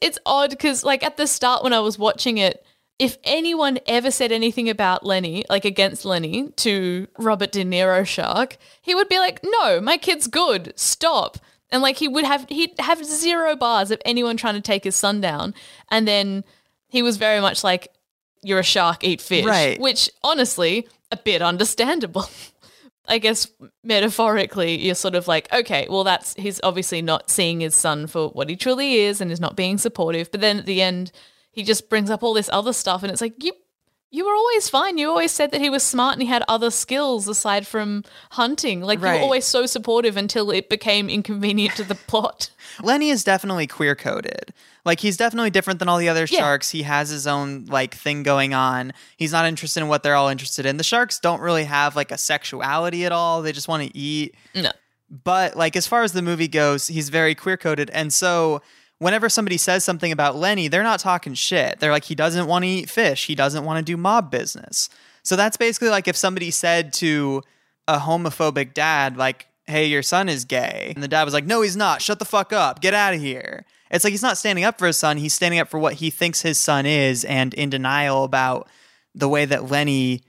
It's 0.00 0.18
odd 0.26 0.50
because, 0.50 0.82
like, 0.82 1.04
at 1.04 1.16
the 1.16 1.28
start 1.28 1.62
when 1.62 1.72
I 1.72 1.78
was 1.78 1.96
watching 1.96 2.36
it, 2.38 2.66
if 2.98 3.18
anyone 3.22 3.78
ever 3.86 4.10
said 4.10 4.32
anything 4.32 4.68
about 4.68 5.06
Lenny, 5.06 5.44
like 5.48 5.64
against 5.64 6.04
Lenny 6.04 6.48
to 6.56 7.06
Robert 7.18 7.52
De 7.52 7.64
Niro 7.64 8.04
Shark, 8.04 8.56
he 8.80 8.96
would 8.96 9.08
be 9.08 9.18
like, 9.20 9.38
"No, 9.44 9.80
my 9.80 9.96
kid's 9.96 10.26
good. 10.26 10.72
Stop." 10.74 11.38
And 11.72 11.82
like 11.82 11.96
he 11.96 12.06
would 12.06 12.24
have 12.24 12.46
he'd 12.48 12.78
have 12.78 13.04
zero 13.04 13.56
bars 13.56 13.90
of 13.90 14.00
anyone 14.04 14.36
trying 14.36 14.54
to 14.54 14.60
take 14.60 14.84
his 14.84 14.94
son 14.94 15.20
down. 15.20 15.54
And 15.90 16.06
then 16.06 16.44
he 16.88 17.02
was 17.02 17.16
very 17.16 17.40
much 17.40 17.64
like, 17.64 17.88
"You're 18.42 18.60
a 18.60 18.64
shark, 18.64 19.02
eat 19.02 19.20
fish," 19.20 19.44
Right. 19.44 19.80
Which 19.80 20.10
honestly, 20.22 20.86
a 21.10 21.16
bit 21.16 21.42
understandable. 21.42 22.26
I 23.08 23.18
guess 23.18 23.48
metaphorically, 23.82 24.78
you're 24.78 24.94
sort 24.94 25.16
of 25.16 25.26
like, 25.26 25.52
okay, 25.52 25.88
well, 25.90 26.04
that's 26.04 26.34
he's 26.34 26.60
obviously 26.62 27.02
not 27.02 27.30
seeing 27.30 27.60
his 27.60 27.74
son 27.74 28.06
for 28.06 28.28
what 28.28 28.48
he 28.48 28.54
truly 28.54 28.96
is 28.96 29.20
and 29.20 29.32
is 29.32 29.40
not 29.40 29.56
being 29.56 29.76
supportive. 29.76 30.30
But 30.30 30.40
then 30.40 30.58
at 30.58 30.66
the 30.66 30.80
end, 30.80 31.10
he 31.50 31.64
just 31.64 31.88
brings 31.88 32.10
up 32.10 32.22
all 32.22 32.32
this 32.32 32.48
other 32.52 32.72
stuff, 32.72 33.02
and 33.02 33.10
it's 33.10 33.20
like, 33.20 33.42
you 33.42 33.52
you 34.14 34.26
were 34.26 34.34
always 34.34 34.68
fine. 34.68 34.98
You 34.98 35.08
always 35.08 35.32
said 35.32 35.50
that 35.52 35.60
he 35.62 35.70
was 35.70 35.82
smart 35.82 36.12
and 36.12 36.22
he 36.22 36.28
had 36.28 36.44
other 36.46 36.70
skills 36.70 37.26
aside 37.26 37.66
from 37.66 38.04
hunting. 38.32 38.82
Like 38.82 38.98
you 39.00 39.06
were 39.06 39.12
always 39.14 39.44
so 39.46 39.64
supportive 39.66 40.16
until 40.18 40.50
it 40.50 40.68
became 40.68 41.08
inconvenient 41.08 41.74
to 41.76 41.82
the 41.84 41.94
plot. 42.06 42.50
Lenny 42.82 43.08
is 43.08 43.24
definitely 43.24 43.66
queer 43.66 43.94
coded. 43.96 44.52
Like 44.84 45.00
he's 45.00 45.16
definitely 45.16 45.50
different 45.50 45.78
than 45.78 45.88
all 45.88 45.96
the 45.98 46.10
other 46.10 46.26
Yeah. 46.28 46.40
sharks. 46.40 46.68
He 46.70 46.82
has 46.82 47.08
his 47.08 47.26
own 47.26 47.64
like 47.66 47.94
thing 47.94 48.22
going 48.22 48.52
on. 48.52 48.92
He's 49.16 49.32
not 49.32 49.46
interested 49.46 49.80
in 49.80 49.88
what 49.88 50.02
they're 50.02 50.14
all 50.14 50.28
interested 50.28 50.66
in. 50.66 50.76
The 50.76 50.84
sharks 50.84 51.18
don't 51.18 51.40
really 51.40 51.64
have 51.64 51.96
like 51.96 52.10
a 52.12 52.18
sexuality 52.18 53.06
at 53.06 53.12
all. 53.12 53.40
They 53.40 53.52
just 53.52 53.66
want 53.68 53.82
to 53.90 53.96
eat. 53.96 54.34
No. 54.54 54.72
But 55.24 55.56
like 55.56 55.74
as 55.74 55.86
far 55.86 56.02
as 56.02 56.12
the 56.12 56.22
movie 56.22 56.48
goes, 56.48 56.86
he's 56.88 57.08
very 57.08 57.34
queer 57.34 57.56
coded. 57.56 57.88
And 57.90 58.12
so 58.12 58.60
whenever 59.02 59.28
somebody 59.28 59.56
says 59.56 59.82
something 59.82 60.12
about 60.12 60.36
Lenny, 60.36 60.68
they're 60.68 60.82
not 60.82 61.00
talking 61.00 61.34
shit. 61.34 61.80
They're 61.80 61.90
like 61.90 62.04
he 62.04 62.14
doesn't 62.14 62.46
want 62.46 62.64
to 62.64 62.68
eat 62.68 62.88
fish. 62.88 63.26
He 63.26 63.34
doesn't 63.34 63.64
want 63.64 63.78
to 63.78 63.82
do 63.84 63.96
mob 63.96 64.30
business. 64.30 64.88
So 65.24 65.34
that's 65.34 65.56
basically 65.56 65.88
like 65.88 66.06
if 66.06 66.16
somebody 66.16 66.50
said 66.50 66.92
to 66.94 67.42
a 67.88 67.98
homophobic 67.98 68.74
dad 68.74 69.16
like, 69.16 69.48
"Hey, 69.66 69.86
your 69.86 70.02
son 70.02 70.28
is 70.28 70.44
gay." 70.44 70.92
And 70.94 71.02
the 71.02 71.08
dad 71.08 71.24
was 71.24 71.34
like, 71.34 71.46
"No, 71.46 71.62
he's 71.62 71.76
not. 71.76 72.00
Shut 72.00 72.20
the 72.20 72.24
fuck 72.24 72.52
up. 72.52 72.80
Get 72.80 72.94
out 72.94 73.14
of 73.14 73.20
here." 73.20 73.64
It's 73.90 74.04
like 74.04 74.12
he's 74.12 74.22
not 74.22 74.38
standing 74.38 74.64
up 74.64 74.78
for 74.78 74.86
his 74.86 74.96
son. 74.96 75.18
He's 75.18 75.34
standing 75.34 75.60
up 75.60 75.68
for 75.68 75.78
what 75.78 75.94
he 75.94 76.10
thinks 76.10 76.42
his 76.42 76.58
son 76.58 76.86
is 76.86 77.24
and 77.24 77.52
in 77.54 77.70
denial 77.70 78.24
about 78.24 78.68
the 79.14 79.28
way 79.28 79.44
that 79.44 79.70
Lenny 79.70 80.22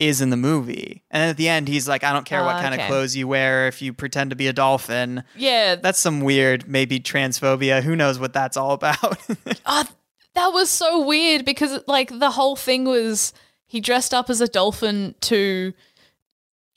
is 0.00 0.20
in 0.20 0.30
the 0.30 0.36
movie. 0.36 1.04
And 1.10 1.30
at 1.30 1.36
the 1.36 1.48
end, 1.48 1.68
he's 1.68 1.86
like, 1.86 2.02
I 2.02 2.12
don't 2.12 2.26
care 2.26 2.42
what 2.42 2.56
Ah, 2.56 2.62
kind 2.62 2.74
of 2.80 2.86
clothes 2.88 3.14
you 3.14 3.28
wear 3.28 3.68
if 3.68 3.80
you 3.82 3.92
pretend 3.92 4.30
to 4.30 4.36
be 4.36 4.46
a 4.48 4.52
dolphin. 4.52 5.22
Yeah, 5.36 5.76
That's 5.76 5.98
some 5.98 6.20
weird, 6.22 6.66
maybe 6.66 6.98
transphobia. 6.98 7.82
Who 7.82 7.94
knows 7.94 8.18
what 8.18 8.32
that's 8.32 8.56
all 8.56 8.72
about? 8.72 9.18
Ah, 9.66 9.86
that 10.34 10.48
was 10.52 10.70
so 10.70 11.04
weird 11.06 11.44
because 11.44 11.80
like 11.86 12.18
the 12.18 12.30
whole 12.30 12.56
thing 12.56 12.84
was 12.84 13.32
he 13.66 13.80
dressed 13.80 14.14
up 14.14 14.30
as 14.30 14.40
a 14.40 14.48
dolphin 14.48 15.14
to 15.22 15.72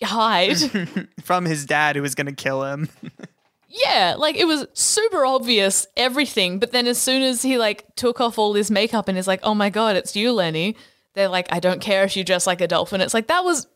hide. 0.04 0.58
From 1.24 1.46
his 1.46 1.66
dad 1.66 1.96
who 1.96 2.02
was 2.02 2.16
going 2.16 2.28
to 2.28 2.34
kill 2.34 2.64
him. 2.64 2.90
yeah, 3.70 4.16
like 4.18 4.36
it 4.36 4.46
was 4.46 4.66
super 4.74 5.26
obvious 5.26 5.88
everything, 5.96 6.60
but 6.60 6.72
then 6.72 6.88
as 6.88 6.98
soon 6.98 7.22
as 7.22 7.42
he 7.42 7.58
like 7.58 7.86
took 7.96 8.20
off 8.20 8.38
all 8.38 8.54
his 8.54 8.70
makeup 8.70 9.08
and 9.08 9.18
is 9.18 9.28
like, 9.28 9.40
"Oh 9.44 9.56
my 9.56 9.70
god, 9.70 9.96
it's 9.96 10.16
you, 10.16 10.34
Lenny." 10.34 10.76
They're 11.14 11.30
like, 11.30 11.48
"I 11.52 11.60
don't 11.60 11.82
care 11.82 12.04
if 12.04 12.16
you 12.16 12.24
dress 12.24 12.48
like 12.48 12.62
a 12.62 12.68
dolphin." 12.68 13.02
It's 13.02 13.14
like 13.14 13.28
that 13.28 13.44
was 13.44 13.68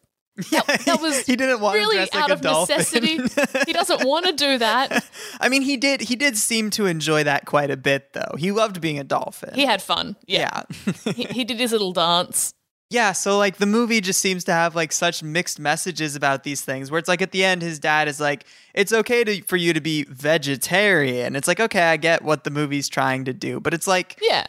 that, 0.52 0.82
that 0.86 1.02
was 1.02 1.26
he 1.26 1.36
didn't 1.36 1.62
want 1.62 1.76
really 1.76 1.98
to 1.98 2.02
dress 2.02 2.14
like 2.14 2.24
out 2.24 2.30
a 2.30 2.34
of 2.34 2.42
dolphin. 2.42 2.78
necessity. 2.78 3.18
he 3.66 3.74
doesn't 3.74 4.08
want 4.08 4.26
to 4.28 4.34
do 4.34 4.58
that. 4.60 5.06
I 5.40 5.50
mean, 5.50 5.62
he 5.62 5.78
did. 5.78 6.02
He 6.02 6.16
did 6.16 6.38
seem 6.38 6.70
to 6.72 6.86
enjoy 6.86 7.24
that 7.24 7.46
quite 7.46 7.72
a 7.72 7.78
bit, 7.78 8.14
though. 8.14 8.36
He 8.38 8.52
loved 8.52 8.80
being 8.82 9.00
a 9.00 9.04
dolphin. 9.04 9.54
He 9.54 9.66
had 9.66 9.82
fun. 9.82 10.16
Yeah. 10.28 10.64
yeah. 10.86 11.12
he, 11.14 11.24
he 11.26 11.44
did 11.44 11.60
his 11.60 11.72
little 11.72 11.94
dance. 11.94 12.54
Yeah, 12.90 13.12
so 13.12 13.38
like 13.38 13.58
the 13.58 13.66
movie 13.66 14.00
just 14.00 14.22
seems 14.22 14.46
to 14.46 14.54
have 14.54 14.74
like 14.74 14.94
such 14.94 15.22
mixed 15.22 15.60
messages 15.60 16.16
about 16.16 16.44
these 16.44 16.62
things 16.62 16.90
where 16.90 17.00
it's 17.00 17.10
like 17.10 17.22
at 17.22 17.32
the 17.32 17.44
end 17.44 17.62
his 17.62 17.80
dad 17.80 18.08
is 18.08 18.22
like 18.22 18.46
it's 18.74 18.94
okay 18.94 19.26
to, 19.26 19.42
for 19.42 19.58
you 19.58 19.74
to 19.74 19.82
be 19.82 20.06
vegetarian. 20.06 21.36
It's 21.36 21.50
like 21.50 21.60
okay, 21.60 21.82
I 21.82 21.98
get 21.98 22.22
what 22.22 22.46
the 22.46 22.50
movie's 22.50 22.88
trying 22.88 23.26
to 23.26 23.34
do, 23.34 23.60
but 23.60 23.74
it's 23.74 23.88
like 23.88 24.18
Yeah. 24.22 24.46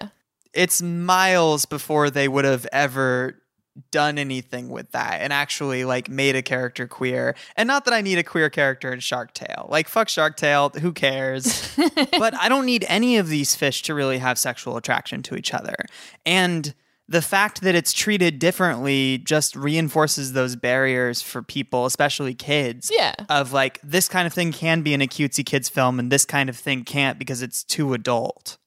It's 0.53 0.83
miles 0.83 1.67
before 1.67 2.11
they 2.11 2.29
would 2.29 2.45
have 2.45 2.67
ever 2.73 3.43
done 3.91 4.19
anything 4.19 4.71
with 4.71 4.91
that 4.93 5.21
and 5.21 5.33
actually 5.33 5.85
like 5.85 6.09
made 6.09 6.35
a 6.35 6.43
character 6.43 6.87
queer. 6.87 7.35
And 7.57 7.67
not 7.67 7.85
that 7.85 7.95
I 7.95 8.01
need 8.01 8.19
a 8.19 8.25
queer 8.25 8.51
character 8.51 8.93
in 8.93 9.01
Shark 9.01 9.35
Tale. 9.35 9.67
Like 9.71 9.89
fuck 9.89 10.09
Shark 10.09 10.37
Tale, 10.37 10.71
who 10.81 10.93
cares? 10.93 11.77
but 12.19 12.35
I 12.35 12.49
don't 12.49 12.67
need 12.67 12.85
any 12.89 13.19
of 13.19 13.29
these 13.29 13.55
fish 13.55 13.83
to 13.83 13.95
really 13.95 14.19
have 14.19 14.39
sexual 14.39 14.77
attraction 14.77 15.23
to 15.25 15.37
each 15.37 15.55
other. 15.55 15.77
And 16.27 16.75
the 17.09 17.23
fact 17.23 17.63
that 17.63 17.75
it's 17.75 17.93
treated 17.93 18.39
differently 18.39 19.19
just 19.19 19.57
reinforces 19.57 20.35
those 20.35 20.57
barriers 20.57 21.23
for 21.23 21.43
people, 21.43 21.87
especially 21.87 22.35
kids. 22.35 22.91
Yeah. 22.95 23.15
Of 23.31 23.53
like 23.53 23.81
this 23.83 24.09
kind 24.09 24.27
of 24.27 24.35
thing 24.35 24.53
can 24.53 24.83
be 24.83 24.93
in 24.93 25.01
a 25.01 25.07
cutesy 25.07 25.45
kids 25.45 25.69
film 25.69 25.99
and 25.99 26.13
this 26.13 26.27
kind 26.27 26.51
of 26.51 26.57
thing 26.57 26.85
can't 26.85 27.19
because 27.19 27.41
it's 27.41 27.65
too 27.65 27.95
adult. 27.95 28.59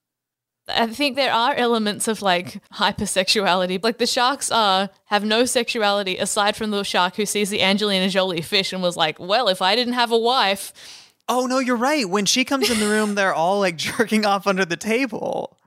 I 0.67 0.87
think 0.87 1.15
there 1.15 1.33
are 1.33 1.53
elements 1.55 2.07
of 2.07 2.21
like 2.21 2.61
hypersexuality. 2.73 3.83
Like 3.83 3.97
the 3.97 4.05
sharks 4.05 4.51
are 4.51 4.89
have 5.05 5.23
no 5.25 5.45
sexuality 5.45 6.17
aside 6.17 6.55
from 6.55 6.71
the 6.71 6.83
shark 6.83 7.15
who 7.15 7.25
sees 7.25 7.49
the 7.49 7.61
Angelina 7.61 8.09
Jolie 8.09 8.41
fish 8.41 8.71
and 8.71 8.81
was 8.81 8.95
like, 8.95 9.19
"Well, 9.19 9.47
if 9.47 9.61
I 9.61 9.75
didn't 9.75 9.93
have 9.93 10.11
a 10.11 10.17
wife, 10.17 10.71
Oh 11.27 11.45
no, 11.45 11.59
you're 11.59 11.77
right. 11.77 12.07
When 12.07 12.25
she 12.25 12.43
comes 12.43 12.69
in 12.69 12.79
the 12.79 12.87
room, 12.87 13.15
they're 13.15 13.33
all 13.33 13.59
like 13.59 13.77
jerking 13.77 14.25
off 14.25 14.47
under 14.47 14.65
the 14.65 14.77
table. 14.77 15.57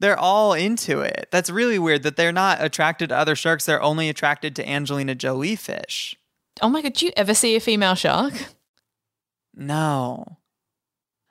They're 0.00 0.18
all 0.18 0.52
into 0.52 1.00
it. 1.00 1.28
That's 1.30 1.48
really 1.48 1.78
weird 1.78 2.02
that 2.02 2.16
they're 2.16 2.32
not 2.32 2.62
attracted 2.62 3.08
to 3.08 3.16
other 3.16 3.34
sharks. 3.34 3.64
They're 3.64 3.80
only 3.82 4.08
attracted 4.08 4.54
to 4.56 4.68
Angelina 4.68 5.14
Jolie 5.14 5.56
fish. 5.56 6.14
oh 6.60 6.68
my 6.68 6.82
god, 6.82 6.92
do 6.94 7.06
you 7.06 7.12
ever 7.16 7.34
see 7.34 7.56
a 7.56 7.60
female 7.60 7.94
shark?" 7.94 8.34
No. 9.54 10.38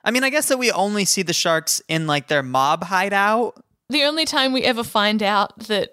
I 0.04 0.10
mean, 0.10 0.22
I 0.22 0.30
guess 0.30 0.48
that 0.48 0.58
we 0.58 0.70
only 0.70 1.06
see 1.06 1.22
the 1.22 1.32
sharks 1.32 1.80
in 1.88 2.06
like 2.06 2.28
their 2.28 2.42
mob 2.42 2.84
hideout. 2.84 3.62
The 3.88 4.04
only 4.04 4.26
time 4.26 4.52
we 4.52 4.62
ever 4.62 4.84
find 4.84 5.22
out 5.22 5.58
that 5.60 5.90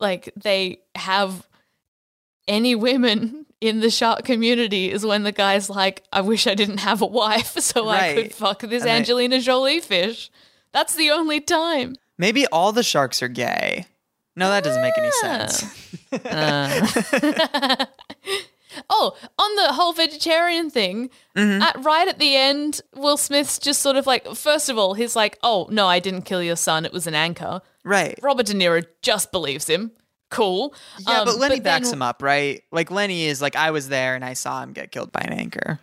like 0.00 0.32
they 0.36 0.80
have 0.94 1.46
any 2.48 2.74
women 2.74 3.46
in 3.60 3.80
the 3.80 3.90
shark 3.90 4.24
community 4.24 4.90
is 4.90 5.06
when 5.06 5.22
the 5.22 5.32
guy's 5.32 5.70
like, 5.70 6.02
"I 6.12 6.20
wish 6.20 6.46
I 6.46 6.54
didn't 6.54 6.78
have 6.78 7.00
a 7.00 7.06
wife 7.06 7.52
so 7.60 7.88
I 7.88 8.14
could 8.14 8.34
fuck 8.34 8.60
this 8.60 8.82
And 8.82 8.90
Angelina 8.90 9.40
Jolie 9.40 9.80
fish." 9.80 10.30
That's 10.72 10.94
the 10.94 11.10
only 11.10 11.40
time. 11.40 11.96
Maybe 12.18 12.46
all 12.48 12.72
the 12.72 12.82
sharks 12.82 13.22
are 13.22 13.28
gay. 13.28 13.86
No, 14.34 14.50
that 14.50 14.64
doesn't 14.64 14.82
make 14.82 14.98
any 14.98 15.10
sense. 15.12 15.64
Uh. 16.12 17.86
Oh, 18.90 19.16
on 19.38 19.56
the 19.56 19.72
whole 19.72 19.92
vegetarian 19.92 20.70
thing, 20.70 21.10
Mm-hmm. 21.36 21.62
at 21.62 21.84
right 21.84 22.08
at 22.08 22.18
the 22.18 22.34
end, 22.36 22.80
Will 22.94 23.16
Smith's 23.16 23.58
just 23.58 23.82
sort 23.82 23.96
of 23.96 24.06
like, 24.06 24.26
first 24.34 24.68
of 24.68 24.78
all, 24.78 24.94
he's 24.94 25.14
like, 25.14 25.38
"Oh 25.42 25.66
no, 25.70 25.86
I 25.86 25.98
didn't 25.98 26.22
kill 26.22 26.42
your 26.42 26.56
son; 26.56 26.84
it 26.84 26.92
was 26.92 27.06
an 27.06 27.14
anchor." 27.14 27.60
Right. 27.84 28.18
Robert 28.22 28.46
De 28.46 28.54
Niro 28.54 28.84
just 29.02 29.32
believes 29.32 29.66
him. 29.68 29.90
Cool. 30.30 30.74
Yeah, 31.06 31.20
Um, 31.20 31.24
but 31.26 31.38
Lenny 31.38 31.60
backs 31.60 31.86
then- 31.88 31.98
him 31.98 32.02
up, 32.02 32.22
right? 32.22 32.62
Like 32.72 32.90
Lenny 32.90 33.26
is 33.26 33.40
like, 33.40 33.54
I 33.54 33.70
was 33.70 33.88
there 33.88 34.14
and 34.16 34.24
I 34.24 34.32
saw 34.32 34.60
him 34.62 34.72
get 34.72 34.90
killed 34.90 35.12
by 35.12 35.20
an 35.20 35.32
anchor. 35.32 35.78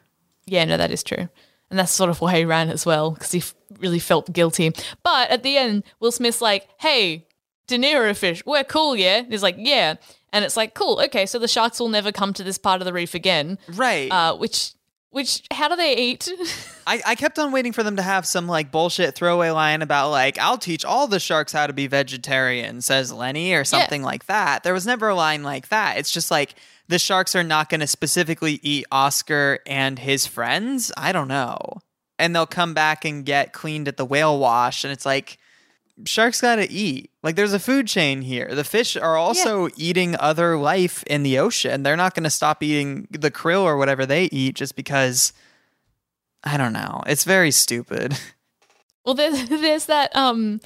Yeah, 0.45 0.65
no, 0.65 0.75
that 0.75 0.91
is 0.91 1.01
true. 1.03 1.29
And 1.69 1.79
that's 1.79 1.91
sort 1.93 2.09
of 2.09 2.19
why 2.19 2.37
he 2.39 2.45
ran 2.45 2.69
as 2.69 2.85
well, 2.85 3.11
because 3.11 3.31
he 3.31 3.39
f- 3.39 3.55
really 3.79 3.99
felt 3.99 4.31
guilty. 4.33 4.71
But 5.01 5.29
at 5.29 5.43
the 5.43 5.55
end, 5.57 5.83
Will 6.01 6.11
Smith's 6.11 6.41
like, 6.41 6.67
hey, 6.79 7.25
De 7.67 7.77
Niro 7.77 8.15
fish, 8.15 8.43
we're 8.45 8.65
cool, 8.65 8.95
yeah? 8.97 9.19
And 9.19 9.31
he's 9.31 9.41
like, 9.43 9.55
yeah. 9.57 9.95
And 10.33 10.43
it's 10.43 10.57
like, 10.57 10.73
cool, 10.73 10.99
okay, 11.05 11.27
so 11.27 11.37
the 11.37 11.47
sharks 11.47 11.79
will 11.79 11.89
never 11.89 12.11
come 12.11 12.33
to 12.33 12.43
this 12.43 12.57
part 12.57 12.81
of 12.81 12.85
the 12.85 12.91
reef 12.91 13.13
again. 13.13 13.59
Right. 13.69 14.11
Uh, 14.11 14.35
which, 14.35 14.73
which, 15.11 15.43
how 15.51 15.69
do 15.69 15.75
they 15.75 15.95
eat? 15.95 16.27
I, 16.87 17.01
I 17.05 17.15
kept 17.15 17.37
on 17.37 17.51
waiting 17.51 17.71
for 17.71 17.83
them 17.83 17.97
to 17.97 18.01
have 18.01 18.25
some 18.25 18.47
like 18.47 18.71
bullshit 18.71 19.13
throwaway 19.13 19.51
line 19.51 19.83
about 19.83 20.09
like 20.09 20.39
I'll 20.39 20.57
teach 20.57 20.83
all 20.83 21.07
the 21.07 21.19
sharks 21.19 21.53
how 21.53 21.67
to 21.67 21.73
be 21.73 21.85
vegetarian, 21.85 22.81
says 22.81 23.13
Lenny, 23.13 23.53
or 23.53 23.63
something 23.63 24.01
like 24.01 24.25
that. 24.25 24.63
There 24.63 24.73
was 24.73 24.87
never 24.87 25.09
a 25.09 25.15
line 25.15 25.43
like 25.43 25.69
that. 25.69 25.97
It's 25.97 26.11
just 26.11 26.31
like 26.31 26.55
the 26.87 26.99
sharks 26.99 27.35
are 27.35 27.43
not 27.43 27.69
going 27.69 27.81
to 27.81 27.87
specifically 27.87 28.59
eat 28.63 28.85
Oscar 28.91 29.59
and 29.67 29.99
his 29.99 30.25
friends. 30.25 30.91
I 30.97 31.11
don't 31.11 31.27
know, 31.27 31.77
and 32.17 32.35
they'll 32.35 32.45
come 32.47 32.73
back 32.73 33.05
and 33.05 33.23
get 33.23 33.53
cleaned 33.53 33.87
at 33.87 33.97
the 33.97 34.05
whale 34.05 34.39
wash, 34.39 34.83
and 34.83 34.91
it's 34.91 35.05
like 35.05 35.37
sharks 36.05 36.41
got 36.41 36.57
to 36.57 36.69
eat. 36.71 37.11
Like 37.21 37.35
there's 37.35 37.53
a 37.53 37.59
food 37.59 37.87
chain 37.87 38.21
here. 38.21 38.53
The 38.53 38.63
fish 38.63 38.95
are 38.95 39.17
also 39.17 39.69
eating 39.77 40.15
other 40.19 40.57
life 40.57 41.03
in 41.07 41.23
the 41.23 41.39
ocean. 41.39 41.83
They're 41.83 41.97
not 41.97 42.15
going 42.15 42.23
to 42.23 42.29
stop 42.29 42.63
eating 42.63 43.07
the 43.11 43.31
krill 43.31 43.61
or 43.61 43.77
whatever 43.77 44.05
they 44.05 44.25
eat 44.25 44.55
just 44.55 44.75
because. 44.75 45.33
I 46.45 46.57
don't 46.57 46.73
know. 46.73 47.01
It's 47.07 47.23
very 47.23 47.51
stupid. 47.51 48.19
well, 49.05 49.15
there's, 49.15 49.47
there's 49.47 49.85
that, 49.85 50.13
um, 50.13 50.59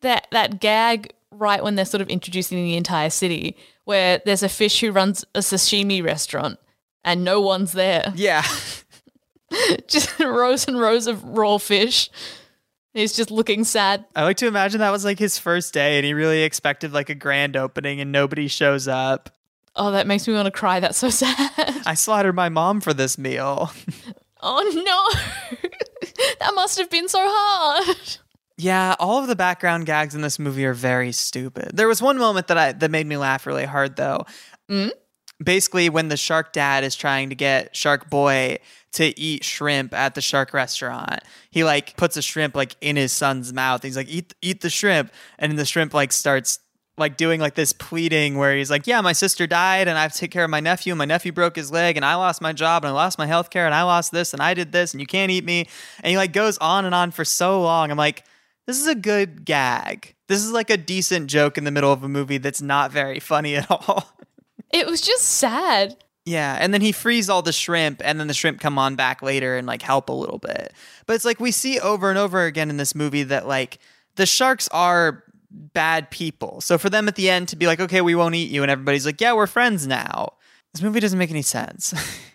that, 0.00 0.28
that 0.30 0.60
gag 0.60 1.12
right 1.32 1.60
when 1.64 1.74
they're 1.74 1.84
sort 1.84 2.00
of 2.00 2.08
introducing 2.08 2.58
the 2.58 2.76
entire 2.76 3.10
city 3.10 3.56
where 3.84 4.22
there's 4.24 4.44
a 4.44 4.48
fish 4.48 4.80
who 4.80 4.92
runs 4.92 5.24
a 5.34 5.40
sashimi 5.40 6.04
restaurant 6.04 6.60
and 7.04 7.24
no 7.24 7.40
one's 7.40 7.72
there. 7.72 8.12
Yeah. 8.14 8.44
just 9.86 10.18
rows 10.20 10.66
and 10.68 10.78
rows 10.78 11.06
of 11.06 11.22
raw 11.24 11.58
fish. 11.58 12.10
He's 12.94 13.12
just 13.12 13.30
looking 13.30 13.64
sad. 13.64 14.04
I 14.14 14.22
like 14.22 14.36
to 14.38 14.46
imagine 14.46 14.80
that 14.80 14.90
was 14.90 15.04
like 15.04 15.18
his 15.18 15.36
first 15.38 15.74
day 15.74 15.96
and 15.98 16.06
he 16.06 16.14
really 16.14 16.42
expected 16.42 16.92
like 16.92 17.10
a 17.10 17.14
grand 17.14 17.56
opening 17.56 18.00
and 18.00 18.12
nobody 18.12 18.46
shows 18.48 18.86
up. 18.88 19.30
Oh, 19.76 19.90
that 19.90 20.06
makes 20.06 20.26
me 20.28 20.34
want 20.34 20.46
to 20.46 20.52
cry. 20.52 20.78
That's 20.80 20.96
so 20.98 21.10
sad. 21.10 21.82
I 21.84 21.94
slaughtered 21.94 22.36
my 22.36 22.48
mom 22.48 22.80
for 22.80 22.94
this 22.94 23.18
meal. 23.18 23.70
Oh 24.46 24.60
no, 24.74 25.68
that 26.40 26.52
must 26.54 26.76
have 26.76 26.90
been 26.90 27.08
so 27.08 27.18
hard. 27.22 27.96
Yeah, 28.58 28.94
all 28.98 29.18
of 29.22 29.26
the 29.26 29.34
background 29.34 29.86
gags 29.86 30.14
in 30.14 30.20
this 30.20 30.38
movie 30.38 30.66
are 30.66 30.74
very 30.74 31.12
stupid. 31.12 31.70
There 31.74 31.88
was 31.88 32.02
one 32.02 32.18
moment 32.18 32.48
that 32.48 32.58
I 32.58 32.72
that 32.72 32.90
made 32.90 33.06
me 33.06 33.16
laugh 33.16 33.46
really 33.46 33.64
hard 33.64 33.96
though. 33.96 34.26
Mm? 34.70 34.90
Basically 35.42 35.88
when 35.88 36.08
the 36.08 36.16
shark 36.16 36.52
dad 36.52 36.84
is 36.84 36.94
trying 36.94 37.28
to 37.28 37.34
get 37.34 37.74
shark 37.74 38.08
boy 38.08 38.58
to 38.92 39.18
eat 39.18 39.42
shrimp 39.44 39.92
at 39.92 40.14
the 40.14 40.20
shark 40.20 40.54
restaurant 40.54 41.20
he 41.54 41.62
like 41.62 41.96
puts 41.96 42.16
a 42.16 42.22
shrimp 42.22 42.56
like 42.56 42.74
in 42.80 42.96
his 42.96 43.12
son's 43.12 43.52
mouth. 43.52 43.84
He's 43.84 43.96
like 43.96 44.08
eat 44.08 44.34
eat 44.42 44.60
the 44.60 44.70
shrimp. 44.70 45.12
And 45.38 45.56
the 45.56 45.64
shrimp 45.64 45.94
like 45.94 46.12
starts 46.12 46.58
like 46.98 47.16
doing 47.16 47.40
like 47.40 47.54
this 47.54 47.72
pleading 47.72 48.38
where 48.38 48.56
he's 48.56 48.70
like 48.72 48.88
yeah 48.88 49.00
my 49.00 49.12
sister 49.12 49.48
died 49.48 49.88
and 49.88 49.98
i 49.98 50.02
have 50.02 50.12
to 50.12 50.18
take 50.18 50.30
care 50.30 50.44
of 50.44 50.50
my 50.50 50.60
nephew 50.60 50.92
and 50.92 50.98
my 50.98 51.04
nephew 51.04 51.32
broke 51.32 51.56
his 51.56 51.72
leg 51.72 51.96
and 51.96 52.04
i 52.04 52.14
lost 52.14 52.40
my 52.40 52.52
job 52.52 52.84
and 52.84 52.90
i 52.90 52.92
lost 52.92 53.18
my 53.18 53.26
health 53.26 53.50
care 53.50 53.66
and 53.66 53.74
i 53.74 53.82
lost 53.82 54.12
this 54.12 54.32
and 54.32 54.40
i 54.40 54.54
did 54.54 54.70
this 54.70 54.94
and 54.94 55.00
you 55.00 55.06
can't 55.06 55.32
eat 55.32 55.44
me. 55.44 55.66
And 56.02 56.10
he 56.10 56.16
like 56.16 56.32
goes 56.32 56.58
on 56.58 56.84
and 56.84 56.94
on 56.94 57.10
for 57.12 57.24
so 57.24 57.62
long. 57.62 57.90
I'm 57.92 57.98
like 57.98 58.24
this 58.66 58.80
is 58.80 58.86
a 58.86 58.94
good 58.94 59.44
gag. 59.44 60.14
This 60.28 60.42
is 60.42 60.50
like 60.50 60.70
a 60.70 60.76
decent 60.76 61.28
joke 61.28 61.58
in 61.58 61.64
the 61.64 61.70
middle 61.70 61.92
of 61.92 62.02
a 62.02 62.08
movie 62.08 62.38
that's 62.38 62.62
not 62.62 62.90
very 62.90 63.20
funny 63.20 63.56
at 63.56 63.70
all 63.70 64.08
It 64.74 64.86
was 64.88 65.00
just 65.00 65.22
sad. 65.24 65.96
Yeah, 66.26 66.56
and 66.58 66.74
then 66.74 66.80
he 66.80 66.90
frees 66.90 67.30
all 67.30 67.42
the 67.42 67.52
shrimp, 67.52 68.02
and 68.04 68.18
then 68.18 68.26
the 68.26 68.34
shrimp 68.34 68.60
come 68.60 68.78
on 68.78 68.96
back 68.96 69.22
later 69.22 69.56
and 69.56 69.66
like 69.66 69.82
help 69.82 70.08
a 70.08 70.12
little 70.12 70.38
bit. 70.38 70.72
But 71.06 71.14
it's 71.14 71.24
like 71.24 71.38
we 71.38 71.52
see 71.52 71.78
over 71.78 72.10
and 72.10 72.18
over 72.18 72.44
again 72.44 72.70
in 72.70 72.76
this 72.76 72.94
movie 72.94 73.22
that 73.22 73.46
like 73.46 73.78
the 74.16 74.26
sharks 74.26 74.68
are 74.72 75.22
bad 75.50 76.10
people. 76.10 76.60
So 76.60 76.76
for 76.76 76.90
them 76.90 77.06
at 77.06 77.14
the 77.14 77.30
end 77.30 77.48
to 77.48 77.56
be 77.56 77.66
like, 77.66 77.78
okay, 77.78 78.00
we 78.00 78.16
won't 78.16 78.34
eat 78.34 78.50
you, 78.50 78.62
and 78.62 78.70
everybody's 78.70 79.06
like, 79.06 79.20
yeah, 79.20 79.32
we're 79.32 79.46
friends 79.46 79.86
now. 79.86 80.32
This 80.72 80.82
movie 80.82 80.98
doesn't 80.98 81.18
make 81.18 81.30
any 81.30 81.42
sense. 81.42 81.94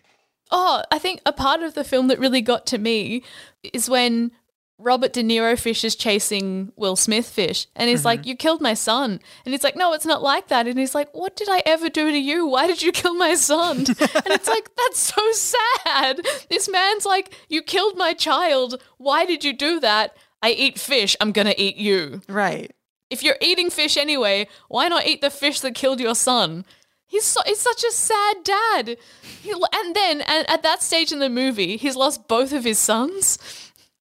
Oh, 0.52 0.82
I 0.92 0.98
think 0.98 1.22
a 1.26 1.34
part 1.34 1.62
of 1.62 1.76
the 1.76 1.84
film 1.84 2.08
that 2.08 2.18
really 2.18 2.42
got 2.42 2.66
to 2.68 2.80
me 2.80 3.24
is 3.62 3.88
when 3.90 4.32
Robert 4.80 5.12
De 5.12 5.22
Niro 5.22 5.60
fish 5.60 5.84
is 5.84 5.96
chasing 5.96 6.72
Will 6.78 6.96
Smith 6.96 7.28
fish 7.28 7.68
and 7.76 7.90
he's 7.90 8.06
like, 8.06 8.22
mm-hmm. 8.22 8.30
You 8.30 8.36
killed 8.36 8.62
my 8.62 8.74
son. 8.74 9.20
And 9.44 9.54
he's 9.54 9.64
like, 9.64 9.76
No, 9.76 9.94
it's 9.94 10.06
not 10.06 10.24
like 10.24 10.48
that. 10.48 10.68
And 10.68 10.80
he's 10.80 10.96
like, 10.96 11.10
What 11.14 11.36
did 11.36 11.50
I 11.50 11.62
ever 11.66 11.90
do 11.90 12.12
to 12.12 12.18
you? 12.18 12.48
Why 12.48 12.66
did 12.66 12.82
you 12.82 12.92
kill 12.92 13.14
my 13.14 13.36
son? 13.36 13.78
and 13.88 13.88
it's 13.98 14.48
like, 14.48 14.70
That's 14.76 15.00
so 15.00 15.32
sad. 15.34 16.22
This 16.50 16.70
man's 16.70 17.06
like, 17.06 17.34
You 17.50 17.62
killed 17.62 17.98
my 17.98 18.14
child. 18.14 18.82
Why 18.98 19.26
did 19.26 19.44
you 19.44 19.54
do 19.54 19.80
that? 19.82 20.16
I 20.42 20.52
eat 20.52 20.80
fish. 20.80 21.18
I'm 21.20 21.34
going 21.34 21.48
to 21.48 21.62
eat 21.62 21.76
you. 21.76 22.22
right. 22.30 22.72
If 23.10 23.24
you're 23.24 23.38
eating 23.42 23.72
fish 23.72 23.98
anyway, 23.98 24.48
why 24.68 24.88
not 24.88 25.08
eat 25.08 25.22
the 25.22 25.32
fish 25.32 25.62
that 25.62 25.74
killed 25.74 26.00
your 26.00 26.14
son? 26.14 26.64
He's 27.08 27.26
so, 27.26 27.42
he's 27.44 27.60
such 27.60 27.84
a 27.84 27.92
sad 27.92 28.44
dad. 28.44 28.98
He, 29.42 29.52
and 29.52 29.96
then 29.96 30.22
and 30.22 30.48
at 30.48 30.62
that 30.62 30.84
stage 30.84 31.12
in 31.12 31.18
the 31.18 31.28
movie, 31.28 31.76
he's 31.76 31.96
lost 31.96 32.28
both 32.28 32.54
of 32.54 32.64
his 32.64 32.78
sons 32.78 33.40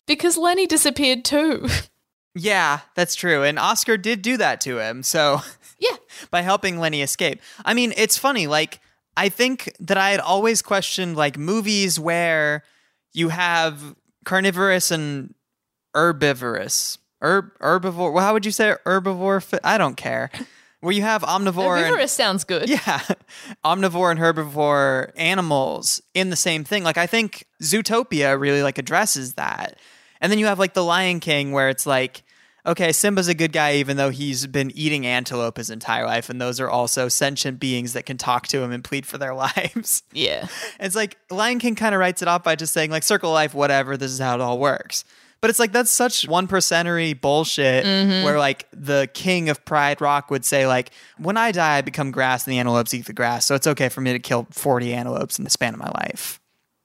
because 0.08 0.36
Lenny 0.36 0.66
disappeared 0.66 1.24
too. 1.24 1.68
Yeah, 2.34 2.80
that's 2.94 3.16
true. 3.16 3.42
And 3.42 3.58
Oscar 3.58 3.96
did 3.96 4.22
do 4.22 4.36
that 4.36 4.60
to 4.60 4.78
him. 4.78 5.02
So 5.02 5.40
yeah. 5.80 5.96
by 6.30 6.42
helping 6.42 6.78
Lenny 6.78 7.02
escape. 7.02 7.40
I 7.64 7.74
mean, 7.74 7.92
it's 7.96 8.16
funny. 8.16 8.46
Like, 8.46 8.80
I 9.16 9.28
think 9.28 9.72
that 9.80 9.96
I 9.96 10.10
had 10.10 10.20
always 10.20 10.62
questioned 10.62 11.16
like 11.16 11.36
movies 11.36 11.98
where 11.98 12.62
you 13.12 13.30
have 13.30 13.96
carnivorous 14.24 14.92
and 14.92 15.34
herbivorous. 15.94 16.98
Herb, 17.20 17.50
herbivore. 17.60 18.12
Well, 18.12 18.24
how 18.24 18.34
would 18.34 18.46
you 18.46 18.52
say 18.52 18.74
herbivore? 18.86 19.42
fi- 19.42 19.58
I 19.64 19.76
don't 19.78 19.96
care. 19.96 20.30
Where 20.80 20.92
you 20.92 21.02
have 21.02 21.22
omnivore 21.22 21.76
and 21.76 21.86
Herbivorous 21.86 22.12
sounds 22.12 22.44
good. 22.44 22.68
yeah, 22.68 23.00
omnivore 23.64 24.12
and 24.12 24.20
herbivore 24.20 25.10
animals 25.16 26.00
in 26.14 26.30
the 26.30 26.36
same 26.36 26.62
thing. 26.62 26.84
Like 26.84 26.96
I 26.96 27.08
think 27.08 27.46
Zootopia 27.60 28.38
really 28.38 28.62
like 28.62 28.78
addresses 28.78 29.34
that. 29.34 29.76
And 30.20 30.30
then 30.30 30.38
you 30.38 30.46
have 30.46 30.58
like 30.58 30.74
the 30.74 30.84
Lion 30.84 31.20
King 31.20 31.52
where 31.52 31.68
it's 31.68 31.86
like 31.86 32.22
okay, 32.68 32.92
Simba's 32.92 33.28
a 33.28 33.34
good 33.34 33.52
guy 33.52 33.76
even 33.76 33.96
though 33.96 34.10
he's 34.10 34.46
been 34.46 34.70
eating 34.72 35.06
antelope 35.06 35.56
his 35.56 35.70
entire 35.70 36.04
life 36.04 36.28
and 36.28 36.40
those 36.40 36.60
are 36.60 36.68
also 36.68 37.08
sentient 37.08 37.58
beings 37.58 37.94
that 37.94 38.04
can 38.04 38.18
talk 38.18 38.46
to 38.48 38.60
him 38.60 38.70
and 38.72 38.84
plead 38.84 39.06
for 39.06 39.16
their 39.16 39.34
lives. 39.46 40.02
Yeah. 40.12 40.48
It's 40.78 40.94
like 40.94 41.16
Lion 41.30 41.58
King 41.58 41.74
kind 41.74 41.94
of 41.94 42.00
writes 42.00 42.20
it 42.20 42.28
off 42.28 42.44
by 42.44 42.56
just 42.56 42.74
saying 42.74 42.90
like 42.90 43.02
circle 43.02 43.32
life 43.32 43.54
whatever, 43.54 43.96
this 43.96 44.12
is 44.12 44.18
how 44.18 44.34
it 44.34 44.40
all 44.40 44.58
works. 44.58 45.04
But 45.40 45.50
it's 45.50 45.60
like 45.60 45.72
that's 45.72 45.90
such 45.90 46.26
one 46.26 46.48
percentery 46.48 47.12
bullshit 47.12 47.84
mm-hmm. 47.84 48.24
where 48.24 48.38
like 48.38 48.66
the 48.72 49.08
king 49.14 49.48
of 49.48 49.64
Pride 49.64 50.00
Rock 50.00 50.30
would 50.30 50.44
say 50.44 50.66
like 50.66 50.90
when 51.16 51.36
I 51.36 51.52
die 51.52 51.78
I 51.78 51.80
become 51.80 52.10
grass 52.10 52.44
and 52.44 52.52
the 52.52 52.58
antelopes 52.58 52.92
eat 52.92 53.06
the 53.06 53.12
grass, 53.12 53.46
so 53.46 53.54
it's 53.54 53.66
okay 53.68 53.88
for 53.88 54.00
me 54.00 54.12
to 54.12 54.18
kill 54.18 54.48
40 54.50 54.92
antelopes 54.92 55.38
in 55.38 55.44
the 55.44 55.50
span 55.50 55.74
of 55.74 55.80
my 55.80 55.90
life. 55.90 56.40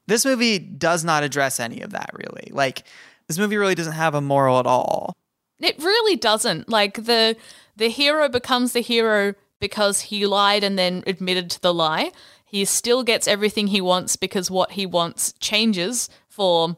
This 0.05 0.23
movie 0.23 0.59
does 0.59 1.03
not 1.03 1.23
address 1.23 1.59
any 1.59 1.81
of 1.81 1.91
that 1.91 2.11
really. 2.13 2.49
Like 2.51 2.83
this 3.27 3.37
movie 3.37 3.57
really 3.57 3.75
doesn't 3.75 3.93
have 3.93 4.15
a 4.15 4.21
moral 4.21 4.59
at 4.59 4.65
all. 4.65 5.13
It 5.59 5.77
really 5.79 6.15
doesn't. 6.15 6.69
Like 6.69 7.05
the 7.05 7.35
the 7.75 7.89
hero 7.89 8.29
becomes 8.29 8.73
the 8.73 8.81
hero 8.81 9.33
because 9.59 10.01
he 10.01 10.25
lied 10.25 10.63
and 10.63 10.77
then 10.77 11.03
admitted 11.07 11.49
to 11.51 11.61
the 11.61 11.73
lie. 11.73 12.11
He 12.45 12.65
still 12.65 13.03
gets 13.03 13.27
everything 13.27 13.67
he 13.67 13.81
wants 13.81 14.15
because 14.15 14.51
what 14.51 14.73
he 14.73 14.85
wants 14.85 15.33
changes 15.39 16.09
for 16.27 16.77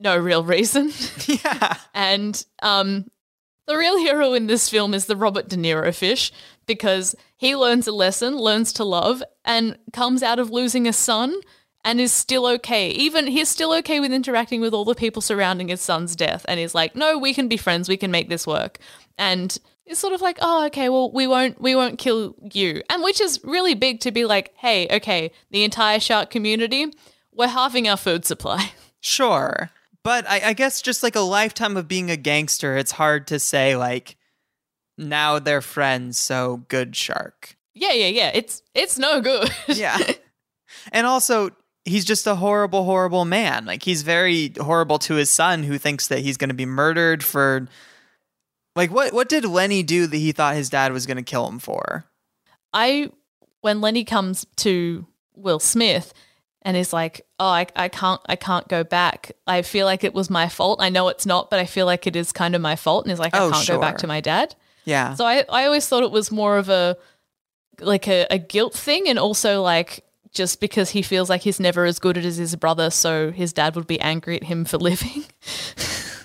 no 0.00 0.16
real 0.16 0.42
reason. 0.42 0.90
yeah. 1.26 1.76
And 1.92 2.44
um, 2.62 3.06
the 3.66 3.76
real 3.76 3.98
hero 3.98 4.32
in 4.32 4.46
this 4.46 4.68
film 4.68 4.94
is 4.94 5.06
the 5.06 5.16
Robert 5.16 5.48
De 5.48 5.56
Niro 5.56 5.94
fish 5.94 6.32
because 6.66 7.14
he 7.36 7.54
learns 7.54 7.86
a 7.86 7.92
lesson, 7.92 8.36
learns 8.36 8.72
to 8.74 8.84
love, 8.84 9.22
and 9.44 9.78
comes 9.92 10.22
out 10.22 10.38
of 10.38 10.50
losing 10.50 10.86
a 10.86 10.92
son 10.92 11.34
and 11.84 12.00
is 12.00 12.12
still 12.12 12.46
okay. 12.46 12.90
Even 12.90 13.26
he's 13.26 13.48
still 13.48 13.72
okay 13.74 14.00
with 14.00 14.12
interacting 14.12 14.60
with 14.60 14.72
all 14.72 14.84
the 14.84 14.94
people 14.94 15.20
surrounding 15.20 15.68
his 15.68 15.80
son's 15.80 16.16
death. 16.16 16.44
And 16.48 16.58
he's 16.58 16.74
like, 16.74 16.96
no, 16.96 17.18
we 17.18 17.34
can 17.34 17.46
be 17.46 17.56
friends. 17.56 17.88
We 17.88 17.96
can 17.96 18.10
make 18.10 18.28
this 18.28 18.46
work. 18.46 18.78
And 19.18 19.56
it's 19.86 20.00
sort 20.00 20.14
of 20.14 20.22
like, 20.22 20.38
oh, 20.40 20.64
okay, 20.66 20.88
well, 20.88 21.12
we 21.12 21.26
won't, 21.26 21.60
we 21.60 21.76
won't 21.76 21.98
kill 21.98 22.34
you. 22.52 22.82
And 22.88 23.02
which 23.02 23.20
is 23.20 23.38
really 23.44 23.74
big 23.74 24.00
to 24.00 24.10
be 24.10 24.24
like, 24.24 24.52
hey, 24.56 24.88
okay, 24.90 25.30
the 25.50 25.62
entire 25.62 26.00
shark 26.00 26.30
community, 26.30 26.92
we're 27.32 27.48
halving 27.48 27.88
our 27.88 27.96
food 27.96 28.24
supply. 28.24 28.72
Sure. 29.06 29.68
But 30.02 30.26
I, 30.26 30.40
I 30.40 30.52
guess 30.54 30.80
just 30.80 31.02
like 31.02 31.14
a 31.14 31.20
lifetime 31.20 31.76
of 31.76 31.86
being 31.86 32.10
a 32.10 32.16
gangster, 32.16 32.78
it's 32.78 32.92
hard 32.92 33.26
to 33.26 33.38
say 33.38 33.76
like 33.76 34.16
now 34.96 35.38
they're 35.38 35.60
friends, 35.60 36.16
so 36.16 36.64
good 36.68 36.96
shark. 36.96 37.58
yeah, 37.74 37.92
yeah, 37.92 38.06
yeah. 38.06 38.30
It's 38.32 38.62
it's 38.74 38.98
no 38.98 39.20
good. 39.20 39.50
Yeah. 39.68 39.98
and 40.92 41.06
also 41.06 41.50
he's 41.84 42.04
just 42.04 42.26
a 42.26 42.34
horrible, 42.36 42.84
horrible 42.84 43.24
man. 43.24 43.64
Like 43.66 43.82
he's 43.82 44.02
very 44.02 44.52
horrible 44.60 44.98
to 45.00 45.14
his 45.14 45.30
son 45.30 45.62
who 45.62 45.78
thinks 45.78 46.08
that 46.08 46.20
he's 46.20 46.36
gonna 46.36 46.54
be 46.54 46.66
murdered 46.66 47.22
for 47.24 47.68
like 48.76 48.90
what 48.90 49.12
what 49.12 49.28
did 49.28 49.44
Lenny 49.44 49.82
do 49.82 50.06
that 50.06 50.16
he 50.16 50.32
thought 50.32 50.54
his 50.56 50.70
dad 50.70 50.92
was 50.92 51.06
gonna 51.06 51.22
kill 51.22 51.48
him 51.48 51.58
for? 51.58 52.04
I 52.72 53.10
when 53.60 53.80
Lenny 53.80 54.04
comes 54.04 54.46
to 54.56 55.06
Will 55.34 55.58
Smith 55.58 56.12
and 56.62 56.76
is 56.76 56.92
like, 56.92 57.26
"Oh, 57.38 57.46
I, 57.46 57.66
I 57.76 57.88
can't 57.88 58.20
I 58.26 58.36
can't 58.36 58.66
go 58.68 58.82
back. 58.84 59.32
I 59.46 59.62
feel 59.62 59.86
like 59.86 60.02
it 60.04 60.14
was 60.14 60.30
my 60.30 60.48
fault. 60.48 60.80
I 60.82 60.88
know 60.88 61.08
it's 61.08 61.26
not, 61.26 61.50
but 61.50 61.60
I 61.60 61.66
feel 61.66 61.86
like 61.86 62.06
it 62.06 62.16
is 62.16 62.32
kind 62.32 62.54
of 62.54 62.60
my 62.60 62.76
fault." 62.76 63.04
And 63.04 63.10
he's 63.12 63.18
like, 63.20 63.34
"I 63.34 63.40
Oh, 63.40 63.50
can't 63.50 63.68
go 63.68 63.80
back 63.80 63.98
to 63.98 64.06
my 64.06 64.20
dad." 64.20 64.54
Yeah. 64.84 65.14
So 65.14 65.24
I 65.24 65.44
I 65.48 65.66
always 65.66 65.86
thought 65.86 66.02
it 66.02 66.10
was 66.10 66.30
more 66.32 66.56
of 66.58 66.68
a 66.68 66.96
like 67.80 68.08
a, 68.08 68.26
a 68.30 68.38
guilt 68.38 68.74
thing 68.74 69.08
and 69.08 69.18
also 69.18 69.62
like 69.62 70.04
just 70.34 70.60
because 70.60 70.90
he 70.90 71.02
feels 71.02 71.30
like 71.30 71.42
he's 71.42 71.60
never 71.60 71.84
as 71.84 71.98
good 71.98 72.18
as 72.18 72.36
his 72.36 72.56
brother, 72.56 72.90
so 72.90 73.30
his 73.30 73.52
dad 73.52 73.76
would 73.76 73.86
be 73.86 74.00
angry 74.00 74.36
at 74.36 74.44
him 74.44 74.64
for 74.64 74.76
living. 74.90 75.24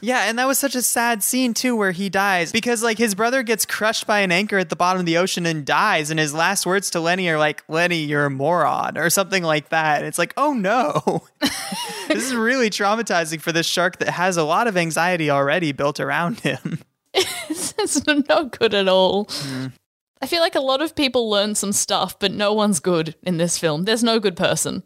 Yeah, 0.02 0.30
and 0.30 0.40
that 0.40 0.48
was 0.48 0.58
such 0.58 0.76
a 0.76 0.82
sad 0.82 1.24
scene 1.24 1.54
too 1.54 1.76
where 1.76 1.92
he 1.92 2.10
dies 2.10 2.52
because 2.52 2.82
like 2.82 2.98
his 2.98 3.16
brother 3.16 3.44
gets 3.44 3.66
crushed 3.66 4.08
by 4.08 4.20
an 4.20 4.32
anchor 4.32 4.58
at 4.58 4.70
the 4.70 4.76
bottom 4.76 5.00
of 5.02 5.06
the 5.06 5.18
ocean 5.18 5.46
and 5.46 5.66
dies 5.66 6.10
and 6.10 6.20
his 6.20 6.34
last 6.34 6.66
words 6.66 6.90
to 6.92 7.00
Lenny 7.00 7.28
are 7.30 7.38
like, 7.38 7.64
"Lenny, 7.68 8.04
you're 8.04 8.26
a 8.26 8.30
moron" 8.30 8.98
or 8.98 9.10
something 9.10 9.44
like 9.44 9.70
that. 9.70 9.98
And 10.00 10.08
it's 10.08 10.18
like, 10.18 10.34
"Oh 10.38 10.54
no." 10.54 11.24
this 12.08 12.24
is 12.24 12.34
really 12.34 12.70
traumatizing 12.70 13.42
for 13.42 13.52
this 13.52 13.66
shark 13.66 14.00
that 14.00 14.10
has 14.10 14.38
a 14.38 14.44
lot 14.44 14.68
of 14.68 14.78
anxiety 14.78 15.30
already 15.30 15.72
built 15.72 16.00
around 16.00 16.40
him. 16.40 16.80
it's 17.14 18.06
not 18.06 18.58
good 18.58 18.74
at 18.74 18.88
all. 18.88 19.26
Mm. 19.26 19.74
I 20.22 20.28
feel 20.28 20.42
like 20.42 20.56
a 20.56 20.60
lot 20.62 20.82
of 20.82 20.96
people 20.96 21.30
learn 21.30 21.56
some 21.56 21.72
stuff, 21.72 22.20
but 22.20 22.32
no 22.32 22.54
one's 22.54 22.80
good 22.80 23.16
in 23.24 23.38
this 23.38 23.58
film. 23.58 23.86
There's 23.86 24.04
no 24.04 24.20
good 24.20 24.36
person. 24.36 24.84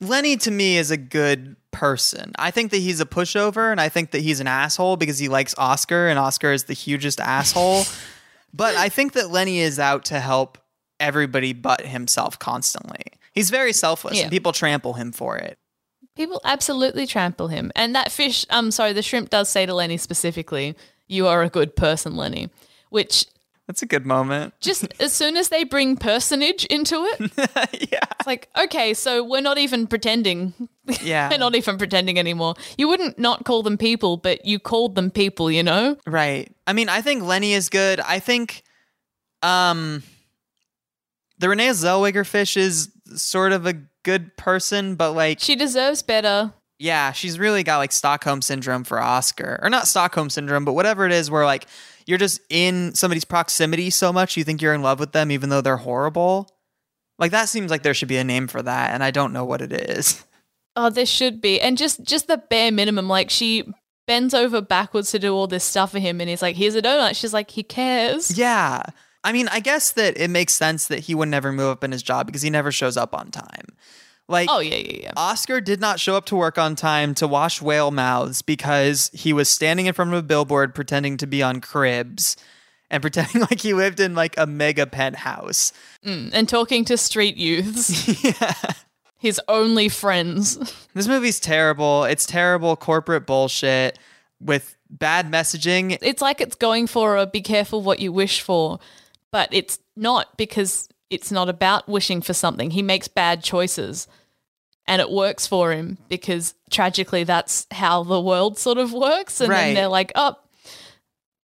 Lenny 0.00 0.36
to 0.38 0.50
me 0.50 0.76
is 0.76 0.90
a 0.90 0.96
good 0.96 1.56
person. 1.70 2.32
I 2.38 2.50
think 2.50 2.70
that 2.70 2.78
he's 2.78 3.00
a 3.00 3.06
pushover 3.06 3.70
and 3.70 3.80
I 3.80 3.88
think 3.88 4.10
that 4.12 4.20
he's 4.20 4.40
an 4.40 4.46
asshole 4.46 4.96
because 4.96 5.18
he 5.18 5.28
likes 5.28 5.54
Oscar 5.58 6.08
and 6.08 6.18
Oscar 6.18 6.52
is 6.52 6.64
the 6.64 6.72
hugest 6.74 7.20
asshole. 7.20 7.84
but 8.54 8.76
I 8.76 8.88
think 8.88 9.12
that 9.14 9.30
Lenny 9.30 9.60
is 9.60 9.78
out 9.78 10.04
to 10.06 10.20
help 10.20 10.58
everybody 11.00 11.52
but 11.52 11.84
himself 11.84 12.38
constantly. 12.38 13.02
He's 13.32 13.50
very 13.50 13.72
selfless 13.72 14.16
Yeah. 14.16 14.22
and 14.24 14.30
people 14.30 14.52
trample 14.52 14.92
him 14.94 15.12
for 15.12 15.36
it. 15.36 15.58
People 16.14 16.40
absolutely 16.44 17.06
trample 17.06 17.48
him. 17.48 17.72
And 17.74 17.94
that 17.94 18.12
fish, 18.12 18.44
I'm 18.50 18.70
sorry, 18.70 18.92
the 18.92 19.02
shrimp 19.02 19.30
does 19.30 19.48
say 19.48 19.64
to 19.66 19.74
Lenny 19.74 19.96
specifically, 19.96 20.76
You 21.08 21.26
are 21.26 21.42
a 21.42 21.48
good 21.48 21.74
person, 21.74 22.16
Lenny. 22.16 22.50
Which 22.90 23.24
That's 23.72 23.80
a 23.80 23.86
good 23.86 24.04
moment. 24.04 24.52
just 24.60 24.86
as 25.00 25.14
soon 25.14 25.34
as 25.38 25.48
they 25.48 25.64
bring 25.64 25.96
personage 25.96 26.66
into 26.66 26.96
it, 26.96 27.32
yeah. 27.90 28.00
it's 28.18 28.26
like, 28.26 28.50
okay, 28.58 28.92
so 28.92 29.24
we're 29.24 29.40
not 29.40 29.56
even 29.56 29.86
pretending. 29.86 30.52
Yeah. 31.02 31.30
we're 31.30 31.38
not 31.38 31.54
even 31.54 31.78
pretending 31.78 32.18
anymore. 32.18 32.54
You 32.76 32.86
wouldn't 32.88 33.18
not 33.18 33.46
call 33.46 33.62
them 33.62 33.78
people, 33.78 34.18
but 34.18 34.44
you 34.44 34.58
called 34.58 34.94
them 34.94 35.10
people, 35.10 35.50
you 35.50 35.62
know? 35.62 35.96
Right. 36.06 36.54
I 36.66 36.74
mean, 36.74 36.90
I 36.90 37.00
think 37.00 37.22
Lenny 37.22 37.54
is 37.54 37.70
good. 37.70 37.98
I 38.00 38.18
think 38.18 38.62
um 39.42 40.02
The 41.38 41.48
Renee 41.48 41.68
Zellweger 41.70 42.26
fish 42.26 42.58
is 42.58 42.90
sort 43.14 43.52
of 43.52 43.64
a 43.66 43.72
good 44.02 44.36
person, 44.36 44.96
but 44.96 45.12
like 45.12 45.40
She 45.40 45.56
deserves 45.56 46.02
better. 46.02 46.52
yeah, 46.78 47.12
she's 47.12 47.38
really 47.38 47.62
got 47.62 47.78
like 47.78 47.92
Stockholm 47.92 48.42
syndrome 48.42 48.84
for 48.84 49.00
Oscar. 49.00 49.58
Or 49.62 49.70
not 49.70 49.86
Stockholm 49.88 50.28
syndrome, 50.28 50.66
but 50.66 50.74
whatever 50.74 51.06
it 51.06 51.12
is 51.12 51.30
where 51.30 51.46
like 51.46 51.66
you're 52.06 52.18
just 52.18 52.40
in 52.48 52.94
somebody's 52.94 53.24
proximity 53.24 53.90
so 53.90 54.12
much 54.12 54.36
you 54.36 54.44
think 54.44 54.60
you're 54.62 54.74
in 54.74 54.82
love 54.82 55.00
with 55.00 55.12
them 55.12 55.30
even 55.30 55.48
though 55.48 55.60
they're 55.60 55.76
horrible. 55.76 56.50
Like 57.18 57.30
that 57.30 57.48
seems 57.48 57.70
like 57.70 57.82
there 57.82 57.94
should 57.94 58.08
be 58.08 58.16
a 58.16 58.24
name 58.24 58.48
for 58.48 58.62
that 58.62 58.92
and 58.92 59.02
I 59.02 59.10
don't 59.10 59.32
know 59.32 59.44
what 59.44 59.62
it 59.62 59.72
is. 59.72 60.24
Oh, 60.74 60.88
there 60.88 61.04
should 61.04 61.42
be. 61.42 61.60
And 61.60 61.76
just 61.76 62.02
just 62.02 62.28
the 62.28 62.38
bare 62.38 62.72
minimum. 62.72 63.06
Like 63.06 63.28
she 63.28 63.70
bends 64.06 64.32
over 64.32 64.62
backwards 64.62 65.10
to 65.10 65.18
do 65.18 65.34
all 65.34 65.46
this 65.46 65.64
stuff 65.64 65.92
for 65.92 65.98
him 65.98 66.18
and 66.18 66.30
he's 66.30 66.40
like, 66.40 66.56
here's 66.56 66.74
a 66.74 66.80
donut. 66.80 67.14
She's 67.14 67.34
like, 67.34 67.50
he 67.50 67.62
cares. 67.62 68.36
Yeah. 68.38 68.82
I 69.24 69.32
mean, 69.32 69.48
I 69.48 69.60
guess 69.60 69.92
that 69.92 70.18
it 70.18 70.30
makes 70.30 70.54
sense 70.54 70.86
that 70.88 71.00
he 71.00 71.14
would 71.14 71.28
never 71.28 71.52
move 71.52 71.68
up 71.68 71.84
in 71.84 71.92
his 71.92 72.02
job 72.02 72.26
because 72.26 72.42
he 72.42 72.50
never 72.50 72.72
shows 72.72 72.96
up 72.96 73.14
on 73.14 73.30
time. 73.30 73.66
Like 74.32 74.48
Oh 74.50 74.60
yeah, 74.60 74.76
yeah, 74.76 74.98
yeah. 75.02 75.12
Oscar 75.16 75.60
did 75.60 75.80
not 75.80 76.00
show 76.00 76.16
up 76.16 76.24
to 76.26 76.36
work 76.36 76.56
on 76.58 76.74
time 76.74 77.14
to 77.16 77.28
wash 77.28 77.60
whale 77.60 77.90
mouths 77.90 78.40
because 78.42 79.10
he 79.12 79.32
was 79.32 79.48
standing 79.48 79.86
in 79.86 79.92
front 79.92 80.12
of 80.12 80.18
a 80.18 80.22
billboard 80.22 80.74
pretending 80.74 81.18
to 81.18 81.26
be 81.26 81.42
on 81.42 81.60
cribs 81.60 82.36
and 82.90 83.02
pretending 83.02 83.42
like 83.42 83.60
he 83.60 83.74
lived 83.74 84.00
in 84.00 84.14
like 84.14 84.34
a 84.38 84.46
mega 84.46 84.86
penthouse. 84.86 85.72
Mm, 86.04 86.30
and 86.32 86.48
talking 86.48 86.84
to 86.86 86.96
street 86.96 87.36
youths. 87.36 88.24
yeah. 88.24 88.54
His 89.18 89.40
only 89.46 89.88
friends. 89.88 90.56
This 90.94 91.06
movie's 91.06 91.38
terrible. 91.38 92.04
It's 92.04 92.26
terrible 92.26 92.74
corporate 92.74 93.24
bullshit 93.24 93.98
with 94.40 94.76
bad 94.90 95.30
messaging. 95.30 95.96
It's 96.02 96.20
like 96.20 96.40
it's 96.40 96.56
going 96.56 96.86
for 96.86 97.16
a 97.16 97.26
be 97.26 97.40
careful 97.40 97.82
what 97.82 98.00
you 98.00 98.12
wish 98.12 98.40
for, 98.40 98.80
but 99.30 99.48
it's 99.52 99.78
not 99.94 100.36
because 100.36 100.88
it's 101.08 101.30
not 101.30 101.48
about 101.48 101.88
wishing 101.88 102.20
for 102.20 102.32
something. 102.32 102.70
He 102.70 102.82
makes 102.82 103.06
bad 103.06 103.44
choices 103.44 104.08
and 104.86 105.00
it 105.00 105.10
works 105.10 105.46
for 105.46 105.72
him 105.72 105.98
because 106.08 106.54
tragically 106.70 107.24
that's 107.24 107.66
how 107.70 108.02
the 108.02 108.20
world 108.20 108.58
sort 108.58 108.78
of 108.78 108.92
works. 108.92 109.40
And 109.40 109.50
Right. 109.50 109.58
then 109.66 109.74
they're 109.74 109.88
like, 109.88 110.12
oh, 110.14 110.36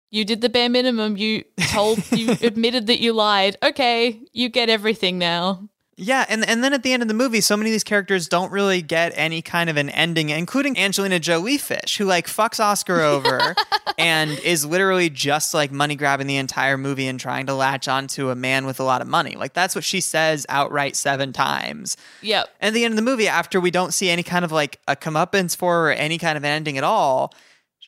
you 0.09 0.23
did 0.23 0.41
the 0.41 0.49
bare 0.49 0.69
minimum. 0.69 1.17
You 1.17 1.43
told, 1.71 1.99
you 2.11 2.31
admitted 2.41 2.87
that 2.87 2.99
you 3.01 3.13
lied. 3.13 3.57
Okay, 3.61 4.21
you 4.31 4.47
get 4.49 4.69
everything 4.69 5.17
now. 5.17 5.67
Yeah, 5.99 6.27
and 6.29 6.47
and 6.47 6.63
then 6.63 6.73
at 6.73 6.83
the 6.83 6.93
end 6.93 7.01
of 7.01 7.07
the 7.07 7.15
movie, 7.15 7.41
so 7.41 7.57
many 7.57 7.71
of 7.71 7.73
these 7.73 7.83
characters 7.83 8.27
don't 8.27 8.51
really 8.51 8.83
get 8.83 9.13
any 9.15 9.41
kind 9.41 9.67
of 9.67 9.77
an 9.77 9.89
ending, 9.89 10.29
including 10.29 10.77
Angelina 10.77 11.17
Jolie 11.17 11.57
Fish, 11.57 11.97
who 11.97 12.05
like 12.05 12.27
fucks 12.27 12.59
Oscar 12.59 13.01
over 13.01 13.55
and 13.97 14.29
is 14.41 14.63
literally 14.63 15.09
just 15.09 15.55
like 15.55 15.71
money 15.71 15.95
grabbing 15.95 16.27
the 16.27 16.37
entire 16.37 16.77
movie 16.77 17.07
and 17.07 17.19
trying 17.19 17.47
to 17.47 17.55
latch 17.55 17.87
onto 17.87 18.29
a 18.29 18.35
man 18.35 18.67
with 18.67 18.79
a 18.79 18.83
lot 18.83 19.01
of 19.01 19.07
money. 19.07 19.35
Like 19.35 19.53
that's 19.53 19.73
what 19.73 19.83
she 19.83 19.99
says 19.99 20.45
outright 20.49 20.95
seven 20.95 21.33
times. 21.33 21.97
Yep. 22.21 22.47
And 22.61 22.67
at 22.67 22.73
the 22.75 22.85
end 22.85 22.91
of 22.91 22.95
the 22.97 23.01
movie, 23.01 23.27
after 23.27 23.59
we 23.59 23.71
don't 23.71 23.91
see 23.91 24.11
any 24.11 24.21
kind 24.21 24.45
of 24.45 24.51
like 24.51 24.79
a 24.87 24.95
comeuppance 24.95 25.55
for 25.55 25.73
her 25.73 25.89
or 25.89 25.93
any 25.93 26.19
kind 26.19 26.37
of 26.37 26.43
an 26.43 26.51
ending 26.51 26.77
at 26.77 26.83
all, 26.83 27.33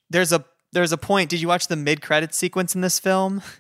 there's 0.10 0.34
a 0.34 0.44
there's 0.72 0.92
a 0.92 0.98
point. 0.98 1.30
Did 1.30 1.42
you 1.42 1.48
watch 1.48 1.68
the 1.68 1.76
mid 1.76 2.02
credit 2.02 2.34
sequence 2.34 2.74
in 2.74 2.82
this 2.82 3.00
film? 3.00 3.44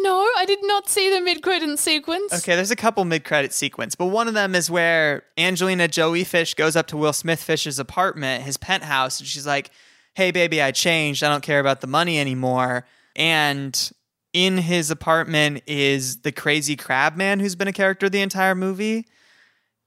No, 0.00 0.28
I 0.36 0.44
did 0.46 0.60
not 0.62 0.88
see 0.88 1.12
the 1.12 1.20
mid 1.20 1.42
credit 1.42 1.78
sequence. 1.78 2.32
Okay, 2.32 2.54
there's 2.54 2.70
a 2.70 2.76
couple 2.76 3.04
mid-credit 3.04 3.52
sequence, 3.52 3.94
but 3.94 4.06
one 4.06 4.28
of 4.28 4.34
them 4.34 4.54
is 4.54 4.70
where 4.70 5.24
Angelina 5.36 5.88
Jolie 5.88 6.24
Fish 6.24 6.54
goes 6.54 6.76
up 6.76 6.86
to 6.88 6.96
Will 6.96 7.12
Smith 7.12 7.42
Fish's 7.42 7.78
apartment, 7.78 8.44
his 8.44 8.56
penthouse, 8.56 9.18
and 9.18 9.28
she's 9.28 9.46
like, 9.46 9.70
"Hey, 10.14 10.30
baby, 10.30 10.62
I 10.62 10.70
changed. 10.70 11.22
I 11.24 11.28
don't 11.28 11.42
care 11.42 11.60
about 11.60 11.80
the 11.80 11.86
money 11.86 12.18
anymore." 12.18 12.86
And 13.16 13.90
in 14.32 14.58
his 14.58 14.90
apartment 14.90 15.62
is 15.66 16.18
the 16.18 16.32
crazy 16.32 16.76
crab 16.76 17.16
man 17.16 17.40
who's 17.40 17.56
been 17.56 17.68
a 17.68 17.72
character 17.72 18.08
the 18.08 18.20
entire 18.20 18.54
movie. 18.54 19.06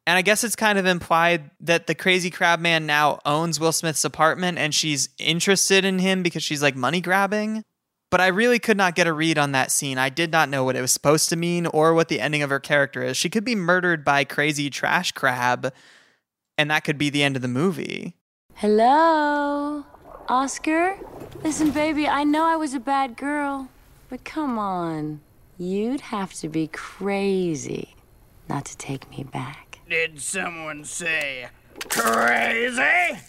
And 0.08 0.18
I 0.18 0.24
guess 0.24 0.44
it's 0.44 0.56
kind 0.56 0.80
of 0.80 0.86
implied 0.86 1.52
that 1.60 1.88
the 1.88 1.96
crazy 1.96 2.32
crab 2.32 2.60
man 2.60 2.86
now 2.86 3.20
owns 3.24 3.60
Will 3.60 3.72
Smith's 3.72 4.04
apartment 4.04 4.58
and 4.58 4.74
she's 4.74 5.10
interested 5.20 5.86
in 5.86 6.00
him 6.00 6.24
because 6.24 6.44
she's 6.44 6.62
like 6.62 6.76
money 6.76 7.02
grabbing. 7.02 7.64
But 8.12 8.22
I 8.22 8.28
really 8.28 8.60
could 8.60 8.78
not 8.78 8.94
get 8.94 9.08
a 9.08 9.14
read 9.14 9.38
on 9.38 9.54
that 9.54 9.72
scene. 9.72 9.98
I 9.98 10.10
did 10.10 10.32
not 10.32 10.50
know 10.50 10.64
what 10.66 10.76
it 10.76 10.82
was 10.82 10.92
supposed 10.92 11.30
to 11.30 11.38
mean 11.38 11.66
or 11.66 11.94
what 11.94 12.10
the 12.10 12.20
ending 12.20 12.44
of 12.44 12.50
her 12.50 12.60
character 12.60 13.02
is. 13.02 13.16
She 13.16 13.30
could 13.30 13.46
be 13.46 13.56
murdered 13.56 14.04
by 14.04 14.26
crazy 14.26 14.70
trash 14.70 15.14
crab, 15.14 15.74
and 16.58 16.70
that 16.70 16.84
could 16.84 16.98
be 16.98 17.10
the 17.10 17.24
end 17.24 17.38
of 17.38 17.42
the 17.42 17.48
movie. 17.48 18.18
Hello? 18.56 19.86
Oscar? 20.28 21.00
Listen, 21.42 21.72
baby, 21.72 22.08
I 22.08 22.26
know 22.26 22.44
I 22.44 22.58
was 22.58 22.74
a 22.74 22.80
bad 22.82 23.16
girl, 23.16 23.70
but 24.10 24.26
come 24.26 24.60
on. 24.60 25.22
You'd 25.58 26.02
have 26.02 26.34
to 26.36 26.50
be 26.50 26.68
crazy 26.68 27.96
not 28.50 28.66
to 28.66 28.78
take 28.78 29.10
me 29.10 29.24
back. 29.24 29.80
Did 29.90 30.20
someone 30.22 30.84
say 30.84 31.48
crazy? 31.88 33.20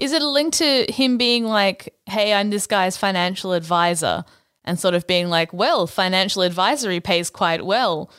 Is 0.00 0.12
it 0.12 0.22
a 0.22 0.28
link 0.28 0.54
to 0.54 0.86
him 0.90 1.18
being 1.18 1.44
like, 1.44 1.94
hey, 2.06 2.32
I'm 2.32 2.50
this 2.50 2.66
guy's 2.66 2.96
financial 2.96 3.52
advisor? 3.52 4.24
And 4.64 4.78
sort 4.78 4.94
of 4.94 5.06
being 5.06 5.28
like, 5.28 5.52
well, 5.52 5.86
financial 5.86 6.42
advisory 6.42 7.00
pays 7.00 7.30
quite 7.30 7.64
well. 7.64 8.10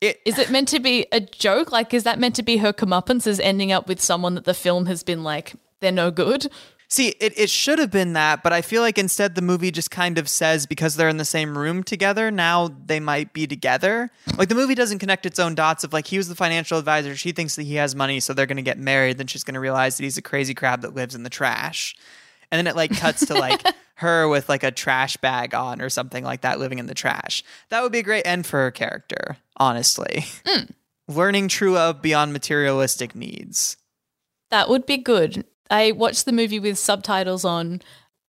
It, 0.00 0.20
Is 0.24 0.38
it 0.38 0.50
meant 0.50 0.68
to 0.68 0.80
be 0.80 1.06
a 1.12 1.20
joke? 1.20 1.72
Like, 1.72 1.92
is 1.94 2.04
that 2.04 2.18
meant 2.18 2.36
to 2.36 2.42
be 2.42 2.58
her 2.58 2.72
comeuppance 2.72 3.26
is 3.26 3.40
ending 3.40 3.72
up 3.72 3.88
with 3.88 4.00
someone 4.00 4.34
that 4.34 4.44
the 4.44 4.54
film 4.54 4.86
has 4.86 5.02
been 5.02 5.22
like, 5.22 5.54
they're 5.80 5.92
no 5.92 6.10
good? 6.10 6.50
See, 6.94 7.08
it, 7.18 7.36
it 7.36 7.50
should 7.50 7.80
have 7.80 7.90
been 7.90 8.12
that, 8.12 8.44
but 8.44 8.52
I 8.52 8.62
feel 8.62 8.80
like 8.80 8.98
instead 8.98 9.34
the 9.34 9.42
movie 9.42 9.72
just 9.72 9.90
kind 9.90 10.16
of 10.16 10.28
says 10.28 10.64
because 10.64 10.94
they're 10.94 11.08
in 11.08 11.16
the 11.16 11.24
same 11.24 11.58
room 11.58 11.82
together, 11.82 12.30
now 12.30 12.68
they 12.86 13.00
might 13.00 13.32
be 13.32 13.48
together. 13.48 14.12
Like 14.38 14.48
the 14.48 14.54
movie 14.54 14.76
doesn't 14.76 15.00
connect 15.00 15.26
its 15.26 15.40
own 15.40 15.56
dots 15.56 15.82
of 15.82 15.92
like 15.92 16.06
he 16.06 16.18
was 16.18 16.28
the 16.28 16.36
financial 16.36 16.78
advisor, 16.78 17.16
she 17.16 17.32
thinks 17.32 17.56
that 17.56 17.64
he 17.64 17.74
has 17.74 17.96
money, 17.96 18.20
so 18.20 18.32
they're 18.32 18.46
gonna 18.46 18.62
get 18.62 18.78
married, 18.78 19.18
then 19.18 19.26
she's 19.26 19.42
gonna 19.42 19.58
realize 19.58 19.96
that 19.96 20.04
he's 20.04 20.18
a 20.18 20.22
crazy 20.22 20.54
crab 20.54 20.82
that 20.82 20.94
lives 20.94 21.16
in 21.16 21.24
the 21.24 21.30
trash. 21.30 21.96
And 22.52 22.60
then 22.60 22.68
it 22.68 22.76
like 22.76 22.96
cuts 22.96 23.26
to 23.26 23.34
like 23.34 23.60
her 23.96 24.28
with 24.28 24.48
like 24.48 24.62
a 24.62 24.70
trash 24.70 25.16
bag 25.16 25.52
on 25.52 25.82
or 25.82 25.88
something 25.90 26.22
like 26.22 26.42
that 26.42 26.60
living 26.60 26.78
in 26.78 26.86
the 26.86 26.94
trash. 26.94 27.42
That 27.70 27.82
would 27.82 27.90
be 27.90 27.98
a 27.98 28.04
great 28.04 28.24
end 28.24 28.46
for 28.46 28.60
her 28.60 28.70
character, 28.70 29.36
honestly. 29.56 30.26
Hmm. 30.46 30.66
Learning 31.08 31.48
true 31.48 31.72
love 31.72 32.00
beyond 32.00 32.32
materialistic 32.32 33.16
needs. 33.16 33.78
That 34.52 34.68
would 34.68 34.86
be 34.86 34.98
good. 34.98 35.44
I 35.70 35.92
watched 35.92 36.24
the 36.24 36.32
movie 36.32 36.60
with 36.60 36.78
subtitles 36.78 37.44
on, 37.44 37.82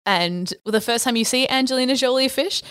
and 0.06 0.54
the 0.66 0.82
first 0.82 1.04
time 1.06 1.16
you 1.16 1.26
see 1.26 1.48
Angelina 1.48 1.96
Jolie 1.96 2.28
fish, 2.28 2.62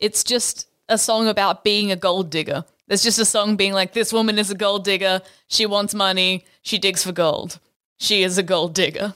it's 0.00 0.24
just 0.24 0.66
a 0.88 0.98
song 0.98 1.28
about 1.28 1.64
being 1.64 1.90
a 1.92 1.96
gold 1.96 2.30
digger. 2.30 2.64
There's 2.88 3.04
just 3.04 3.20
a 3.20 3.24
song 3.24 3.56
being 3.56 3.72
like, 3.72 3.92
this 3.92 4.12
woman 4.12 4.38
is 4.38 4.50
a 4.50 4.56
gold 4.56 4.84
digger. 4.84 5.22
She 5.46 5.64
wants 5.64 5.94
money. 5.94 6.44
She 6.62 6.76
digs 6.76 7.04
for 7.04 7.12
gold. 7.12 7.60
She 7.98 8.24
is 8.24 8.36
a 8.36 8.42
gold 8.42 8.74
digger. 8.74 9.14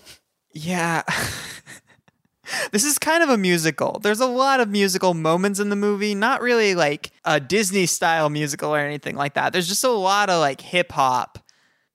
Yeah. 0.52 1.02
this 2.70 2.84
is 2.84 2.98
kind 2.98 3.24
of 3.24 3.30
a 3.30 3.36
musical. 3.36 3.98
There's 4.00 4.20
a 4.20 4.26
lot 4.26 4.60
of 4.60 4.68
musical 4.68 5.12
moments 5.12 5.58
in 5.58 5.70
the 5.70 5.76
movie, 5.76 6.14
not 6.14 6.40
really 6.40 6.76
like 6.76 7.10
a 7.24 7.40
Disney 7.40 7.86
style 7.86 8.30
musical 8.30 8.72
or 8.72 8.78
anything 8.78 9.16
like 9.16 9.34
that. 9.34 9.52
There's 9.52 9.68
just 9.68 9.82
a 9.82 9.90
lot 9.90 10.30
of 10.30 10.40
like 10.40 10.60
hip 10.60 10.92
hop. 10.92 11.40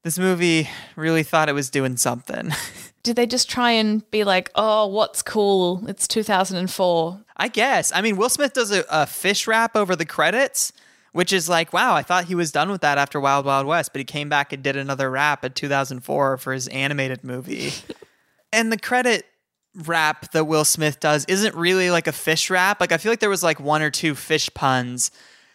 This 0.04 0.20
movie 0.20 0.70
really 0.97 1.24
thought 1.24 1.47
it 1.47 1.54
was 1.54 1.70
doing 1.70 1.95
something. 1.95 2.52
Did 3.04 3.16
they 3.16 3.26
just 3.26 3.50
try 3.50 3.72
and 3.72 4.10
be 4.12 4.24
like, 4.24 4.52
oh, 4.56 4.88
what's 4.88 5.22
cool? 5.22 5.84
It's 5.88 6.08
2004. 6.08 7.20
I 7.38 7.47
guess. 7.47 7.91
I 7.93 8.02
mean, 8.02 8.18
Will 8.18 8.30
Smith 8.30 8.54
does 8.54 8.72
a, 8.72 8.84
a 8.89 9.06
fish 9.06 9.47
rap 9.47 9.76
over 9.76 9.95
the 9.95 10.06
credits, 10.06 10.74
which 11.14 11.32
is 11.32 11.47
like, 11.47 11.72
wow, 11.72 11.95
I 11.95 12.04
thought 12.04 12.26
he 12.26 12.36
was 12.36 12.52
done 12.52 12.70
with 12.70 12.82
that 12.82 12.97
after 12.97 13.20
Wild 13.20 13.45
Wild 13.45 13.66
West, 13.66 13.93
but 13.93 14.00
he 14.00 14.06
came 14.06 14.28
back 14.28 14.52
and 14.52 14.62
did 14.62 14.76
another 14.76 15.10
rap 15.10 15.45
in 15.45 15.54
2004 15.54 16.38
for 16.38 16.54
his 16.54 16.68
animated 16.68 17.24
movie. 17.24 17.72
and 18.54 18.72
the 18.72 18.78
credit 18.78 19.26
rap 19.74 20.32
that 20.32 20.45
Will 20.45 20.66
Smith 20.66 21.00
does 21.00 21.26
isn't 21.26 21.56
really 21.56 21.91
like 21.91 22.08
a 22.08 22.12
fish 22.12 22.50
rap. 22.50 22.82
Like, 22.82 22.91
I 22.91 22.97
feel 22.97 23.12
like 23.12 23.20
there 23.20 23.30
was 23.30 23.43
like 23.43 23.60
one 23.60 23.82
or 23.82 23.89
two 23.89 24.16
fish 24.16 24.50
puns, 24.54 25.12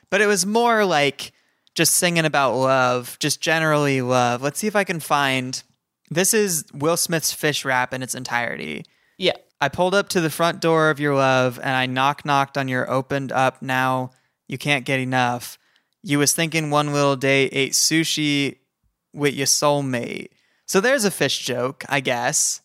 but 0.09 0.21
it 0.21 0.27
was 0.27 0.47
more 0.47 0.85
like 0.85 1.33
just 1.75 1.95
singing 1.95 2.25
about 2.25 2.55
love, 2.55 3.19
just 3.19 3.41
generally 3.41 4.01
love. 4.01 4.43
Let's 4.43 4.59
see 4.59 4.67
if 4.69 4.77
I 4.77 4.85
can 4.85 5.01
find. 5.01 5.63
This 6.15 6.33
is 6.33 6.65
Will 6.73 6.97
Smith's 6.97 7.33
fish 7.33 7.65
rap 7.65 7.93
in 7.93 8.03
its 8.03 8.15
entirety. 8.15 8.85
Yeah. 9.19 9.37
I 9.61 9.69
pulled 9.69 9.95
up 9.95 10.09
to 10.11 10.21
the 10.21 10.31
front 10.31 10.61
door 10.61 10.91
of 10.91 11.01
your 11.01 11.15
love 11.15 11.59
and 11.59 11.71
I 11.71 11.87
knock 11.87 12.25
knocked 12.25 12.59
on 12.59 12.69
your 12.69 12.91
opened 12.91 13.33
up 13.33 13.63
now 13.63 14.11
you 14.47 14.59
can't 14.59 14.85
get 14.85 15.01
enough. 15.01 15.59
You 16.03 16.19
was 16.19 16.33
thinking 16.33 16.71
one 16.71 16.93
little 16.93 17.17
day 17.17 17.47
ate 17.47 17.73
sushi 17.73 18.59
with 19.13 19.35
your 19.35 19.47
soulmate. 19.47 20.29
So 20.67 20.81
there's 20.81 21.05
a 21.05 21.11
fish 21.11 21.45
joke, 21.45 21.85
I 21.89 22.01
guess. 22.01 22.61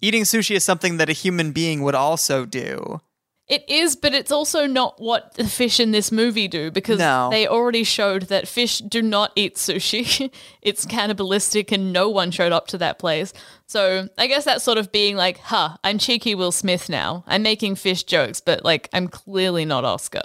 Eating 0.00 0.22
sushi 0.22 0.54
is 0.54 0.64
something 0.64 0.96
that 0.98 1.10
a 1.10 1.14
human 1.14 1.52
being 1.52 1.82
would 1.82 1.94
also 1.94 2.44
do. 2.44 3.00
It 3.48 3.64
is, 3.66 3.96
but 3.96 4.12
it's 4.12 4.30
also 4.30 4.66
not 4.66 5.00
what 5.00 5.32
the 5.34 5.46
fish 5.48 5.80
in 5.80 5.90
this 5.90 6.12
movie 6.12 6.48
do 6.48 6.70
because 6.70 6.98
No. 6.98 7.30
they 7.30 7.46
already 7.46 7.82
showed 7.82 8.24
that 8.24 8.46
fish 8.46 8.78
do 8.78 9.00
not 9.00 9.32
eat 9.36 9.54
sushi. 9.56 10.30
it's 10.62 10.84
cannibalistic 10.84 11.72
and 11.72 11.90
no 11.90 12.10
one 12.10 12.30
showed 12.30 12.52
up 12.52 12.66
to 12.68 12.78
that 12.78 12.98
place. 12.98 13.32
So 13.66 14.08
I 14.18 14.26
guess 14.26 14.44
that's 14.44 14.62
sort 14.64 14.76
of 14.76 14.92
being 14.92 15.16
like, 15.16 15.38
huh, 15.38 15.78
I'm 15.82 15.96
cheeky 15.96 16.34
Will 16.34 16.52
Smith 16.52 16.90
now. 16.90 17.24
I'm 17.26 17.42
making 17.42 17.76
fish 17.76 18.02
jokes, 18.02 18.40
but 18.42 18.64
like 18.66 18.90
I'm 18.92 19.08
clearly 19.08 19.64
not 19.64 19.82
Oscar. 19.84 20.22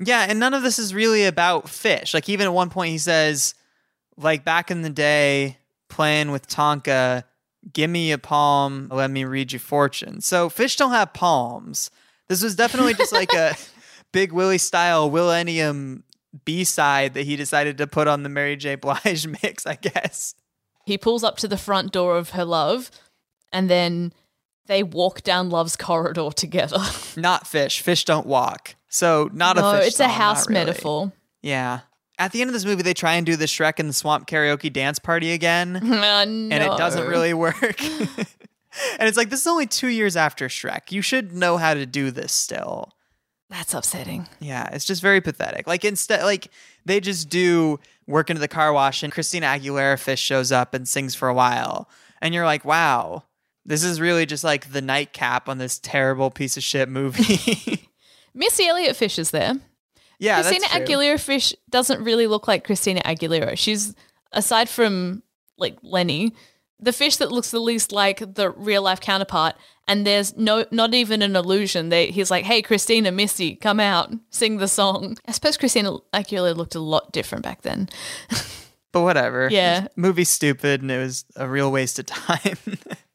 Yeah, 0.00 0.26
and 0.28 0.40
none 0.40 0.54
of 0.54 0.62
this 0.64 0.80
is 0.80 0.92
really 0.92 1.26
about 1.26 1.68
fish. 1.68 2.12
Like 2.12 2.28
even 2.28 2.46
at 2.46 2.52
one 2.52 2.70
point 2.70 2.90
he 2.90 2.98
says, 2.98 3.54
like 4.16 4.44
back 4.44 4.72
in 4.72 4.82
the 4.82 4.90
day, 4.90 5.58
playing 5.88 6.32
with 6.32 6.48
Tonka, 6.48 7.22
give 7.72 7.90
me 7.90 8.10
a 8.10 8.18
palm, 8.18 8.88
let 8.90 9.10
me 9.12 9.24
read 9.24 9.52
your 9.52 9.60
fortune. 9.60 10.20
So 10.22 10.48
fish 10.48 10.74
don't 10.74 10.90
have 10.92 11.12
palms. 11.12 11.90
This 12.30 12.44
was 12.44 12.54
definitely 12.54 12.94
just 12.94 13.12
like 13.12 13.32
a 13.32 13.56
Big 14.12 14.30
Willie 14.32 14.56
style 14.56 15.10
Willennium 15.10 16.04
B 16.44 16.62
side 16.62 17.14
that 17.14 17.24
he 17.24 17.34
decided 17.34 17.76
to 17.78 17.88
put 17.88 18.06
on 18.06 18.22
the 18.22 18.28
Mary 18.28 18.54
J. 18.54 18.76
Blige 18.76 19.26
mix, 19.42 19.66
I 19.66 19.74
guess. 19.74 20.36
He 20.86 20.96
pulls 20.96 21.24
up 21.24 21.38
to 21.38 21.48
the 21.48 21.56
front 21.56 21.90
door 21.90 22.16
of 22.16 22.30
her 22.30 22.44
love, 22.44 22.92
and 23.52 23.68
then 23.68 24.12
they 24.66 24.84
walk 24.84 25.22
down 25.22 25.50
love's 25.50 25.74
corridor 25.74 26.30
together. 26.30 26.78
Not 27.16 27.48
fish. 27.48 27.80
Fish 27.82 28.04
don't 28.04 28.26
walk. 28.26 28.76
So 28.88 29.28
not 29.32 29.56
no, 29.56 29.68
a 29.68 29.78
fish. 29.78 29.88
it's 29.88 30.00
a 30.00 30.06
house 30.06 30.48
really. 30.48 30.60
metaphor. 30.60 31.12
Yeah. 31.42 31.80
At 32.16 32.30
the 32.30 32.42
end 32.42 32.48
of 32.48 32.54
this 32.54 32.64
movie, 32.64 32.82
they 32.82 32.94
try 32.94 33.14
and 33.14 33.26
do 33.26 33.34
the 33.34 33.46
Shrek 33.46 33.80
and 33.80 33.88
the 33.88 33.92
Swamp 33.92 34.28
karaoke 34.28 34.72
dance 34.72 35.00
party 35.00 35.32
again. 35.32 35.76
Uh, 35.76 36.04
and 36.04 36.52
it 36.52 36.76
doesn't 36.76 37.08
really 37.08 37.34
work. 37.34 37.80
And 38.98 39.08
it's 39.08 39.16
like, 39.16 39.30
this 39.30 39.40
is 39.40 39.46
only 39.46 39.66
two 39.66 39.88
years 39.88 40.16
after 40.16 40.48
Shrek. 40.48 40.92
You 40.92 41.02
should 41.02 41.32
know 41.32 41.56
how 41.56 41.74
to 41.74 41.86
do 41.86 42.10
this 42.10 42.32
still. 42.32 42.92
That's 43.48 43.74
upsetting. 43.74 44.28
Yeah, 44.38 44.68
it's 44.72 44.84
just 44.84 45.02
very 45.02 45.20
pathetic. 45.20 45.66
Like, 45.66 45.84
instead, 45.84 46.22
like, 46.22 46.48
they 46.84 47.00
just 47.00 47.28
do 47.28 47.80
work 48.06 48.30
into 48.30 48.40
the 48.40 48.48
car 48.48 48.72
wash, 48.72 49.02
and 49.02 49.12
Christina 49.12 49.46
Aguilera 49.46 49.98
Fish 49.98 50.20
shows 50.20 50.52
up 50.52 50.72
and 50.72 50.86
sings 50.88 51.14
for 51.14 51.28
a 51.28 51.34
while. 51.34 51.88
And 52.22 52.32
you're 52.32 52.44
like, 52.44 52.64
wow, 52.64 53.24
this 53.64 53.82
is 53.82 54.00
really 54.00 54.26
just 54.26 54.44
like 54.44 54.72
the 54.72 54.82
nightcap 54.82 55.48
on 55.48 55.58
this 55.58 55.78
terrible 55.78 56.30
piece 56.30 56.56
of 56.56 56.62
shit 56.62 56.88
movie. 56.88 57.88
Missy 58.34 58.68
Elliott 58.68 58.96
Fish 58.96 59.18
is 59.18 59.30
there. 59.32 59.54
yeah, 60.18 60.42
Christina. 60.42 60.66
Aguilera 60.66 61.18
Fish 61.20 61.54
doesn't 61.68 62.02
really 62.04 62.26
look 62.26 62.46
like 62.46 62.64
Christina 62.64 63.00
Aguilera. 63.02 63.56
She's 63.58 63.94
aside 64.32 64.68
from 64.68 65.22
like 65.58 65.76
Lenny, 65.82 66.34
the 66.80 66.92
fish 66.92 67.16
that 67.16 67.32
looks 67.32 67.50
the 67.50 67.60
least 67.60 67.92
like 67.92 68.34
the 68.34 68.50
real 68.50 68.82
life 68.82 69.00
counterpart. 69.00 69.56
And 69.88 70.06
there's 70.06 70.36
no, 70.36 70.64
not 70.70 70.94
even 70.94 71.20
an 71.20 71.34
illusion. 71.34 71.88
They, 71.88 72.12
he's 72.12 72.30
like, 72.30 72.44
"Hey, 72.44 72.62
Christina, 72.62 73.10
Missy, 73.10 73.56
come 73.56 73.80
out, 73.80 74.12
sing 74.30 74.58
the 74.58 74.68
song." 74.68 75.18
I 75.26 75.32
suppose 75.32 75.56
Christina 75.56 75.96
Aguilera 76.14 76.56
looked 76.56 76.76
a 76.76 76.80
lot 76.80 77.12
different 77.12 77.42
back 77.42 77.62
then. 77.62 77.88
But 78.92 79.02
whatever. 79.02 79.48
Yeah. 79.50 79.86
movie 79.94 80.24
stupid, 80.24 80.82
and 80.82 80.90
it 80.90 80.98
was 80.98 81.24
a 81.36 81.48
real 81.48 81.70
waste 81.70 81.98
of 81.98 82.06
time. 82.06 82.58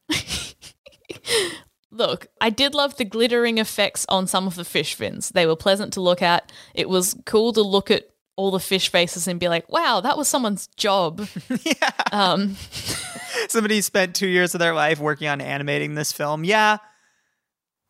Look, 1.91 2.27
I 2.41 2.49
did 2.49 2.73
love 2.73 2.97
the 2.97 3.05
glittering 3.05 3.57
effects 3.57 4.05
on 4.09 4.27
some 4.27 4.47
of 4.47 4.55
the 4.55 4.65
fish 4.65 4.95
fins. 4.95 5.29
They 5.29 5.45
were 5.45 5.55
pleasant 5.55 5.93
to 5.93 6.01
look 6.01 6.21
at. 6.21 6.51
It 6.73 6.89
was 6.89 7.15
cool 7.25 7.53
to 7.53 7.61
look 7.61 7.89
at 7.89 8.09
all 8.35 8.51
the 8.51 8.59
fish 8.59 8.89
faces 8.89 9.27
and 9.27 9.39
be 9.39 9.47
like, 9.47 9.69
"Wow, 9.71 10.01
that 10.01 10.17
was 10.17 10.27
someone's 10.27 10.67
job." 10.75 11.27
yeah. 11.63 11.91
Um, 12.11 12.55
Somebody 13.49 13.81
spent 13.81 14.15
two 14.15 14.27
years 14.27 14.55
of 14.55 14.59
their 14.59 14.73
life 14.73 14.99
working 14.99 15.27
on 15.27 15.41
animating 15.41 15.95
this 15.95 16.11
film. 16.11 16.43
Yeah. 16.43 16.77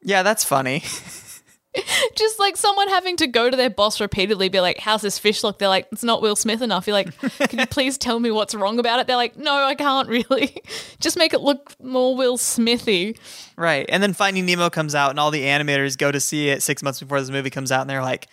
Yeah, 0.01 0.23
that's 0.23 0.43
funny. 0.43 0.83
just 2.15 2.39
like 2.39 2.57
someone 2.57 2.87
having 2.89 3.17
to 3.17 3.27
go 3.27 3.49
to 3.49 3.57
their 3.57 3.69
boss 3.69 3.99
repeatedly, 3.99 4.49
be 4.49 4.59
like, 4.59 4.79
"How's 4.79 5.01
this 5.01 5.17
fish 5.19 5.43
look?" 5.43 5.59
They're 5.59 5.69
like, 5.69 5.87
"It's 5.91 6.03
not 6.03 6.21
Will 6.21 6.35
Smith 6.35 6.61
enough." 6.61 6.87
You're 6.87 6.95
like, 6.95 7.17
"Can 7.49 7.59
you 7.59 7.65
please 7.65 7.97
tell 7.97 8.19
me 8.19 8.31
what's 8.31 8.55
wrong 8.55 8.79
about 8.79 8.99
it?" 8.99 9.07
They're 9.07 9.15
like, 9.15 9.35
"No, 9.37 9.53
I 9.53 9.75
can't 9.75 10.07
really. 10.07 10.61
just 10.99 11.17
make 11.17 11.33
it 11.33 11.41
look 11.41 11.73
more 11.81 12.15
Will 12.15 12.37
Smithy." 12.37 13.17
right. 13.57 13.85
And 13.89 14.01
then 14.01 14.13
Finding 14.13 14.45
Nemo 14.45 14.69
comes 14.69 14.95
out, 14.95 15.09
and 15.09 15.19
all 15.19 15.31
the 15.31 15.43
animators 15.43 15.97
go 15.97 16.11
to 16.11 16.19
see 16.19 16.49
it 16.49 16.61
six 16.63 16.83
months 16.83 16.99
before 16.99 17.19
this 17.19 17.29
movie 17.29 17.49
comes 17.49 17.71
out, 17.71 17.81
and 17.81 17.89
they're 17.89 18.01
like, 18.01 18.27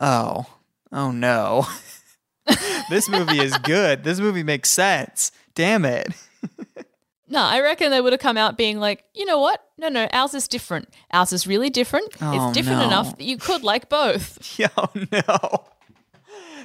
oh, 0.00 0.46
oh 0.94 1.10
no. 1.10 1.66
this 2.88 3.08
movie 3.08 3.40
is 3.40 3.56
good. 3.58 4.04
This 4.04 4.18
movie 4.18 4.42
makes 4.42 4.70
sense. 4.70 5.32
Damn 5.54 5.84
it. 5.84 6.08
No, 7.28 7.42
I 7.42 7.60
reckon 7.60 7.90
they 7.90 8.00
would 8.00 8.12
have 8.12 8.20
come 8.20 8.36
out 8.36 8.56
being 8.56 8.78
like, 8.78 9.04
you 9.14 9.24
know 9.24 9.40
what? 9.40 9.60
No, 9.78 9.88
no, 9.88 10.06
ours 10.12 10.34
is 10.34 10.46
different. 10.46 10.88
Ours 11.10 11.32
is 11.32 11.46
really 11.46 11.70
different. 11.70 12.14
Oh, 12.20 12.48
it's 12.48 12.56
different 12.56 12.80
no. 12.80 12.86
enough 12.86 13.16
that 13.16 13.24
you 13.24 13.38
could 13.38 13.64
like 13.64 13.88
both. 13.88 14.38
Yo, 14.58 14.68
no. 15.10 15.64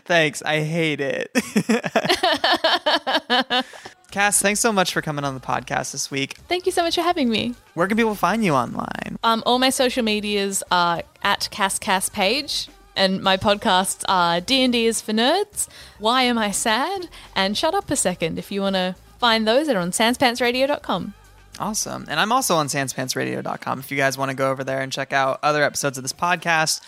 Thanks. 0.06 0.42
I 0.44 0.62
hate 0.62 1.02
it. 1.02 1.32
Cass, 4.12 4.42
thanks 4.42 4.60
so 4.60 4.72
much 4.72 4.92
for 4.92 5.02
coming 5.02 5.24
on 5.24 5.34
the 5.34 5.40
podcast 5.40 5.92
this 5.92 6.12
week. 6.12 6.38
Thank 6.48 6.66
you 6.66 6.72
so 6.72 6.84
much 6.84 6.96
for 6.96 7.02
having 7.02 7.30
me. 7.30 7.56
Where 7.76 7.88
can 7.88 7.96
people 7.96 8.16
find 8.16 8.44
you 8.44 8.54
online? 8.54 9.18
Um, 9.24 9.44
all 9.46 9.60
my 9.60 9.70
social 9.70 10.04
medias 10.04 10.64
are 10.72 11.04
at 11.24 11.48
Cass 11.52 11.80
Cass 11.80 12.10
Page, 12.10 12.70
and 12.96 13.22
my 13.22 13.38
podcasts 13.38 14.04
are 14.08 14.42
D 14.42 14.64
and 14.64 14.74
D 14.74 14.86
is 14.86 15.02
for 15.02 15.14
nerds, 15.14 15.68
Why 16.00 16.24
Am 16.24 16.38
I 16.38 16.52
Sad, 16.52 17.10
and 17.36 17.58
Shut 17.58 17.74
Up 17.74 17.90
a 17.92 17.96
Second. 17.96 18.38
If 18.40 18.52
you 18.52 18.62
want 18.62 18.76
to 18.76 18.96
find 19.20 19.48
those, 19.48 19.68
they're 19.68 19.80
on 19.80 19.92
sanspantsradio.com. 19.92 21.14
Awesome. 21.60 22.06
And 22.10 22.20
I'm 22.20 22.32
also 22.32 22.56
on 22.56 22.68
sanspantsradio.com 22.68 23.80
if 23.80 23.92
you 23.92 23.98
guys 23.98 24.18
want 24.18 24.30
to 24.30 24.36
go 24.36 24.50
over 24.50 24.64
there 24.64 24.82
and 24.82 24.92
check 24.92 25.12
out 25.12 25.40
other 25.44 25.64
episodes 25.64 25.98
of 25.98 26.04
this 26.04 26.14
podcast. 26.14 26.82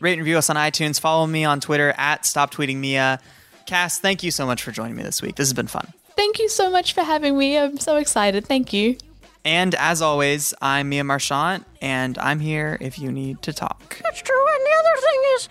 Rate 0.00 0.12
and 0.14 0.20
review 0.20 0.38
us 0.38 0.50
on 0.50 0.56
iTunes. 0.56 0.98
Follow 1.00 1.26
me 1.26 1.44
on 1.44 1.60
Twitter 1.60 1.94
at 1.96 2.24
Stop 2.26 2.52
Tweeting 2.52 2.76
Mia. 2.76 3.20
Cass, 3.66 3.98
thank 3.98 4.22
you 4.22 4.30
so 4.30 4.46
much 4.46 4.62
for 4.62 4.70
joining 4.70 4.96
me 4.96 5.02
this 5.02 5.20
week. 5.20 5.36
This 5.36 5.48
has 5.48 5.54
been 5.54 5.66
fun. 5.66 5.92
Thank 6.16 6.38
you 6.38 6.48
so 6.48 6.70
much 6.70 6.92
for 6.94 7.02
having 7.02 7.36
me. 7.36 7.58
I'm 7.58 7.78
so 7.78 7.96
excited. 7.96 8.46
Thank 8.46 8.72
you. 8.72 8.96
And 9.46 9.76
as 9.76 10.02
always, 10.02 10.52
I'm 10.60 10.88
Mia 10.88 11.04
Marchant, 11.04 11.64
and 11.80 12.18
I'm 12.18 12.40
here 12.40 12.78
if 12.80 12.98
you 12.98 13.12
need 13.12 13.42
to 13.42 13.52
talk. 13.52 14.02
That's 14.02 14.20
true. 14.20 14.34
And 14.42 14.62
the 14.66 14.74
other 14.74 14.96
thing 15.06 15.20
is, 15.36 15.48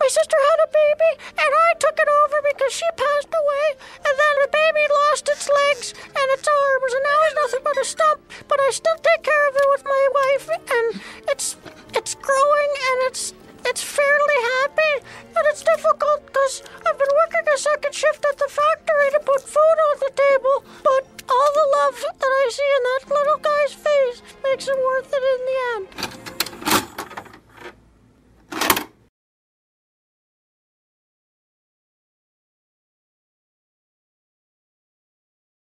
my 0.00 0.08
sister 0.08 0.36
had 0.48 0.58
a 0.64 0.72
baby, 0.72 1.12
and 1.36 1.52
I 1.52 1.74
took 1.78 1.92
it 1.92 2.08
over 2.08 2.36
because 2.48 2.72
she 2.72 2.88
passed 2.96 3.28
away, 3.28 3.66
and 4.00 4.14
then 4.16 4.34
the 4.40 4.48
baby 4.48 4.80
lost 5.12 5.28
its 5.28 5.44
legs 5.44 5.92
and 6.08 6.26
its 6.40 6.48
arms, 6.48 6.92
and 6.96 7.04
now 7.04 7.18
it's 7.28 7.36
nothing 7.36 7.64
but 7.64 7.76
a 7.76 7.84
stump. 7.84 8.20
But 8.48 8.60
I 8.64 8.70
still 8.72 8.96
take 8.96 9.22
care 9.22 9.48
of 9.50 9.54
it 9.56 9.68
with 9.76 9.84
my 9.84 10.08
wife, 10.16 10.48
and 10.48 11.02
it's 11.28 11.56
it's 11.92 12.14
growing, 12.14 12.72
and 12.80 13.12
it's 13.12 13.34
it's 13.66 13.82
fairly 13.82 14.38
happy, 14.62 14.94
and 15.34 15.44
it's 15.50 15.62
difficult 15.62 16.26
because 16.26 16.62
I've 16.86 16.98
been 16.98 17.14
working 17.24 17.46
a 17.54 17.58
second 17.58 17.94
shift 17.94 18.24
at 18.28 18.38
the 18.38 18.48
factory 18.48 19.08
to 19.12 19.20
put 19.24 19.42
food 19.42 19.78
on 19.88 19.96
the 20.00 20.12
table, 20.14 20.56
but 20.82 21.02
all 21.28 21.50
the 21.54 21.66
love 21.78 21.96
that 22.20 22.32
I 22.42 22.44
see 22.50 22.70
in 22.76 22.82
that 22.90 23.04
little 23.14 23.40
guy's 23.42 23.74
face 23.74 24.22
makes 24.44 24.68
it 24.68 24.76
worth 24.76 25.12
it 25.12 25.24
in 25.34 25.40
the 25.48 25.58
end. 25.74 26.27